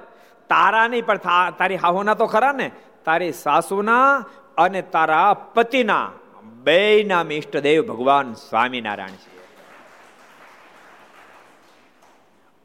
તારા 0.49 0.89
પણ 1.05 1.17
તારી 1.57 1.75
હાહોના 1.75 2.13
તો 2.13 2.25
ખરા 2.25 2.51
ને. 2.51 2.71
તારી 3.05 3.31
સાસુના 3.31 4.25
અને 4.57 4.81
તારા 4.81 5.33
પતિના 5.33 6.11
બે 6.43 7.03
નામ 7.03 7.31
ઈષ્ટદેવ 7.31 7.87
ભગવાન 7.87 8.33
સ્વામિનારાયણ 8.33 9.09
છે. 9.09 9.37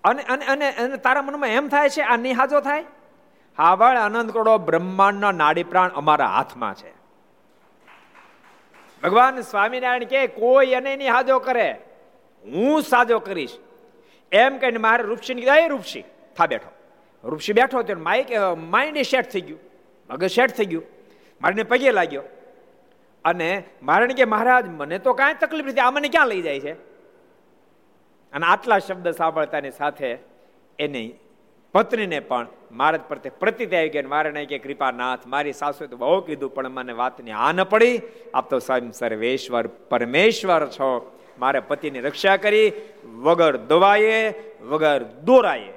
અને 0.04 0.22
અને 0.22 0.70
અને 0.70 0.96
તારા 0.96 1.22
મનમાં 1.22 1.48
એમ 1.48 1.68
થાય 1.68 1.88
છે, 1.88 2.00
આ 2.00 2.16
નિહાજો 2.16 2.60
થાય? 2.60 2.84
હાવળ 3.58 3.96
આનંદ 3.96 4.30
કરોડો 4.30 4.58
બ્રહ્માંડના 4.58 5.32
નાડી 5.32 5.64
પ્રાણ 5.64 5.90
અમારા 5.90 6.26
હાથમાં 6.26 6.74
છે. 6.74 6.92
ભગવાન 9.02 9.40
સ્વામિનારાયણ 9.40 10.04
કે 10.04 10.26
કોઈ 10.26 10.66
એને 10.66 10.80
નહીં 10.80 10.96
નિહાજો 10.96 11.38
કરે. 11.38 11.72
હું 12.44 12.82
સાજો 12.82 13.18
કરીશ. 13.18 13.58
એમ 14.32 14.58
કહીને 14.58 14.78
મારે 14.78 15.02
રૂપસી 15.02 15.34
કીધા, 15.34 15.56
એ 15.56 15.68
રૂપસી 15.68 16.04
થા 16.36 16.46
બેઠો. 16.46 16.72
રૂપસી 17.28 17.52
બેઠો 17.52 17.82
તો 17.82 17.98
માઇક 17.98 18.26
માઇન્ડ 18.70 19.02
સેટ 19.02 19.30
થઈ 19.30 19.40
ગયું. 19.40 19.60
મગજ 20.10 20.30
સેટ 20.30 20.50
થઈ 20.50 20.64
ગયું. 20.64 20.82
મારીને 21.42 21.62
પગે 21.62 21.90
લાગ્યો. 21.90 22.22
અને 23.24 23.64
મારણ 23.82 24.12
કે 24.12 24.24
મહારાજ, 24.24 24.66
મને 24.68 24.98
તો 24.98 25.12
કાંઈ 25.12 25.34
તકલીફ 25.34 25.66
નથી, 25.66 25.80
આ 25.80 25.90
મને 25.90 26.08
ક્યાં 26.08 26.28
લઈ 26.28 26.42
જાય 26.42 26.60
છે? 26.60 26.72
અને 28.32 28.46
આટલા 28.46 28.78
શબ્દ 28.78 29.10
સાંભળતાની 29.10 29.70
સાથે 29.70 30.18
એની 30.78 31.14
પત્નીને 31.72 32.20
પણ 32.20 32.46
મહારાજ 32.72 33.00
પ્રત્યે 33.00 33.32
પ્રતિત 33.40 33.74
આવી 33.74 33.88
ગયા 33.88 34.08
મારે 34.08 34.30
નહીં 34.30 34.48
કે 34.48 34.58
કૃપાનાથ, 34.58 35.26
મારી 35.26 35.52
સાસુએ 35.52 35.86
તો 35.86 35.96
બહુ 35.96 36.20
કીધું, 36.20 36.54
પણ 36.54 36.68
મને 36.68 36.92
વાતની 36.92 37.30
આ 37.30 37.52
ન 37.52 37.64
પડી. 37.64 38.02
આપ 38.34 38.50
તો 38.50 38.58
સ્વયં 38.58 38.92
સર્વેશ્વર, 38.92 39.66
પરમેશ્વર 39.66 40.66
છો. 40.66 41.18
મારે 41.38 41.60
પતિની 41.60 42.00
રક્ષા 42.00 42.36
કરી, 42.36 42.72
વગર 43.14 43.56
દવાએ 43.56 44.34
વગર 44.62 45.02
દોરાએ 45.02 45.72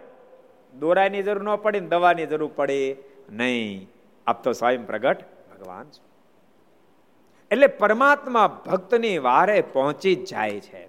દોરાની 0.79 1.23
જરૂર 1.23 1.43
ન 1.43 1.55
પડી 1.55 1.79
ને 1.79 1.87
દવાની 1.87 2.25
જરૂર 2.25 2.51
પડી 2.55 2.95
નહીં. 3.29 3.89
આપ 4.27 4.43
તો 4.43 4.51
સ્વયં 4.51 4.85
પ્રગટ 4.85 5.21
ભગવાન 5.21 5.83
છો. 5.83 6.03
એટલે 7.51 7.67
પરમાત્મા 7.67 8.61
ભક્તની 8.65 9.17
વારે 9.17 9.61
પહોંચી 9.61 10.15
જાય 10.15 10.59
છે. 10.59 10.83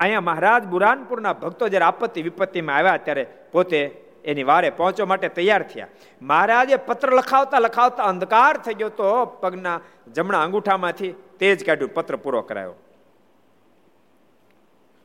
અહીંયા 0.00 0.20
મહારાજ 0.20 0.64
બુરાનપુરના 0.64 1.32
ભક્તો 1.32 1.68
જ્યારે 1.68 1.84
આપત્તિ 1.84 2.22
વિપત્તિમાં 2.22 2.76
આવ્યા 2.76 2.96
ત્યારે 2.96 3.26
પોતે 3.52 4.09
એની 4.24 4.42
વારે 4.42 4.70
પહોંચવા 4.70 5.06
માટે 5.06 5.28
તૈયાર 5.28 5.62
થયા. 5.62 5.86
મહારાજે 6.22 6.76
પત્ર 6.76 7.12
લખાવતા 7.12 7.58
લખાવતા 7.58 8.02
અંધકાર 8.02 8.56
થઈ 8.56 8.74
ગયો 8.74 8.88
તો 8.88 9.24
પગના 9.24 9.80
જમણા 10.14 10.42
અંગૂઠામાંથી 10.42 11.14
તેજ 11.38 11.66
કાઢ્યું, 11.66 11.94
પત્ર 11.94 12.16
પૂરો 12.16 12.42
કરાયો. 12.42 12.74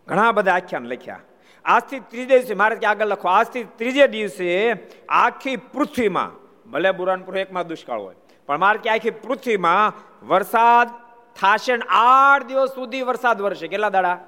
ઘણા 0.07 0.31
બધા 0.31 0.53
આખ્યાન 0.53 0.85
લખ્યા. 0.85 1.19
આજથી 1.65 1.99
ત્રીજે 1.99 2.39
દિવસે, 2.39 2.53
મહારાજ 2.53 2.79
કે 2.79 2.85
આગળ 2.85 3.05
લખો, 3.05 3.27
આજથી 3.27 3.63
ત્રીજે 3.63 4.07
દિવસે 4.07 4.73
આખી 5.09 5.55
પૃથ્વીમાં, 5.55 6.31
ભલે 6.71 6.91
બુરાનપુર 6.91 7.37
એકમાં 7.37 7.67
દુષ્કાળ 7.67 7.99
હોય, 7.99 8.15
પણ 8.45 8.57
મારે 8.57 8.77
કે 8.77 8.89
આખી 8.89 9.09
પૃથ્વીમાં 9.09 9.93
વરસાદ 10.27 10.87
થશે 11.35 11.73
આઠ 11.89 12.43
દિવસ 12.43 12.69
સુધી 12.69 13.01
વરસાદ 13.01 13.41
વરસે. 13.41 13.67
કેટલા 13.67 13.89
દાડા? 13.89 14.19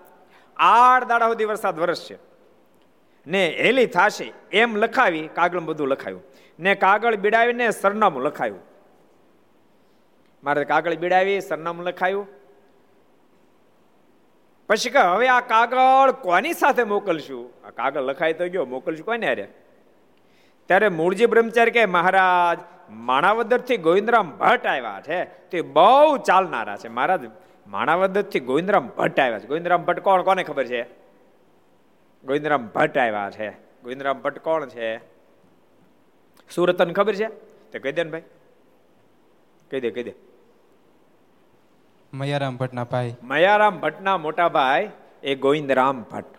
આઠ 0.58 1.04
દાડા 1.04 1.28
સુધી 1.28 1.46
વરસાદ 1.46 1.80
વરસશે. 1.80 2.27
ને 3.28 3.58
હેલી 3.60 3.86
થશે, 3.86 4.34
એમ 4.52 4.76
લખાવી 4.76 5.30
કાગળ 5.34 5.60
બધું 5.60 5.88
લખાયું. 5.88 6.24
ને 6.60 6.76
કાગળ 6.76 7.16
બીડાવીને 7.16 7.72
સરનામું 7.72 8.24
લખાયું. 8.24 8.60
મારે 10.44 10.66
કાગળ 10.66 10.96
બીડાવી, 10.96 11.42
સરનામું 11.42 11.86
લખાયું. 11.86 12.28
પછી 14.68 14.90
કે 14.90 15.00
હવે 15.00 15.28
આ 15.28 15.40
કાગળ 15.40 16.12
કોની 16.12 16.54
સાથે 16.54 16.84
મોકલશું? 16.84 17.68
આ 17.68 17.70
કાગળ 17.70 18.02
લખાય 18.02 18.34
તો 18.34 18.50
ગયો, 18.50 18.66
મોકલશું 18.66 19.06
કોને 19.06 19.30
અરે 19.30 19.48
ત્યારે 20.66 20.90
મૂળજી 20.90 21.26
બ્રહ્મચારી 21.26 21.72
કે 21.72 21.86
મહારાજ 21.86 22.58
માણાવદરથી 22.90 23.78
ગોવિંદરામ 23.78 24.32
ભટ્ટ 24.32 24.66
આવ્યા 24.66 25.02
છે. 25.08 25.26
તે 25.26 25.62
બહુ 25.62 26.18
ચાલનારા 26.18 26.78
છે. 26.78 26.88
મહારાજ 26.88 27.22
માણાવદરથી 27.68 28.40
ગોવિંદરામ 28.40 28.88
ભટ્ટ 28.88 29.20
આવ્યા 29.20 29.40
છે. 29.40 29.48
ગોવિંદરામ 29.48 29.86
ભટ્ટ 29.86 30.00
કોણ? 30.00 30.22
કોને 30.22 30.44
ખબર 30.44 30.66
છે? 30.66 31.07
ગોવિંદરામ 32.26 32.68
ભટ્ટ 32.68 32.98
આવ્યા 32.98 33.32
છે. 33.32 33.50
ગોવિંદરામ 33.52 34.22
ભટ્ટ 34.22 34.40
કોણ 34.40 34.68
છે? 34.68 34.98
સુરતન 36.50 36.94
ખબર 36.94 37.16
છે? 37.16 37.28
તે 37.72 37.80
કહી 37.80 37.92
દે 37.92 38.04
ને 38.04 38.12
ભાઈ. 38.12 38.22
કહી 39.72 39.80
દે 39.80 39.92
કહી 39.92 40.04
દે. 40.04 40.14
મયારામ 42.14 42.58
ભટ્ટના 42.58 42.84
ભાઈ. 42.84 43.16
મયારામ 43.24 43.80
ભટ્ટના 43.80 44.18
મોટા 44.18 44.50
ભાઈ 44.50 44.90
એ 45.24 45.36
ગોવિંદરામ 45.36 46.04
ભટ્ટ. 46.04 46.38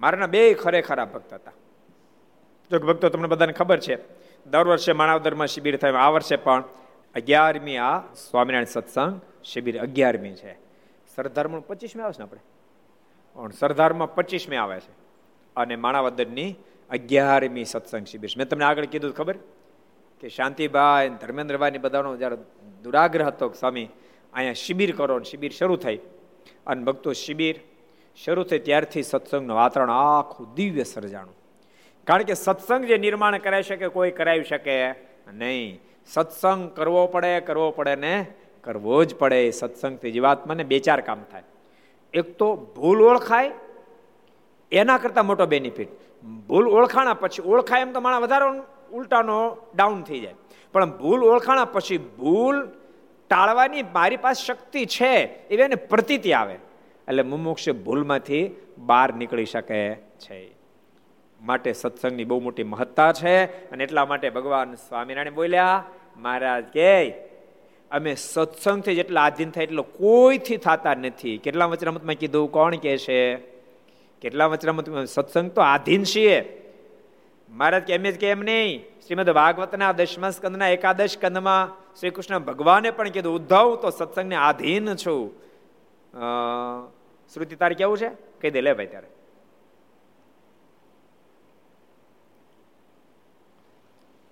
મારાના 0.00 0.26
બે 0.26 0.54
ખરેખરા 0.54 1.04
ભક્ત 1.04 1.34
હતા. 1.34 1.52
જો 2.70 2.78
ભક્તો 2.78 3.08
તમને 3.08 3.28
બધાને 3.28 3.52
ખબર 3.52 3.80
છે 3.80 3.98
દર 4.46 4.66
વર્ષે 4.66 4.92
માણાવદરમાં 4.92 5.46
શિબિર 5.46 5.76
થાય 5.76 5.92
આ 5.92 6.08
વર્ષે 6.08 6.36
પણ 6.36 6.64
અગિયારમી 7.14 7.76
આ 7.76 8.00
સ્વામિનારાયણ 8.00 8.64
સત્સંગ 8.64 9.20
શિબિર 9.44 9.80
અગિયારમી 9.80 10.34
છે. 10.34 10.54
સરદારમણ 11.16 11.60
પચીસમી 11.60 12.02
આવશે 12.02 12.18
ને 12.18 12.22
આપણે? 12.22 12.40
પણ 12.40 12.57
સરદારમાં 13.46 14.14
પચીસમી 14.14 14.56
આવે 14.56 14.80
છે. 14.80 14.92
અને 15.56 15.76
માણાવદરની 15.76 16.54
અગિયારમી 16.90 17.64
સત્સંગ 17.64 18.06
શિબિર 18.06 18.30
મેં 18.36 18.48
તમને 18.48 18.64
આગળ 18.64 18.84
કીધું, 18.84 19.14
ખબર? 19.14 19.38
કે 20.20 20.28
શાંતિભાઈ 20.28 21.08
ધર્મેન્દ્રભાઈ 21.08 21.70
બધાનો 21.70 22.16
જ્યારે 22.16 22.36
દુરાગ્રહ 22.82 23.24
હતો 23.24 23.48
સ્વામી, 23.48 23.88
અહીંયા 24.32 24.52
શિબિર 24.52 24.96
કરો 24.96 25.22
શિબિર 25.22 25.52
શરૂ 25.52 25.76
થઈ. 25.76 25.96
અને 26.66 26.84
ભક્તો 26.84 27.12
શિબિર 27.12 27.60
શરૂ 28.24 28.42
થઈ 28.42 28.58
ત્યારથી 28.58 29.02
સત્સંગનું 29.02 29.56
વાતાવરણ 29.56 29.90
આખું 29.90 30.54
દિવ્ય 30.54 30.82
સર્જાણું. 30.82 31.34
કારણ 32.06 32.22
કે 32.22 32.34
સત્સંગ 32.34 32.84
જે 32.84 32.98
નિર્માણ 32.98 33.38
કરાવી 33.38 33.62
શકે 33.62 33.88
કોઈ 33.88 34.10
કરાવી 34.10 34.44
શકે? 34.44 34.90
નહીં. 35.32 35.80
સત્સંગ 36.06 36.76
કરવો 36.76 37.06
પડે 37.06 37.40
કરવો 37.40 37.70
પડે 37.70 37.96
ને 37.96 38.26
કરવો 38.60 39.04
જ 39.04 39.14
પડે. 39.14 39.50
સત્સંગથી 39.50 40.12
જીવાત્માને 40.12 40.64
બે 40.64 40.78
ચાર 40.78 41.00
કામ 41.00 41.22
થાય. 41.22 41.42
એક 42.14 42.36
તો 42.38 42.56
ભૂલ 42.56 43.02
ઓળખાય, 43.02 43.50
એના 44.72 44.98
કરતાં 44.98 45.26
મોટો 45.26 45.46
બેનિફિટ 45.46 45.88
ભૂલ 46.48 46.68
ઓળખાણા 46.68 47.14
પછી, 47.14 47.42
ઓળખાય 47.42 47.80
એમ 47.80 47.92
તો 47.92 48.00
માણસ 48.00 48.22
વધારે 48.22 48.62
ઉલટાનો 48.92 49.56
ડાઉન 49.76 50.02
થઈ 50.02 50.20
જાય. 50.20 50.34
પણ 50.72 50.98
ભૂલ 50.98 51.24
ઓળખાણા 51.24 51.64
પછી 51.64 51.98
ભૂલ 51.98 52.68
ટાળવાની 53.30 53.82
મારી 53.82 54.16
પાસે 54.16 54.46
શક્તિ 54.46 54.86
છે, 54.86 55.24
એવી 55.48 55.62
એને 55.62 55.74
પ્રતીતિ 55.74 56.32
આવે. 56.32 56.54
એટલે 57.08 57.22
મુમુક્ષ 57.22 57.70
ભૂલમાંથી 57.70 58.50
બહાર 58.78 59.14
નીકળી 59.14 59.44
શકે 59.44 59.94
છે. 59.94 60.54
માટે 61.40 61.72
સત્સંગની 61.72 62.24
બહુ 62.24 62.40
મોટી 62.40 62.62
મહત્તા 62.62 63.12
છે. 63.12 63.44
અને 63.70 63.84
એટલા 63.84 64.06
માટે 64.06 64.30
ભગવાન 64.30 64.74
સ્વામિનારાયણ 64.74 65.34
બોલ્યા, 65.34 65.84
મહારાજ 66.16 66.64
કે 66.64 67.27
અમે 67.90 68.14
સત્સંગથી 68.14 68.94
જેટલા 68.94 69.22
આધીન 69.22 69.50
થાય 69.50 69.64
એટલો 69.64 69.82
કોઈથી 69.82 70.56
થતા 70.56 70.94
નથી. 70.94 71.36
કેટલા 71.38 71.66
વચનામતમાં 71.66 72.14
કીધું? 72.14 72.52
કોણ 72.52 72.76
કે 72.76 72.96
છે? 72.98 73.36
કેટલા 74.22 74.46
વચનામત 74.46 74.88
સત્સંગ 75.06 75.50
તો 75.50 75.60
આધીન 75.62 76.04
છીએ. 76.04 76.38
મહારાજ 77.48 77.82
કે 77.82 77.94
એમ 77.94 78.04
જ 78.04 78.16
કે 78.20 78.28
એમ 78.30 78.40
નહીં. 78.40 78.84
શ્રીમદ 79.06 79.30
ભાગવતના 79.30 79.92
દશમા 79.92 80.30
સ્કંદના 80.30 80.68
એકાદશ 80.68 81.12
સ્કંદમાં 81.12 81.76
શ્રી 82.00 82.10
કૃષ્ણ 82.10 82.38
ભગવાને 82.38 82.90
પણ 82.90 83.08
કીધું 83.08 83.34
ઉદ્ધવ 83.34 83.76
તો 83.82 83.90
સત્સંગને 83.90 84.36
આધીન 84.36 84.94
છું. 84.94 85.22
શ્રુતિ 87.32 87.56
તાર 87.56 87.72
કેવું 87.72 87.98
છે? 87.98 88.10
કહી 88.40 88.50
દે 88.50 88.60
લે 88.60 88.72
ભાઈ 88.72 88.86
ત્યારે 88.86 89.10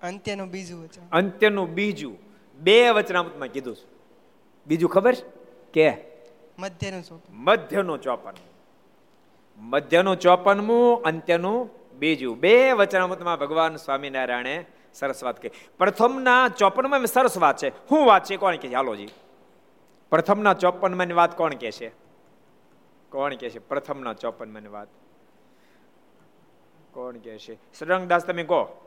અંત્યનું 0.01 0.49
બીજું 0.49 0.87
અંત્યનું 1.11 1.67
બીજું. 1.73 2.26
બે 2.57 2.89
વચનામતમાં 2.89 3.47
કીધું 3.47 3.75
છે. 3.75 3.85
બીજું 4.67 4.89
ખબર 4.89 5.15
કે? 5.73 5.97
મધ્યનું 6.59 7.03
ચોપન. 7.03 7.33
મધ્યનું 7.33 8.01
ચોપન. 8.01 8.33
મધ્યનું 9.57 10.19
ચોપનમું 10.19 11.01
અંત્યનું 11.01 11.69
બીજું. 11.99 12.39
બે 12.39 12.71
વચનામતમાં 12.71 13.39
ભગવાન 13.39 13.75
સ્વામિનારાયણે 13.75 14.65
સરસ 14.93 15.23
વાત 15.23 15.41
કહી. 15.41 15.51
પ્રથમના 15.77 16.49
ચોપનમાં 16.49 17.05
સરસ 17.05 17.37
વાત 17.37 17.57
છે. 17.57 17.69
શું 17.69 18.05
વાત 18.05 18.23
છે 18.23 18.37
કોણ 18.37 18.55
કે 18.55 18.67
હાલોજી 18.67 19.07
પ્રથમના 20.09 20.53
ચોપનમાં 20.53 21.15
વાત 21.15 21.37
કોણ 21.37 21.53
કે 21.53 21.71
છે? 21.71 21.89
કોણ 23.09 23.33
કે 23.33 23.49
છે? 23.49 23.59
પ્રથમના 23.59 24.13
ચોપનમાં 24.13 24.71
વાત 24.71 24.87
કોણ 26.91 27.17
કહે 27.17 27.37
છે? 27.37 27.55
સદરંગદાસ 27.73 28.25
તમે 28.25 28.43
કહો. 28.43 28.86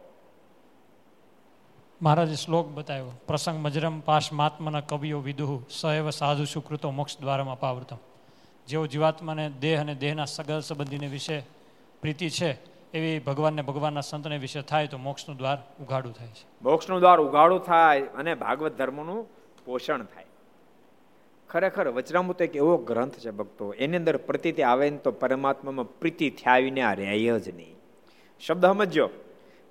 મહારાજે 2.03 2.34
શ્લોક 2.34 2.66
બતાવ્યો, 2.68 3.12
પ્રસંગ 3.26 3.59
મજરમ 3.61 4.01
પાશમાત્માના 4.01 4.80
કવિઓ 4.80 5.20
વિદુહ 5.20 5.62
સહેવ 5.70 6.11
સાધુ 6.11 6.44
સુકૃતો 6.44 6.90
મોક્ષ 6.90 7.18
દ્વારમાં 7.20 7.61
પાવૃતમ 7.61 7.96
જેઓ 8.68 8.86
જીવાત્માને 8.86 9.51
દેહ 9.61 9.80
અને 9.80 9.94
દેહના 9.94 10.24
સગલ 10.24 10.61
સંબંધીને 10.61 11.07
વિશે 11.07 11.42
પ્રીતિ 12.01 12.30
છે, 12.30 12.51
એવી 12.94 13.18
ભગવાનને 13.18 13.62
ભગવાનના 13.62 14.01
સંતને 14.01 14.38
વિશે 14.38 14.62
થાય 14.62 14.86
તો 14.86 14.98
મોક્ષનું 14.98 15.36
દ્વાર 15.36 15.59
ઉઘાડું 15.80 16.12
થાય 16.12 16.26
છે. 16.26 16.44
મોક્ષનું 16.62 17.01
દ્વાર 17.01 17.20
ઉઘાડું 17.20 17.61
થાય 17.61 18.01
અને 18.01 18.34
ભાગવત 18.34 18.78
ધર્મનું 18.78 19.26
પોષણ 19.64 20.03
થાય. 20.03 20.24
ખરેખર 21.51 21.88
વચરામૃત 21.88 22.42
એક 22.42 22.57
એવો 22.57 22.76
ગ્રંથ 22.76 23.18
છે 23.18 23.30
ભક્તો, 23.30 23.72
એની 23.72 23.96
અંદર 23.96 24.16
પ્રતિતિ 24.16 24.62
આવે 24.62 24.90
ને 24.90 24.96
તો 24.96 25.11
પરમાત્મામાં 25.11 25.98
પ્રીતિ 25.98 26.30
થયાવીને 26.30 26.82
આ 26.82 26.94
રહે 26.94 27.38
જ 27.38 27.48
નહીં. 27.48 27.74
શબ્દ 28.40 28.66
સમજો 28.66 29.11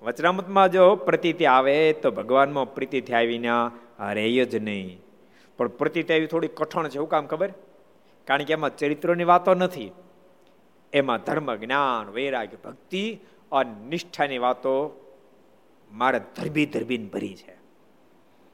વચરામૃતમાં 0.02 0.72
જો 0.72 0.96
પ્રતિતિ 0.96 1.44
આવે 1.44 1.92
તો 1.92 2.10
ભગવાનમાં 2.10 2.74
પ્રતીતિ 2.74 3.12
આવીને 3.12 3.48
હરે 3.98 4.44
જ 4.44 4.56
નહીં. 4.56 5.00
પણ 5.56 5.68
પ્રતીતિ 5.68 6.14
આવી 6.14 6.26
થોડી 6.26 6.48
કઠણ 6.48 6.88
છે 6.88 6.94
એવું 6.94 7.08
કામ 7.08 7.26
ખબર? 7.26 7.52
કારણ 8.24 8.42
કે 8.42 8.52
એમાં 8.52 8.76
ચરિત્રોની 8.76 9.24
વાતો 9.24 9.54
નથી. 9.54 9.92
એમાં 10.92 11.18
ધર્મ, 11.18 11.54
જ્ઞાન, 11.54 12.10
વૈરાગ્ય, 12.10 12.56
ભક્તિ 12.64 13.20
અને 13.52 13.88
નિષ્ઠાની 13.88 14.38
વાતો 14.38 14.96
મારે 15.92 16.20
ધરબી 16.36 16.66
ધરબીને 16.66 17.08
ભરી 17.08 17.34
છે. 17.34 17.56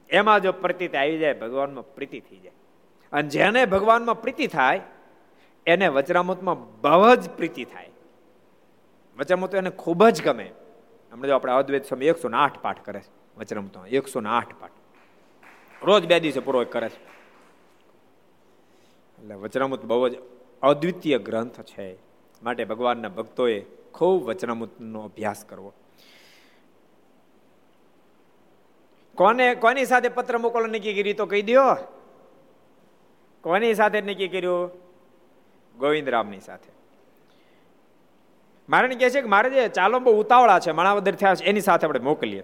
એમાં 0.09 0.41
જો 0.41 0.51
પ્રતીત 0.51 0.95
આવી 0.95 1.17
જાય, 1.17 1.33
ભગવાનમાં 1.33 1.95
પ્રીતિ 1.95 2.19
થઈ 2.19 2.37
જાય. 2.37 2.51
અને 3.11 3.29
જેને 3.29 3.65
ભગવાનમાં 3.65 4.21
પ્રીતિ 4.21 4.47
થાય, 4.47 4.81
એને 5.65 5.87
વચરામૃતમાં 5.87 6.81
બહુ 6.81 7.15
જ 7.15 7.29
પ્રીતિ 7.29 7.63
થાય. 7.65 7.89
વચરામૃત 9.19 9.55
એને 9.55 9.69
ખૂબ 9.69 10.07
જ 10.07 10.21
ગમે. 10.23 10.51
હમણાં 11.17 11.29
જો 11.29 11.35
આપણે 11.35 11.53
અદ્વૈત 11.53 11.85
સ્વામી 11.85 12.05
એકસો 12.05 12.29
ને 12.29 12.37
આઠ 12.37 12.59
પાઠ 12.59 12.85
કરે 12.85 12.99
છે 12.99 13.39
વચરામૃતમાં 13.39 13.87
એકસો 13.87 14.19
ને 14.19 14.29
આઠ 14.29 14.55
પાઠ. 14.59 14.71
રોજ 15.83 16.05
બે 16.05 16.19
દિવસે 16.19 16.39
પૂરો 16.39 16.65
કરે 16.65 16.89
છે. 16.89 17.05
એટલે 19.17 19.35
વચનામૃત 19.35 19.85
બહુ 19.85 20.09
જ 20.09 20.15
અદ્વિતીય 20.61 21.17
ગ્રંથ 21.17 21.61
છે. 21.61 21.97
માટે 22.43 22.65
ભગવાનના 22.65 23.09
ભક્તોએ 23.09 23.65
ખૂબ 23.93 24.23
વચનામૃતનો 24.23 25.01
અભ્યાસ 25.01 25.45
કરવો. 25.45 25.73
કોને, 29.15 29.55
કોની 29.55 29.85
સાથે 29.85 30.09
પત્ર 30.09 30.37
મોકલવા 30.37 30.67
નક્કી 30.67 30.93
કરી 30.93 31.13
તો 31.13 31.25
કહી 31.25 31.41
દો 31.41 31.75
કોની 33.41 33.73
સાથે 33.73 34.01
નક્કી 34.01 34.27
કર્યું 34.27 34.71
ગોવિંદરામની 35.77 36.39
સાથે. 36.39 36.76
મારે 38.69 38.87
કહે 38.87 39.09
છે 39.09 39.21
કે 39.21 39.27
મહારાજે 39.27 39.67
ચાલો 39.67 39.99
બહુ 39.99 40.19
ઉતાવળા 40.19 40.59
છે 40.59 40.71
માણાવદર 40.71 41.15
થયા 41.15 41.35
છે, 41.35 41.45
એની 41.45 41.61
સાથે 41.61 41.87
આપણે 41.87 41.99
મોકલીએ. 41.99 42.43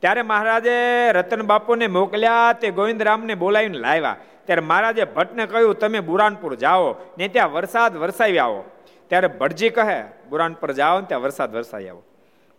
ત્યારે 0.00 0.22
મહારાજે 0.22 1.12
રતન 1.12 1.42
બાપુને 1.42 1.86
મોકલ્યા, 1.86 2.52
તે 2.52 2.70
ગોવિંદરામને 2.70 3.34
બોલાવીને 3.34 3.78
લાવ્યા. 3.78 4.16
ત્યારે 4.44 4.60
મહારાજે 4.60 5.04
ભટ્ટને 5.04 5.46
કહ્યું, 5.46 5.74
તમે 5.74 6.00
બુરાનપુર 6.00 6.54
જાઓ 6.54 6.94
ને 7.18 7.28
ત્યાં 7.28 7.52
વરસાદ 7.52 7.96
વરસાવી 7.96 8.38
આવો. 8.38 8.64
ત્યારે 9.08 9.26
ભટજી 9.28 9.70
કહે, 9.70 10.02
બુરાનપુર 10.28 10.72
જાઓ 10.72 11.00
ને 11.00 11.06
ત્યાં 11.06 11.22
વરસાદ 11.22 11.54
વરસાવી 11.54 11.88
આવો. 11.88 12.02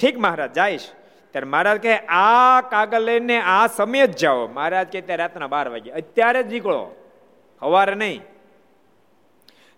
ઠીક 0.02 0.20
મહારાજ, 0.20 0.54
જાઈશ. 0.54 0.90
ત્યારે 1.32 1.48
મહારાજ 1.48 1.82
કહે, 1.82 1.98
આ 1.98 2.62
કાગળ 2.62 3.00
લઈને 3.00 3.42
આ 3.42 3.68
સમયે 3.68 4.08
જ 4.08 4.18
જાઓ. 4.18 4.48
મહારાજ 4.48 4.88
કે 4.88 5.02
ત્યાં 5.02 5.20
રાતના 5.20 5.48
બાર 5.48 5.70
વાગે 5.70 5.92
અત્યારે 5.92 6.44
જ 6.44 6.54
નીકળો. 6.54 6.96
સવારે 7.60 7.96
નહીં. 7.96 8.22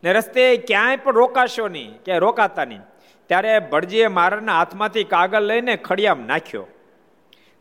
ને 0.03 0.13
રસ્તે 0.13 0.43
ક્યાંય 0.67 0.97
પણ 1.03 1.13
રોકાશો 1.13 1.67
નહીં, 1.67 1.91
ક્યાંય 2.03 2.19
રોકાતા 2.19 2.65
નહીં. 2.65 2.83
ત્યારે 3.29 3.53
ભટજીએ 3.71 4.07
મહારાજના 4.07 4.57
હાથમાંથી 4.57 5.05
કાગળ 5.13 5.43
લઈને 5.43 5.73
ખડિયામ 5.87 6.21
નાખ્યો 6.27 6.65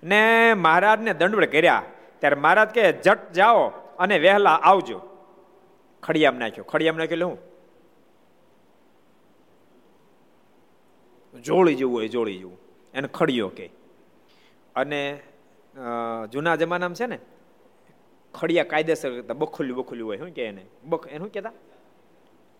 ને 0.02 0.20
મહારાજને 0.56 1.12
દંડવડ 1.14 1.52
કર્યા. 1.54 1.82
ત્યારે 2.20 2.36
મહારાજ 2.36 2.70
કહે, 2.74 2.84
જટ 3.04 3.32
જાઓ 3.32 3.64
અને 3.98 4.16
વહેલા 4.18 4.58
આવજો. 4.70 4.98
ખડિયામ 6.02 6.36
નાખ્યો. 6.36 6.64
ખડિયામ 6.64 6.96
નાખ્યો 6.96 7.28
હું? 7.28 7.38
જોડી 11.34 11.74
જેવું 11.74 11.94
હોય 11.96 12.08
જોડી 12.08 12.38
જેવું. 12.38 12.58
એને 12.94 13.08
ખડિયો 13.08 13.50
કે 13.58 13.66
અને 14.74 15.00
જૂના 16.32 16.56
જમાનામાં 16.56 16.98
છે 17.00 17.06
ને, 17.06 17.18
ખડિયા 18.34 18.70
કાયદેસર 18.70 19.10
બખુલ્યું, 19.32 19.78
બખોલ્યું 19.78 20.08
હોય, 20.08 20.18
શું 20.18 20.32
કે 20.38 20.44
એને? 20.44 20.62
બખ, 20.84 21.06
એનું 21.08 21.30
કહેતા? 21.32 21.52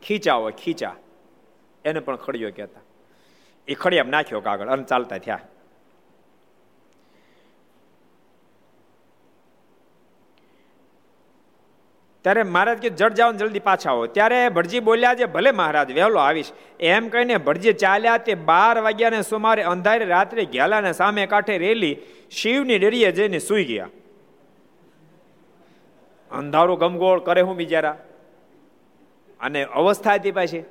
ખીચા 0.03 0.35
હોય 0.35 0.53
ખીચા 0.53 0.95
એને 1.85 2.01
પણ 2.01 2.17
ખડિયો 2.17 2.51
કહેતા. 2.57 2.81
એ 3.69 3.75
ખડિયામ 3.75 4.09
નાખ્યો 4.09 4.41
કાગળ 4.41 4.69
અને 4.69 4.85
ચાલતા 4.85 5.19
થયા. 5.19 5.41
ત્યારે 12.23 12.43
મહારાજ 12.43 12.79
કે, 12.79 12.91
જડ 12.91 13.13
જાઓ 13.13 13.33
જલ્દી 13.33 13.59
પાછા 13.59 13.91
આવો. 13.91 14.07
ત્યારે 14.07 14.49
ભટજી 14.49 14.81
બોલ્યા 14.81 15.15
છે, 15.15 15.25
ભલે 15.25 15.51
મહારાજ, 15.51 15.93
વહેલો 15.93 16.19
આવીશ. 16.19 16.53
એમ 16.81 17.09
કહીને 17.09 17.37
ભટજી 17.37 17.73
ચાલ્યા 17.73 18.19
તે 18.19 18.35
બાર 18.35 18.79
વાગ્યાને 18.79 19.23
સુમારે 19.23 19.63
અંધારે 19.63 20.05
રાત્રે 20.05 20.45
ઘેલાને 20.45 20.93
સામે 20.93 21.27
કાંઠે 21.27 21.59
રેલી 21.59 21.97
શિવની 22.31 22.79
ડેરીએ 22.79 23.13
જઈને 23.13 23.39
સુઈ 23.39 23.65
ગયા. 23.65 23.89
અંધારું 26.31 26.79
ગમગોળ 26.79 27.21
કરે 27.21 27.41
હું 27.41 27.57
બિચારા. 27.57 27.99
અને 29.41 29.61
અવસ્થા 29.65 30.15
હતી 30.15 30.31
પાછી 30.31 30.65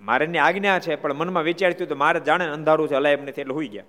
મારે 0.00 0.26
આજ્ઞા 0.38 0.78
છે, 0.78 0.96
પણ 0.96 1.14
મનમાં 1.14 1.44
વિચારતું 1.44 1.88
તો 1.88 1.96
મારે 1.96 2.20
જાણે 2.20 2.46
અંધારું 2.46 2.88
છે, 2.88 2.94
અલાયબ 2.94 3.22
નથી, 3.22 3.40
એટલે 3.40 3.54
હોઈ 3.54 3.68
ગયા. 3.68 3.84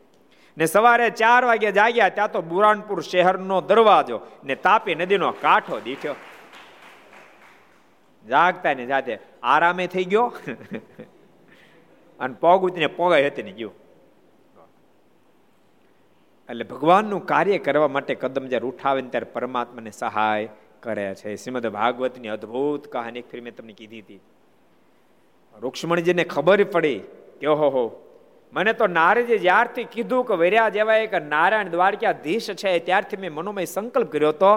ને 0.57 0.65
સવારે 0.65 1.09
ચાર 1.09 1.45
વાગે 1.45 1.71
જાગ્યા, 1.71 2.09
ત્યાં 2.09 2.31
તો 2.31 2.41
બુરાનપુર 2.41 2.99
શહેરનો 3.01 3.61
દરવાજો 3.61 4.17
ને 4.43 4.55
તાપી 4.55 4.95
નદીનો 4.95 5.31
કાંઠો 5.31 5.79
દીઠ્યો. 5.79 6.15
જાગતા 8.25 8.73
ને 8.73 8.85
જાતે 8.85 9.19
આરામે 9.43 9.87
થઈ 9.87 10.03
ગયો. 10.03 10.27
અને 12.19 12.33
પગ 12.39 12.59
ઉતરીને 12.63 12.87
પોગાય 12.87 13.27
હતી 13.27 13.43
ને 13.43 13.51
ગયો. 13.51 13.73
એટલે 16.49 16.63
ભગવાનનું 16.63 17.25
કાર્ય 17.25 17.57
કરવા 17.57 17.87
માટે 17.87 18.15
કદમ 18.15 18.45
જ્યારે 18.47 18.67
ઉઠાવે 18.67 19.01
ને 19.01 19.09
ત્યારે 19.09 19.29
પરમાત્માને 19.33 19.91
સહાય 19.91 20.47
કરે 20.87 21.05
છે. 21.15 21.35
શ્રીમદ 21.35 21.67
ભાગવતની 21.67 22.27
અદ્ભુત 22.27 22.87
કહાની 22.87 23.21
ફિર 23.21 23.41
મેં 23.41 23.55
તમને 23.55 23.73
કીધી 23.73 23.99
હતી. 23.99 24.19
રૂક્ષ્મણીજીને 25.55 26.23
ખબર 26.23 26.63
પડી 26.63 26.99
કે 27.39 27.47
ઓહો 27.47 27.85
મને 28.53 28.73
તો 28.73 28.87
નારદે 28.87 29.37
જ્યારથી 29.37 29.83
કીધું 29.83 30.25
કે 30.25 30.33
વર્યા 30.33 30.69
જેવા 30.69 30.95
એક 30.95 31.13
નારાયણ 31.13 31.69
દ્વારકાધીશ 31.69 32.49
છે, 32.51 32.79
ત્યારથી 32.79 33.17
મેં 33.17 33.33
મનોમય 33.33 33.65
સંકલ્પ 33.65 34.11
કર્યો 34.11 34.29
હતો. 34.29 34.51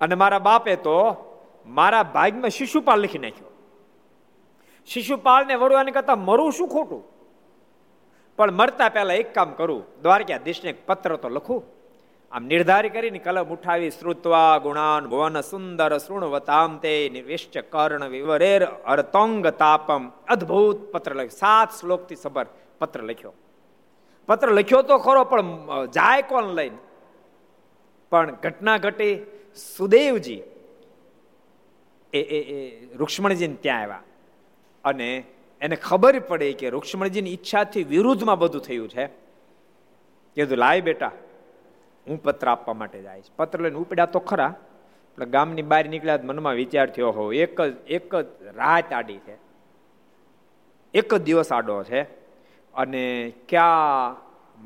અને 0.00 0.14
મારા 0.14 0.38
બાપે 0.38 0.76
તો 0.76 0.98
મારા 1.66 2.02
ભાગમાં 2.02 2.50
શિશુપાલ 2.50 3.00
લખી 3.00 3.18
નાખ્યો. 3.18 3.50
શિશુપાલને 4.86 5.54
વડું 5.54 5.92
કરતા 5.92 6.16
મરું 6.16 6.52
શું 6.52 6.68
ખોટું? 6.68 7.02
પણ 8.36 8.52
મરતા 8.52 8.88
પહેલા 8.88 9.14
એક 9.14 9.34
કામ 9.34 9.50
કરું, 9.52 9.82
દ્વારકાધીશને 10.02 10.70
એક 10.70 10.86
પત્ર 10.86 11.16
તો 11.16 11.28
લખું. 11.28 11.73
આમ 12.34 12.46
નિર્ધાર 12.46 12.86
કરીને 12.88 13.18
કલમ 13.18 13.46
ઉઠાવી 13.46 13.90
શ્રુત્વા 13.90 14.58
ગુણાન 14.58 15.04
ભુવન 15.06 15.40
સુંદર 15.40 15.98
શૃણવતામ 15.98 16.78
તે 16.78 16.94
નિવેશ્ચ 17.12 17.58
કર્ણ 17.58 18.08
વિવરેર 18.08 18.64
અર્તંગ 18.64 19.46
તાપમ 19.46 20.08
અદ્ભુત 20.28 20.80
પત્ર 20.92 21.14
લખ્યો. 21.14 21.28
સાત 21.28 21.70
શ્લોકથી 21.80 22.16
સબર 22.16 22.46
પત્ર 22.78 23.02
લખ્યો. 23.02 23.32
પત્ર 24.28 24.48
લખ્યો 24.48 24.82
તો 24.82 24.98
ખરો, 24.98 25.24
પણ 25.24 25.46
જાય 25.86 26.22
કોણ 26.22 26.44
લઈને? 26.44 26.78
પણ 28.10 28.32
ઘટના 28.42 28.76
ઘટી 28.78 29.14
સુદેવજી, 29.76 30.42
એ 32.12 32.20
એ 32.20 32.40
એ, 32.54 32.58
રૂક્ષ્મણજીને 32.96 33.56
ત્યાં 33.62 33.82
આવ્યા. 33.82 34.02
અને 34.84 35.10
એને 35.60 35.76
ખબર 35.76 36.18
પડે 36.20 36.52
કે 36.52 36.70
રૂક્ષ્મણજીની 36.70 37.32
ઈચ્છાથી 37.32 37.84
વિરુદ્ધમાં 37.84 38.38
બધું 38.38 38.60
થયું 38.60 38.88
છે. 38.88 39.06
કીધું, 39.06 40.58
લાય 40.58 40.80
બેટા 40.80 41.10
હું 42.06 42.22
પત્ર 42.22 42.48
આપવા 42.48 42.74
માટે 42.74 43.02
જઈશ 43.02 43.24
પત્ર 43.36 43.60
લઈને 43.60 43.76
ઉપડ્યા 43.76 44.06
તો 44.06 44.20
ખરા, 44.20 44.54
એટલે 45.12 45.26
ગામની 45.26 45.62
બહાર 45.62 45.88
નીકળ્યા 45.88 46.18
મનમાં 46.22 46.54
વિચાર 46.54 46.86
થયો 46.90 47.10
હો 47.10 47.32
એક 47.32 47.60
જ 47.60 47.76
એક 47.86 48.14
જ 48.14 48.26
રાત 48.56 48.92
આડી 48.92 49.18
છે. 49.18 49.36
એક 50.94 51.14
જ 51.14 51.22
દિવસ 51.22 51.52
આડો 51.52 51.82
છે. 51.82 52.02
અને 52.74 53.32
ક્યાં 53.48 54.16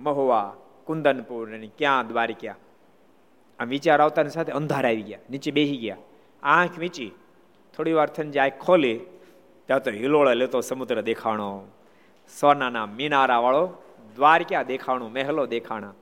મહુવા, 0.03 0.55
કુંદનપુર 0.87 1.55
અને 1.55 1.71
ક્યાં 1.79 2.09
દ્વારિકા? 2.09 2.55
આમ 3.59 3.69
વિચાર 3.69 4.01
આવતાની 4.01 4.31
સાથે 4.31 4.53
અંધાર 4.53 4.87
આવી 4.87 5.03
ગયા, 5.03 5.19
નીચે 5.31 5.51
બેસી 5.51 5.77
ગયા. 5.77 5.97
આંખ 6.43 6.79
વીંચી. 6.79 7.11
થોડી 7.77 7.93
વાર 7.93 8.09
થઈને 8.09 8.31
જે 8.31 8.41
આંખ 8.41 8.59
ખોલી, 8.61 8.99
ત્યાં 9.67 9.83
તો 9.83 9.91
હિલોળે 9.91 10.35
લેતો 10.35 10.61
સમુદ્ર 10.61 11.01
દેખાણો. 11.03 11.51
સોનાના 12.41 12.87
મિનારા 12.87 13.39
વાળો 13.39 13.65
દ્વારકા 14.17 14.63
દેખાણું, 14.63 15.13
મહેલો 15.13 15.47
દેખાણા. 15.47 15.95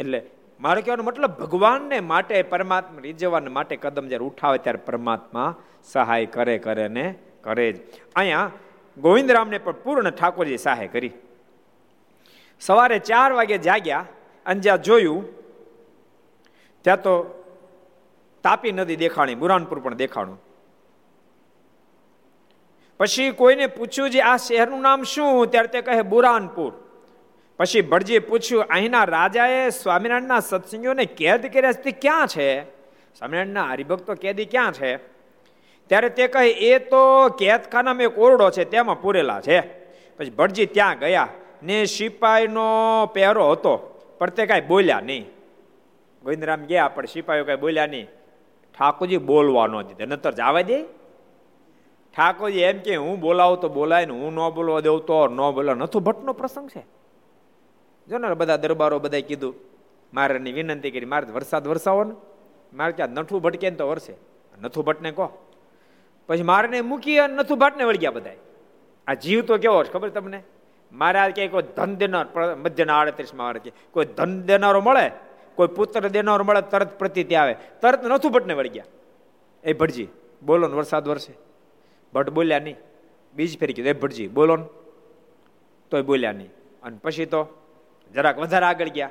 એટલે 0.00 0.22
મારે 0.60 0.82
કહેવાનો 0.82 1.02
મતલબ 1.02 1.30
ભગવાનને 1.30 2.00
માટે, 2.00 2.42
પરમાત્મા 2.42 3.00
રીઝવવાને 3.00 3.48
માટે 3.48 3.76
કદમ 3.76 4.08
જ્યારે 4.08 4.24
ઉઠાવે 4.24 4.58
ત્યારે 4.58 4.78
પરમાત્મા 4.78 5.56
સહાય 5.84 6.26
કરે 6.26 6.58
કરે 6.58 6.88
ને 6.88 7.14
કરે 7.42 7.72
જ. 7.72 7.80
અહીંયા 8.16 8.50
ગોવિંદરામને 8.98 9.58
પણ 9.58 9.72
પૂર્ણ 9.72 10.10
ઠાકોરજી 10.10 10.56
સહાય 10.56 10.88
કરી. 10.88 11.12
સવારે 12.60 12.98
ચાર 12.98 13.32
વાગે 13.32 13.58
જાગ્યા 13.58 14.06
અને 14.46 14.60
જ્યાં 14.60 14.82
જોયું, 14.82 15.24
ત્યાં 16.82 17.02
તો 17.02 17.44
તાપી 18.42 18.72
નદી 18.72 18.96
દેખાણી, 18.96 19.34
બુરાનપુર 19.34 19.80
પણ 19.80 19.94
દેખાણું. 19.94 20.40
પછી 22.98 23.30
કોઈને 23.30 23.66
પૂછ્યું 23.66 24.10
જે 24.10 24.20
આ 24.20 24.36
શહેરનું 24.36 24.80
નામ 24.80 25.02
શું? 25.02 25.46
ત્યારે 25.46 25.68
તે 25.68 25.80
કહે 25.80 26.02
બુરાનપુર. 26.02 26.83
પછી 27.56 27.80
ભટજીએ 27.80 28.18
પૂછ્યું, 28.18 28.64
અહીંના 28.64 29.04
રાજાએ 29.04 29.70
સ્વામિનારાયણના 29.70 30.40
સત્સંગીઓને 30.40 31.04
કેદ 31.04 31.52
કર્યા 31.52 31.72
તે 31.72 31.90
ક્યાં 31.90 32.26
છે? 32.26 32.62
સ્વામિનારાયણના 33.18 33.64
હરિભક્તો 33.64 34.14
કેદી 34.14 34.44
ક્યાં 34.44 34.72
છે? 34.72 34.96
ત્યારે 35.86 36.08
તે 36.08 36.28
કહે, 36.28 36.50
એ 36.50 36.78
તો 36.78 37.28
કેદખાનામાં 37.28 38.02
એક 38.02 38.18
ઓરડો 38.18 38.50
છે, 38.50 38.64
તેમાં 38.64 39.00
પૂરેલા 39.00 39.40
છે. 39.40 39.60
પછી 40.16 40.30
ભટજી 40.30 40.66
ત્યાં 40.66 40.98
ગયા. 40.98 41.28
ને 41.62 41.84
સિપાહીનો 41.84 42.62
પહેરો 43.14 43.50
હતો, 43.50 44.00
પણ 44.18 44.30
તે 44.30 44.46
કાંઈ 44.46 44.60
બોલ્યા 44.60 45.00
નહીં. 45.00 45.26
ગોવિંદરામ 46.24 46.64
ગયા, 46.64 46.88
પણ 46.88 47.04
સિપાહીઓ 47.04 47.44
કાંઈ 47.44 47.58
બોલ્યા 47.58 47.86
નહીં. 47.86 48.06
ઠાકોરજી 48.78 49.16
બોલવા 49.16 49.66
ન 49.66 49.82
દીધે 49.82 50.06
નતર 50.06 50.32
જવા 50.32 50.62
દે. 50.62 50.82
ઠાકોરજી 52.16 52.60
એમ 52.60 52.78
કે, 52.78 52.96
હું 52.96 53.20
બોલાવું 53.20 53.60
તો 53.60 53.68
બોલાય 53.68 54.06
ને 54.06 54.12
હું 54.12 54.32
ન 54.32 54.50
બોલવા 54.50 54.80
દઉં 54.80 55.06
તો 55.06 55.28
ન 55.28 55.50
બોલા 55.50 55.74
નથું 55.74 56.02
ભટ્ટનો 56.02 56.32
પ્રસંગ 56.32 56.68
છે. 56.68 56.93
જો 58.08 58.18
ને 58.18 58.34
બધા 58.34 58.56
દરબારો 58.56 58.98
બધા 58.98 59.20
કીધું, 59.20 59.54
મારે 60.14 60.38
વિનંતી 60.52 60.90
કરી, 60.90 61.04
મારે 61.04 61.32
વરસાદ 61.32 61.68
વરસાવો 61.68 62.04
ને. 62.04 62.14
મારે 62.72 62.92
ક્યાં 62.92 63.08
નઠું 63.08 63.42
ભટકે 63.42 63.70
ને 63.70 63.76
તો 63.76 63.88
વરસે. 63.88 64.14
નથું 64.62 64.84
ભટ્ટને 64.84 65.10
કહો 65.10 65.46
પછી 66.26 66.42
મારને 66.42 66.80
મૂકી 66.80 67.18
અને 67.18 67.34
નથું 67.34 67.58
ભટ્ટને 67.58 67.84
વળગ્યા 67.84 68.10
બધા 68.10 68.30
આ 69.06 69.14
જીવ 69.14 69.42
તો 69.42 69.58
કેવો 69.58 69.84
છે, 69.84 69.92
ખબર 69.92 70.08
તમને? 70.08 70.42
મારે 70.92 71.18
આ 71.18 71.28
કે 71.28 71.48
કોઈ 71.48 71.62
ધન 71.62 71.94
દેનાર 71.94 72.54
મધ્યના 72.54 72.98
આડત્રીસમાં 72.98 73.48
આવે 73.48 73.58
કે, 73.58 73.72
કોઈ 73.90 74.04
ધન 74.04 74.42
દેનારો 74.42 74.80
મળે, 74.80 75.10
કોઈ 75.54 75.68
પુત્ર 75.68 76.08
દેનારો 76.08 76.44
મળે, 76.44 76.60
તરત 76.60 76.98
પ્રતિતિ 76.98 77.34
આવે, 77.34 77.56
તરત 77.80 78.04
નથું 78.04 78.32
ભટ્ટને 78.32 78.54
વળગ્યા. 78.54 78.84
એ 79.64 79.72
ભટજી, 79.72 80.08
બોલો 80.42 80.68
ને 80.68 80.74
વરસાદ 80.74 81.08
વરસે. 81.08 81.32
ભટ્ટ 82.14 82.30
બોલ્યા 82.30 82.58
નહીં. 82.58 82.76
બીજ 83.34 83.58
ફેરી 83.58 83.72
કીધું, 83.72 83.90
એ 83.90 83.92
ભટજી, 83.92 84.28
બોલો 84.28 84.56
ને. 84.56 84.64
તોય 85.90 86.02
બોલ્યા 86.02 86.32
નહીં. 86.32 86.50
અને 86.82 86.98
પછી 87.02 87.26
તો? 87.26 87.63
જરાક 88.14 88.38
વધારે 88.38 88.66
આગળ 88.66 88.88
ગયા. 88.88 89.10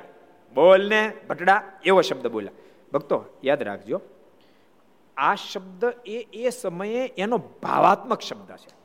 બોલ 0.54 0.88
ને 0.88 1.12
ભટડા 1.28 1.62
એવો 1.84 2.00
શબ્દ 2.00 2.26
બોલ્યા. 2.26 2.50
ભક્તો, 2.92 3.24
યાદ 3.44 3.62
રાખજો, 3.62 4.00
આ 5.16 5.34
શબ્દ 5.34 5.84
એ 6.06 6.26
એ 6.32 6.50
સમયે 6.50 7.12
એનો 7.18 7.38
ભાવાત્મક 7.62 8.20
શબ્દ 8.20 8.52
છે. 8.52 8.84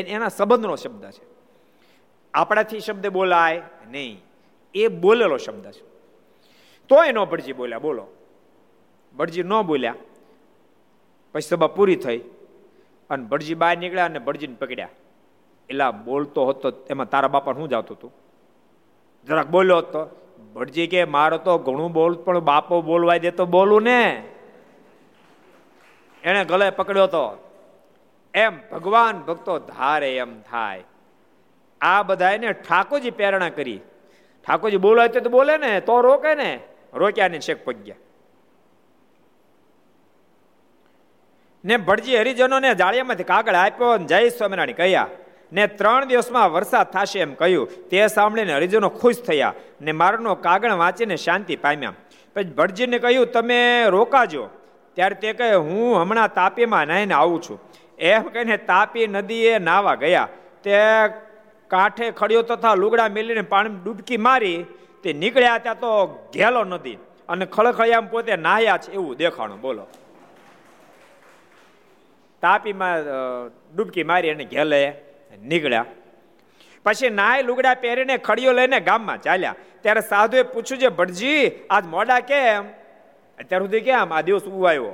એના 0.00 0.28
સંબંધનો 0.28 0.76
શબ્દ 0.76 1.10
છે. 1.10 1.24
આપણાથી 2.34 2.80
શબ્દ 2.80 3.06
બોલાય 3.06 3.62
નહીં. 3.90 4.22
એ 4.74 4.88
બોલેલો 4.88 5.36
શબ્દ 5.36 5.66
છે. 5.70 5.84
તો 6.88 7.04
એનો 7.04 7.26
ભટજી 7.26 7.52
બોલ્યા, 7.52 7.78
બોલો. 7.78 8.06
ભટજી 9.16 9.42
ન 9.42 9.62
બોલ્યા. 9.62 9.94
પછી 11.32 11.42
સભા 11.42 11.66
પૂરી 11.66 11.96
થઈ 11.96 12.18
અને 13.10 13.24
ભટજી 13.24 13.54
બહાર 13.54 13.78
નીકળ્યા 13.78 14.04
અને 14.04 14.18
ભટજીને 14.18 14.54
પકડ્યા. 14.54 14.88
એટલે 15.68 15.90
બોલતો 16.04 16.46
હતો, 16.46 16.86
એમાં 16.90 17.10
તારા 17.10 17.28
બાપા 17.28 17.52
શું 17.52 17.68
જાતું 17.68 17.96
હતું? 17.96 18.25
જરાક 19.28 19.46
બોલ્યો 19.46 19.80
તો, 19.80 20.04
ભટજી 20.54 20.86
કે, 20.86 21.04
મારો 21.04 21.38
તો 21.38 21.58
ઘણું 21.58 21.92
બોલ, 21.92 22.14
પણ 22.14 22.38
બાપો 22.38 22.82
બોલવાય 22.82 23.18
દે 23.18 23.30
તો 23.30 23.46
બોલું 23.46 23.82
ને. 23.82 24.28
એને 26.22 26.44
ગલે 26.44 26.70
પકડ્યો 26.70 27.06
તો. 27.06 27.52
એમ 28.34 28.58
ભગવાન 28.72 29.18
ભક્તો, 29.18 29.58
ધારે 29.58 30.16
એમ 30.16 30.40
થાય. 30.40 30.84
આ 31.80 32.02
બધાને 32.02 32.52
ઠાકોરજી 32.52 33.10
પ્રેરણા 33.10 33.48
કરી. 33.48 33.80
ઠાકોરજી 34.46 34.76
બોલાય 34.76 35.08
તો 35.08 35.30
બોલે 35.30 35.56
ને, 35.56 35.80
તો 35.80 36.00
રોકે 36.00 36.34
ને, 36.34 36.60
રોક્યા 36.94 37.28
ને 37.28 37.38
છેક 37.38 37.64
પગ્યા. 37.64 37.96
ને 41.64 41.76
ભટજી 41.76 42.18
હરિજનોને 42.18 42.74
જાળિયામાંથી 42.74 43.24
કાગળ 43.24 43.54
આપ્યો 43.54 43.98
જય 43.98 44.28
સ્વામિનારાયણ 44.28 44.76
કહ્યા 44.76 45.06
ને 45.52 45.66
ત્રણ 45.66 46.04
દિવસમાં 46.04 46.52
વરસાદ 46.52 46.86
થશે 46.90 47.20
એમ 47.20 47.34
કહ્યું. 47.34 47.88
તે 47.88 48.06
સાંભળીને 48.06 48.54
હરિજનો 48.54 48.88
ખુશ 48.88 49.16
થયા 49.16 49.54
ને 49.80 49.92
મારનો 49.92 50.34
કાગળ 50.34 50.72
વાંચીને 50.72 51.16
શાંતિ 51.16 51.56
પામ્યા. 51.56 51.92
પછી 52.34 52.44
ભટજીને 52.44 52.98
કહ્યું, 52.98 53.26
તમે 53.26 53.86
રોકાજો. 53.88 54.48
ત્યારે 54.94 55.14
તે 55.14 55.32
કહે, 55.32 55.54
હું 55.54 56.02
હમણાં 56.02 56.34
તાપીમાં 56.34 56.86
નાહીને 56.86 57.14
આવું 57.14 57.42
છું. 57.42 57.60
એમ 57.98 58.22
કહીને 58.22 58.56
તાપી 58.56 59.06
નદીએ 59.06 59.58
નાવા 59.58 59.94
ગયા. 59.94 60.28
તે 60.62 60.76
કાંઠે 61.68 62.10
ખડ્યો 62.10 62.42
તથા 62.42 62.74
લુગડા 62.74 63.08
મેલીને 63.08 63.42
પાણી 63.42 63.68
ડૂબકી 63.84 64.16
મારી 64.16 64.64
તે 65.02 65.12
નીકળ્યા 65.12 65.58
ત્યાં 65.58 65.80
તો 65.80 65.90
ઘેલો 66.34 66.64
નદી 66.64 66.98
અને 67.28 67.44
ખળખળિયામાં 67.46 68.10
પોતે 68.10 68.36
નાહ્યા 68.36 68.78
છે 68.78 68.92
એવું 68.92 69.16
દેખાણું. 69.16 69.60
બોલો. 69.60 69.86
તાપીમાં 72.42 72.96
ડૂબકી 73.76 74.04
મારી 74.04 74.30
અને 74.30 74.44
ઘેલે. 74.44 74.82
નીકળ્યા. 75.44 75.84
પછી 76.84 77.10
નાય 77.10 77.42
લુગડા 77.42 77.74
પહેરીને 77.74 78.16
ખડીઓ 78.16 78.52
લઈને 78.52 78.80
ગામમાં 78.80 79.22
ચાલ્યા. 79.22 79.54
ત્યારે 79.82 80.00
સાધુએ 80.00 80.42
પૂછ્યું 80.42 80.80
છે, 80.80 80.88
ભટજી, 80.88 81.50
આજ 81.70 81.84
મોડા 81.84 82.20
કેમ? 82.20 82.66
અત્યાર 83.38 83.62
સુધી 83.62 83.80
કેમ? 83.80 84.12
આ 84.12 84.20
દિવસ 84.20 84.42
ઉવાયો 84.42 84.92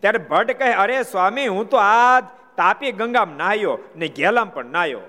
ત્યારે 0.00 0.18
ભટ્ટ 0.18 0.58
કહે, 0.58 0.72
અરે 0.72 1.02
સ્વામી, 1.02 1.46
હું 1.46 1.70
તો 1.70 1.76
આજ 1.76 2.24
તાપી 2.56 2.92
ગંગામાં 2.92 3.36
નાહ્યો 3.36 3.78
ને 3.96 4.08
ઘેલામ 4.08 4.48
પણ 4.48 4.66
નાહ્યો. 4.66 5.00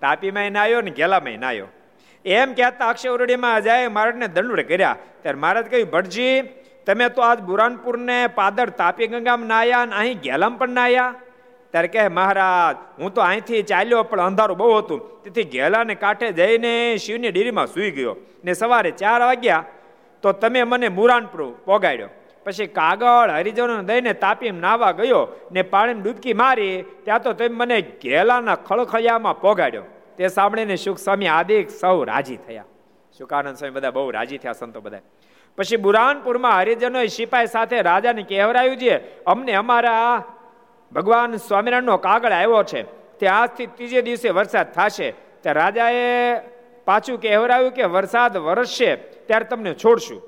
તાપીમાં 0.00 0.52
નાહ્યો 0.52 0.80
ને 0.80 0.90
ઘેલામાં 0.90 1.40
નાહ્યો. 1.40 1.66
એમ 2.24 2.52
કહેતા 2.52 2.88
અક્ષય 2.88 3.08
ઉરડીમાં 3.08 3.62
જાય 3.62 3.88
મહારાજને 3.88 4.28
દંડ 4.28 4.60
કર્યા. 4.60 4.96
ત્યારે 5.22 5.38
મહારાજ 5.38 5.70
કહ્યું, 5.70 5.90
ભટજી, 5.90 6.42
તમે 6.86 7.08
તો 7.08 7.22
આજ 7.22 7.40
બુરાનપુરને 7.40 8.26
પાદર 8.26 8.70
તાપી 8.70 9.06
ગંગામાં 9.06 9.48
નાહ્યા 9.48 9.82
અને 9.82 9.96
અહીં 9.96 10.18
ઘેલામ 10.18 10.56
પણ 10.56 10.68
નાહ્યા? 10.68 11.14
ત્યારે 11.70 11.88
કહે, 11.88 12.08
મહારાજ, 12.08 12.76
હું 13.00 13.14
તો 13.14 13.20
અહીંથી 13.20 13.62
ચાલ્યો, 13.62 14.02
પણ 14.02 14.20
અંધારું 14.20 14.58
બહુ 14.58 14.78
હતું. 14.78 15.22
તેથી 15.22 15.42
ઘેલાને 15.42 15.94
કાંઠે 15.94 16.32
જઈને 16.32 16.96
શિવની 16.96 17.30
ડેરીમાં 17.30 17.66
સૂઈ 17.66 17.90
ગયો. 17.90 18.16
ને 18.44 18.52
સવારે 18.52 18.90
ચાર 18.90 19.22
વાગ્યા 19.22 19.64
તો 20.22 20.32
તમે 20.32 20.62
મને 20.62 20.88
મુરાનપુર 20.88 21.54
પોગાડ્યો. 21.64 22.08
પછી 22.44 22.66
કાગળ 22.66 23.30
હરિજનો 23.30 23.82
દઈને 23.82 24.12
તાપી 24.12 24.50
નાવા 24.50 24.92
ગયો 24.92 25.48
ને 25.52 25.62
પાણીમાં 25.62 26.02
ડૂબકી 26.02 26.32
મારી. 26.32 26.84
ત્યાં 27.04 27.22
તો 27.22 27.32
તમે 27.32 27.48
મને 27.48 27.80
ઘેલાના 27.80 28.54
ખળખળિયામાં 28.54 29.40
પોગાડ્યો. 29.40 29.82
તે 30.16 30.28
સાંભળીને 30.28 30.76
સુખ 30.76 30.98
સ્વામી 30.98 31.26
આદિક 31.26 31.70
સૌ 31.70 32.04
રાજી 32.04 32.36
થયા. 32.36 32.64
સુકાનંદ 33.18 33.56
સ્વામી 33.56 33.74
બધા 33.74 33.90
બહુ 33.90 34.10
રાજી 34.10 34.38
થયા, 34.38 34.52
સંતો 34.52 34.80
બધા. 34.80 34.98
પછી 35.56 35.76
બુરાનપુરમાં 35.76 36.58
હરિજનોએ 36.58 37.06
સિપાઈ 37.06 37.46
સાથે 37.46 37.82
રાજાને 37.82 38.22
કહેવરાયું 38.22 38.76
છે, 38.76 39.24
અમને 39.24 39.52
અમારા 39.52 40.24
ભગવાન 40.92 41.38
સ્વામિનારાયણનો 41.38 41.98
કાગળ 41.98 42.32
આવ્યો 42.32 42.62
છે, 42.64 42.80
તે 43.18 43.26
આજથી 43.26 43.66
ત્રીજે 43.76 44.00
દિવસે 44.02 44.28
વરસાદ 44.30 44.72
થશે 44.72 45.08
ત્યાં 45.42 45.56
રાજાએ 45.56 46.42
પાછું 46.86 47.18
કહેવરાયું 47.20 47.72
કે 47.72 47.84
વરસાદ 47.86 48.34
વરસશે, 48.38 48.90
ત્યારે 49.26 49.48
તમને 49.50 49.74
છોડશું. 49.74 50.20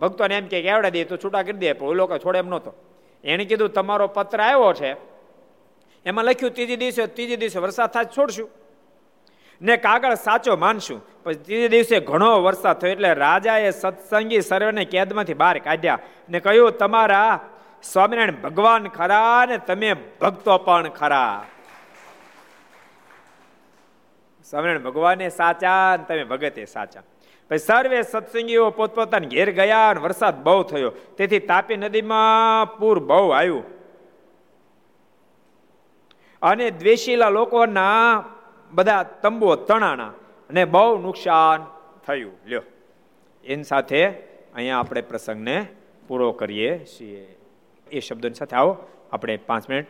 ભક્તોને 0.00 0.34
એમ 0.38 0.46
કે 0.48 0.62
કેવડા 0.62 0.90
દે, 0.90 1.04
તો 1.04 1.16
છૂટા 1.16 1.44
કરી 1.44 1.60
દે, 1.60 1.74
પણ 1.74 1.92
એ 1.92 1.94
લોકો 1.94 2.18
છોડે 2.18 2.38
એમ 2.38 2.48
નહોતો. 2.48 2.72
એને 3.24 3.44
કીધું, 3.44 3.72
તમારો 3.72 4.08
પત્ર 4.08 4.40
આવ્યો 4.40 4.72
છે, 4.74 4.96
એમાં 6.06 6.24
લખ્યું, 6.24 6.54
ત્રીજી 6.56 6.76
દિવસે, 6.76 7.02
ત્રીજે 7.06 7.36
દિવસે 7.36 7.58
વરસાદ 7.60 7.92
થાય 7.92 8.08
છોડશું. 8.16 8.48
ને 9.60 9.76
કાગળ 9.76 10.16
સાચો 10.16 10.56
માનશું. 10.56 11.00
પછી 11.24 11.42
ત્રીજે 11.46 11.68
દિવસે 11.68 11.96
ઘણો 12.00 12.30
વરસાદ 12.46 12.80
થયો, 12.80 12.92
એટલે 12.92 13.10
રાજાએ 13.14 13.70
સત્સંગી 13.72 14.42
સર્વેને 14.42 14.84
કેદમાંથી 14.84 15.34
બહાર 15.34 15.56
કાઢ્યા 15.58 16.00
ને 16.28 16.38
કહ્યું, 16.40 16.72
તમારા 16.72 17.32
સ્વામિનારાયણ 17.92 18.42
ભગવાન 18.42 18.88
ખરા 18.88 19.46
ને 19.48 19.58
તમે 19.58 19.96
ભક્તો 20.20 20.58
પણ 20.58 20.88
ખરા. 20.88 21.46
સ્વામિનારાયણ 24.50 24.84
ભગવાને 24.84 25.28
સાચા 25.28 25.96
ને 25.96 26.04
તમે 26.04 26.24
ભગતે 26.24 26.64
સાચા. 26.64 27.02
પછી 27.48 27.58
સર્વે 27.58 28.02
સત્સંગીઓ 28.02 28.70
પોતપોતાના 28.70 29.28
ઘેર 29.28 29.50
ગયા 29.50 29.88
અને 29.88 30.00
વરસાદ 30.00 30.42
બહુ 30.42 30.62
થયો. 30.62 30.90
તેથી 30.90 31.38
તાપી 31.38 31.76
નદીમાં 31.76 32.78
પૂર 32.78 32.98
બહુ 32.98 33.30
આવ્યું. 33.30 33.64
અને 36.42 36.70
દ્વેષીલા 36.70 37.28
લોકોના 37.28 38.24
બધા 38.70 39.02
તંબુઓ 39.02 39.56
તણાણા 39.56 40.06
અને 40.50 40.64
બહુ 40.64 40.98
નુકસાન 40.98 41.66
થયું. 42.06 42.32
લ્યો. 42.46 42.62
એની 43.44 43.62
સાથે 43.62 44.06
અહીંયા 44.54 44.78
આપણે 44.78 45.00
પ્રસંગને 45.00 45.66
પૂરો 46.08 46.32
કરીએ 46.32 46.84
છીએ. 46.84 47.36
એ 47.92 48.00
શબ્દોની 48.00 48.34
સાથે 48.34 48.56
આવો. 48.56 48.76
આપણે 49.12 49.36
પાંચ 49.36 49.70
મિનિટ 49.70 49.86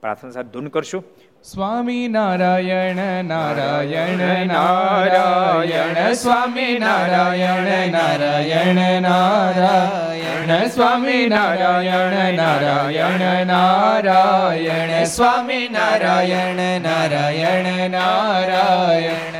પ્રાર્થના 0.00 0.30
સાથે 0.30 0.48
ધૂન 0.48 0.66
કરશું. 0.66 1.04
સ્વામી 1.42 2.08
નારાયણ 2.08 3.24
નારાયણ 3.24 4.46
નારાયણ, 4.46 6.12
સ્વામી 6.12 6.78
નારાયણ 6.78 7.92
નારાયણ 7.92 9.02
નારાયણ, 9.02 10.66
સ્વામી 10.66 11.26
નારાયણ 11.26 12.34
નારાયણ 12.36 13.46
નારાયણ, 13.46 15.04
સ્વામી 15.04 15.68
નારાયણ 15.68 16.80
નારાયણ 16.80 17.90
નારાયણ 17.90 19.39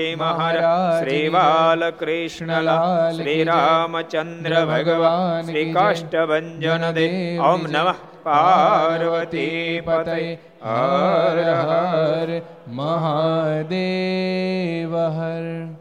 મહારાજ 0.15 0.61
મહારાજની 0.61 0.99
શ્રી 0.99 1.21
જય. 1.21 1.29
બાલકૃષ્ણલાલ 1.29 3.17
શ્રી 3.17 3.35
જય. 3.35 3.43
રામચંદ્ર 3.43 4.65
ભગવાન 4.65 5.41
શ્રી 5.41 5.65
જય. 5.65 5.71
દેવ 6.91 7.41
ઓમ 7.41 7.65
જય. 7.65 7.77
નમઃ 7.77 7.93
પાર્વતી 8.23 9.81
પતય 9.85 10.37
હર 10.63 11.53
હર 11.53 12.41
મહાદેવ 12.67 14.97
હર 14.97 15.75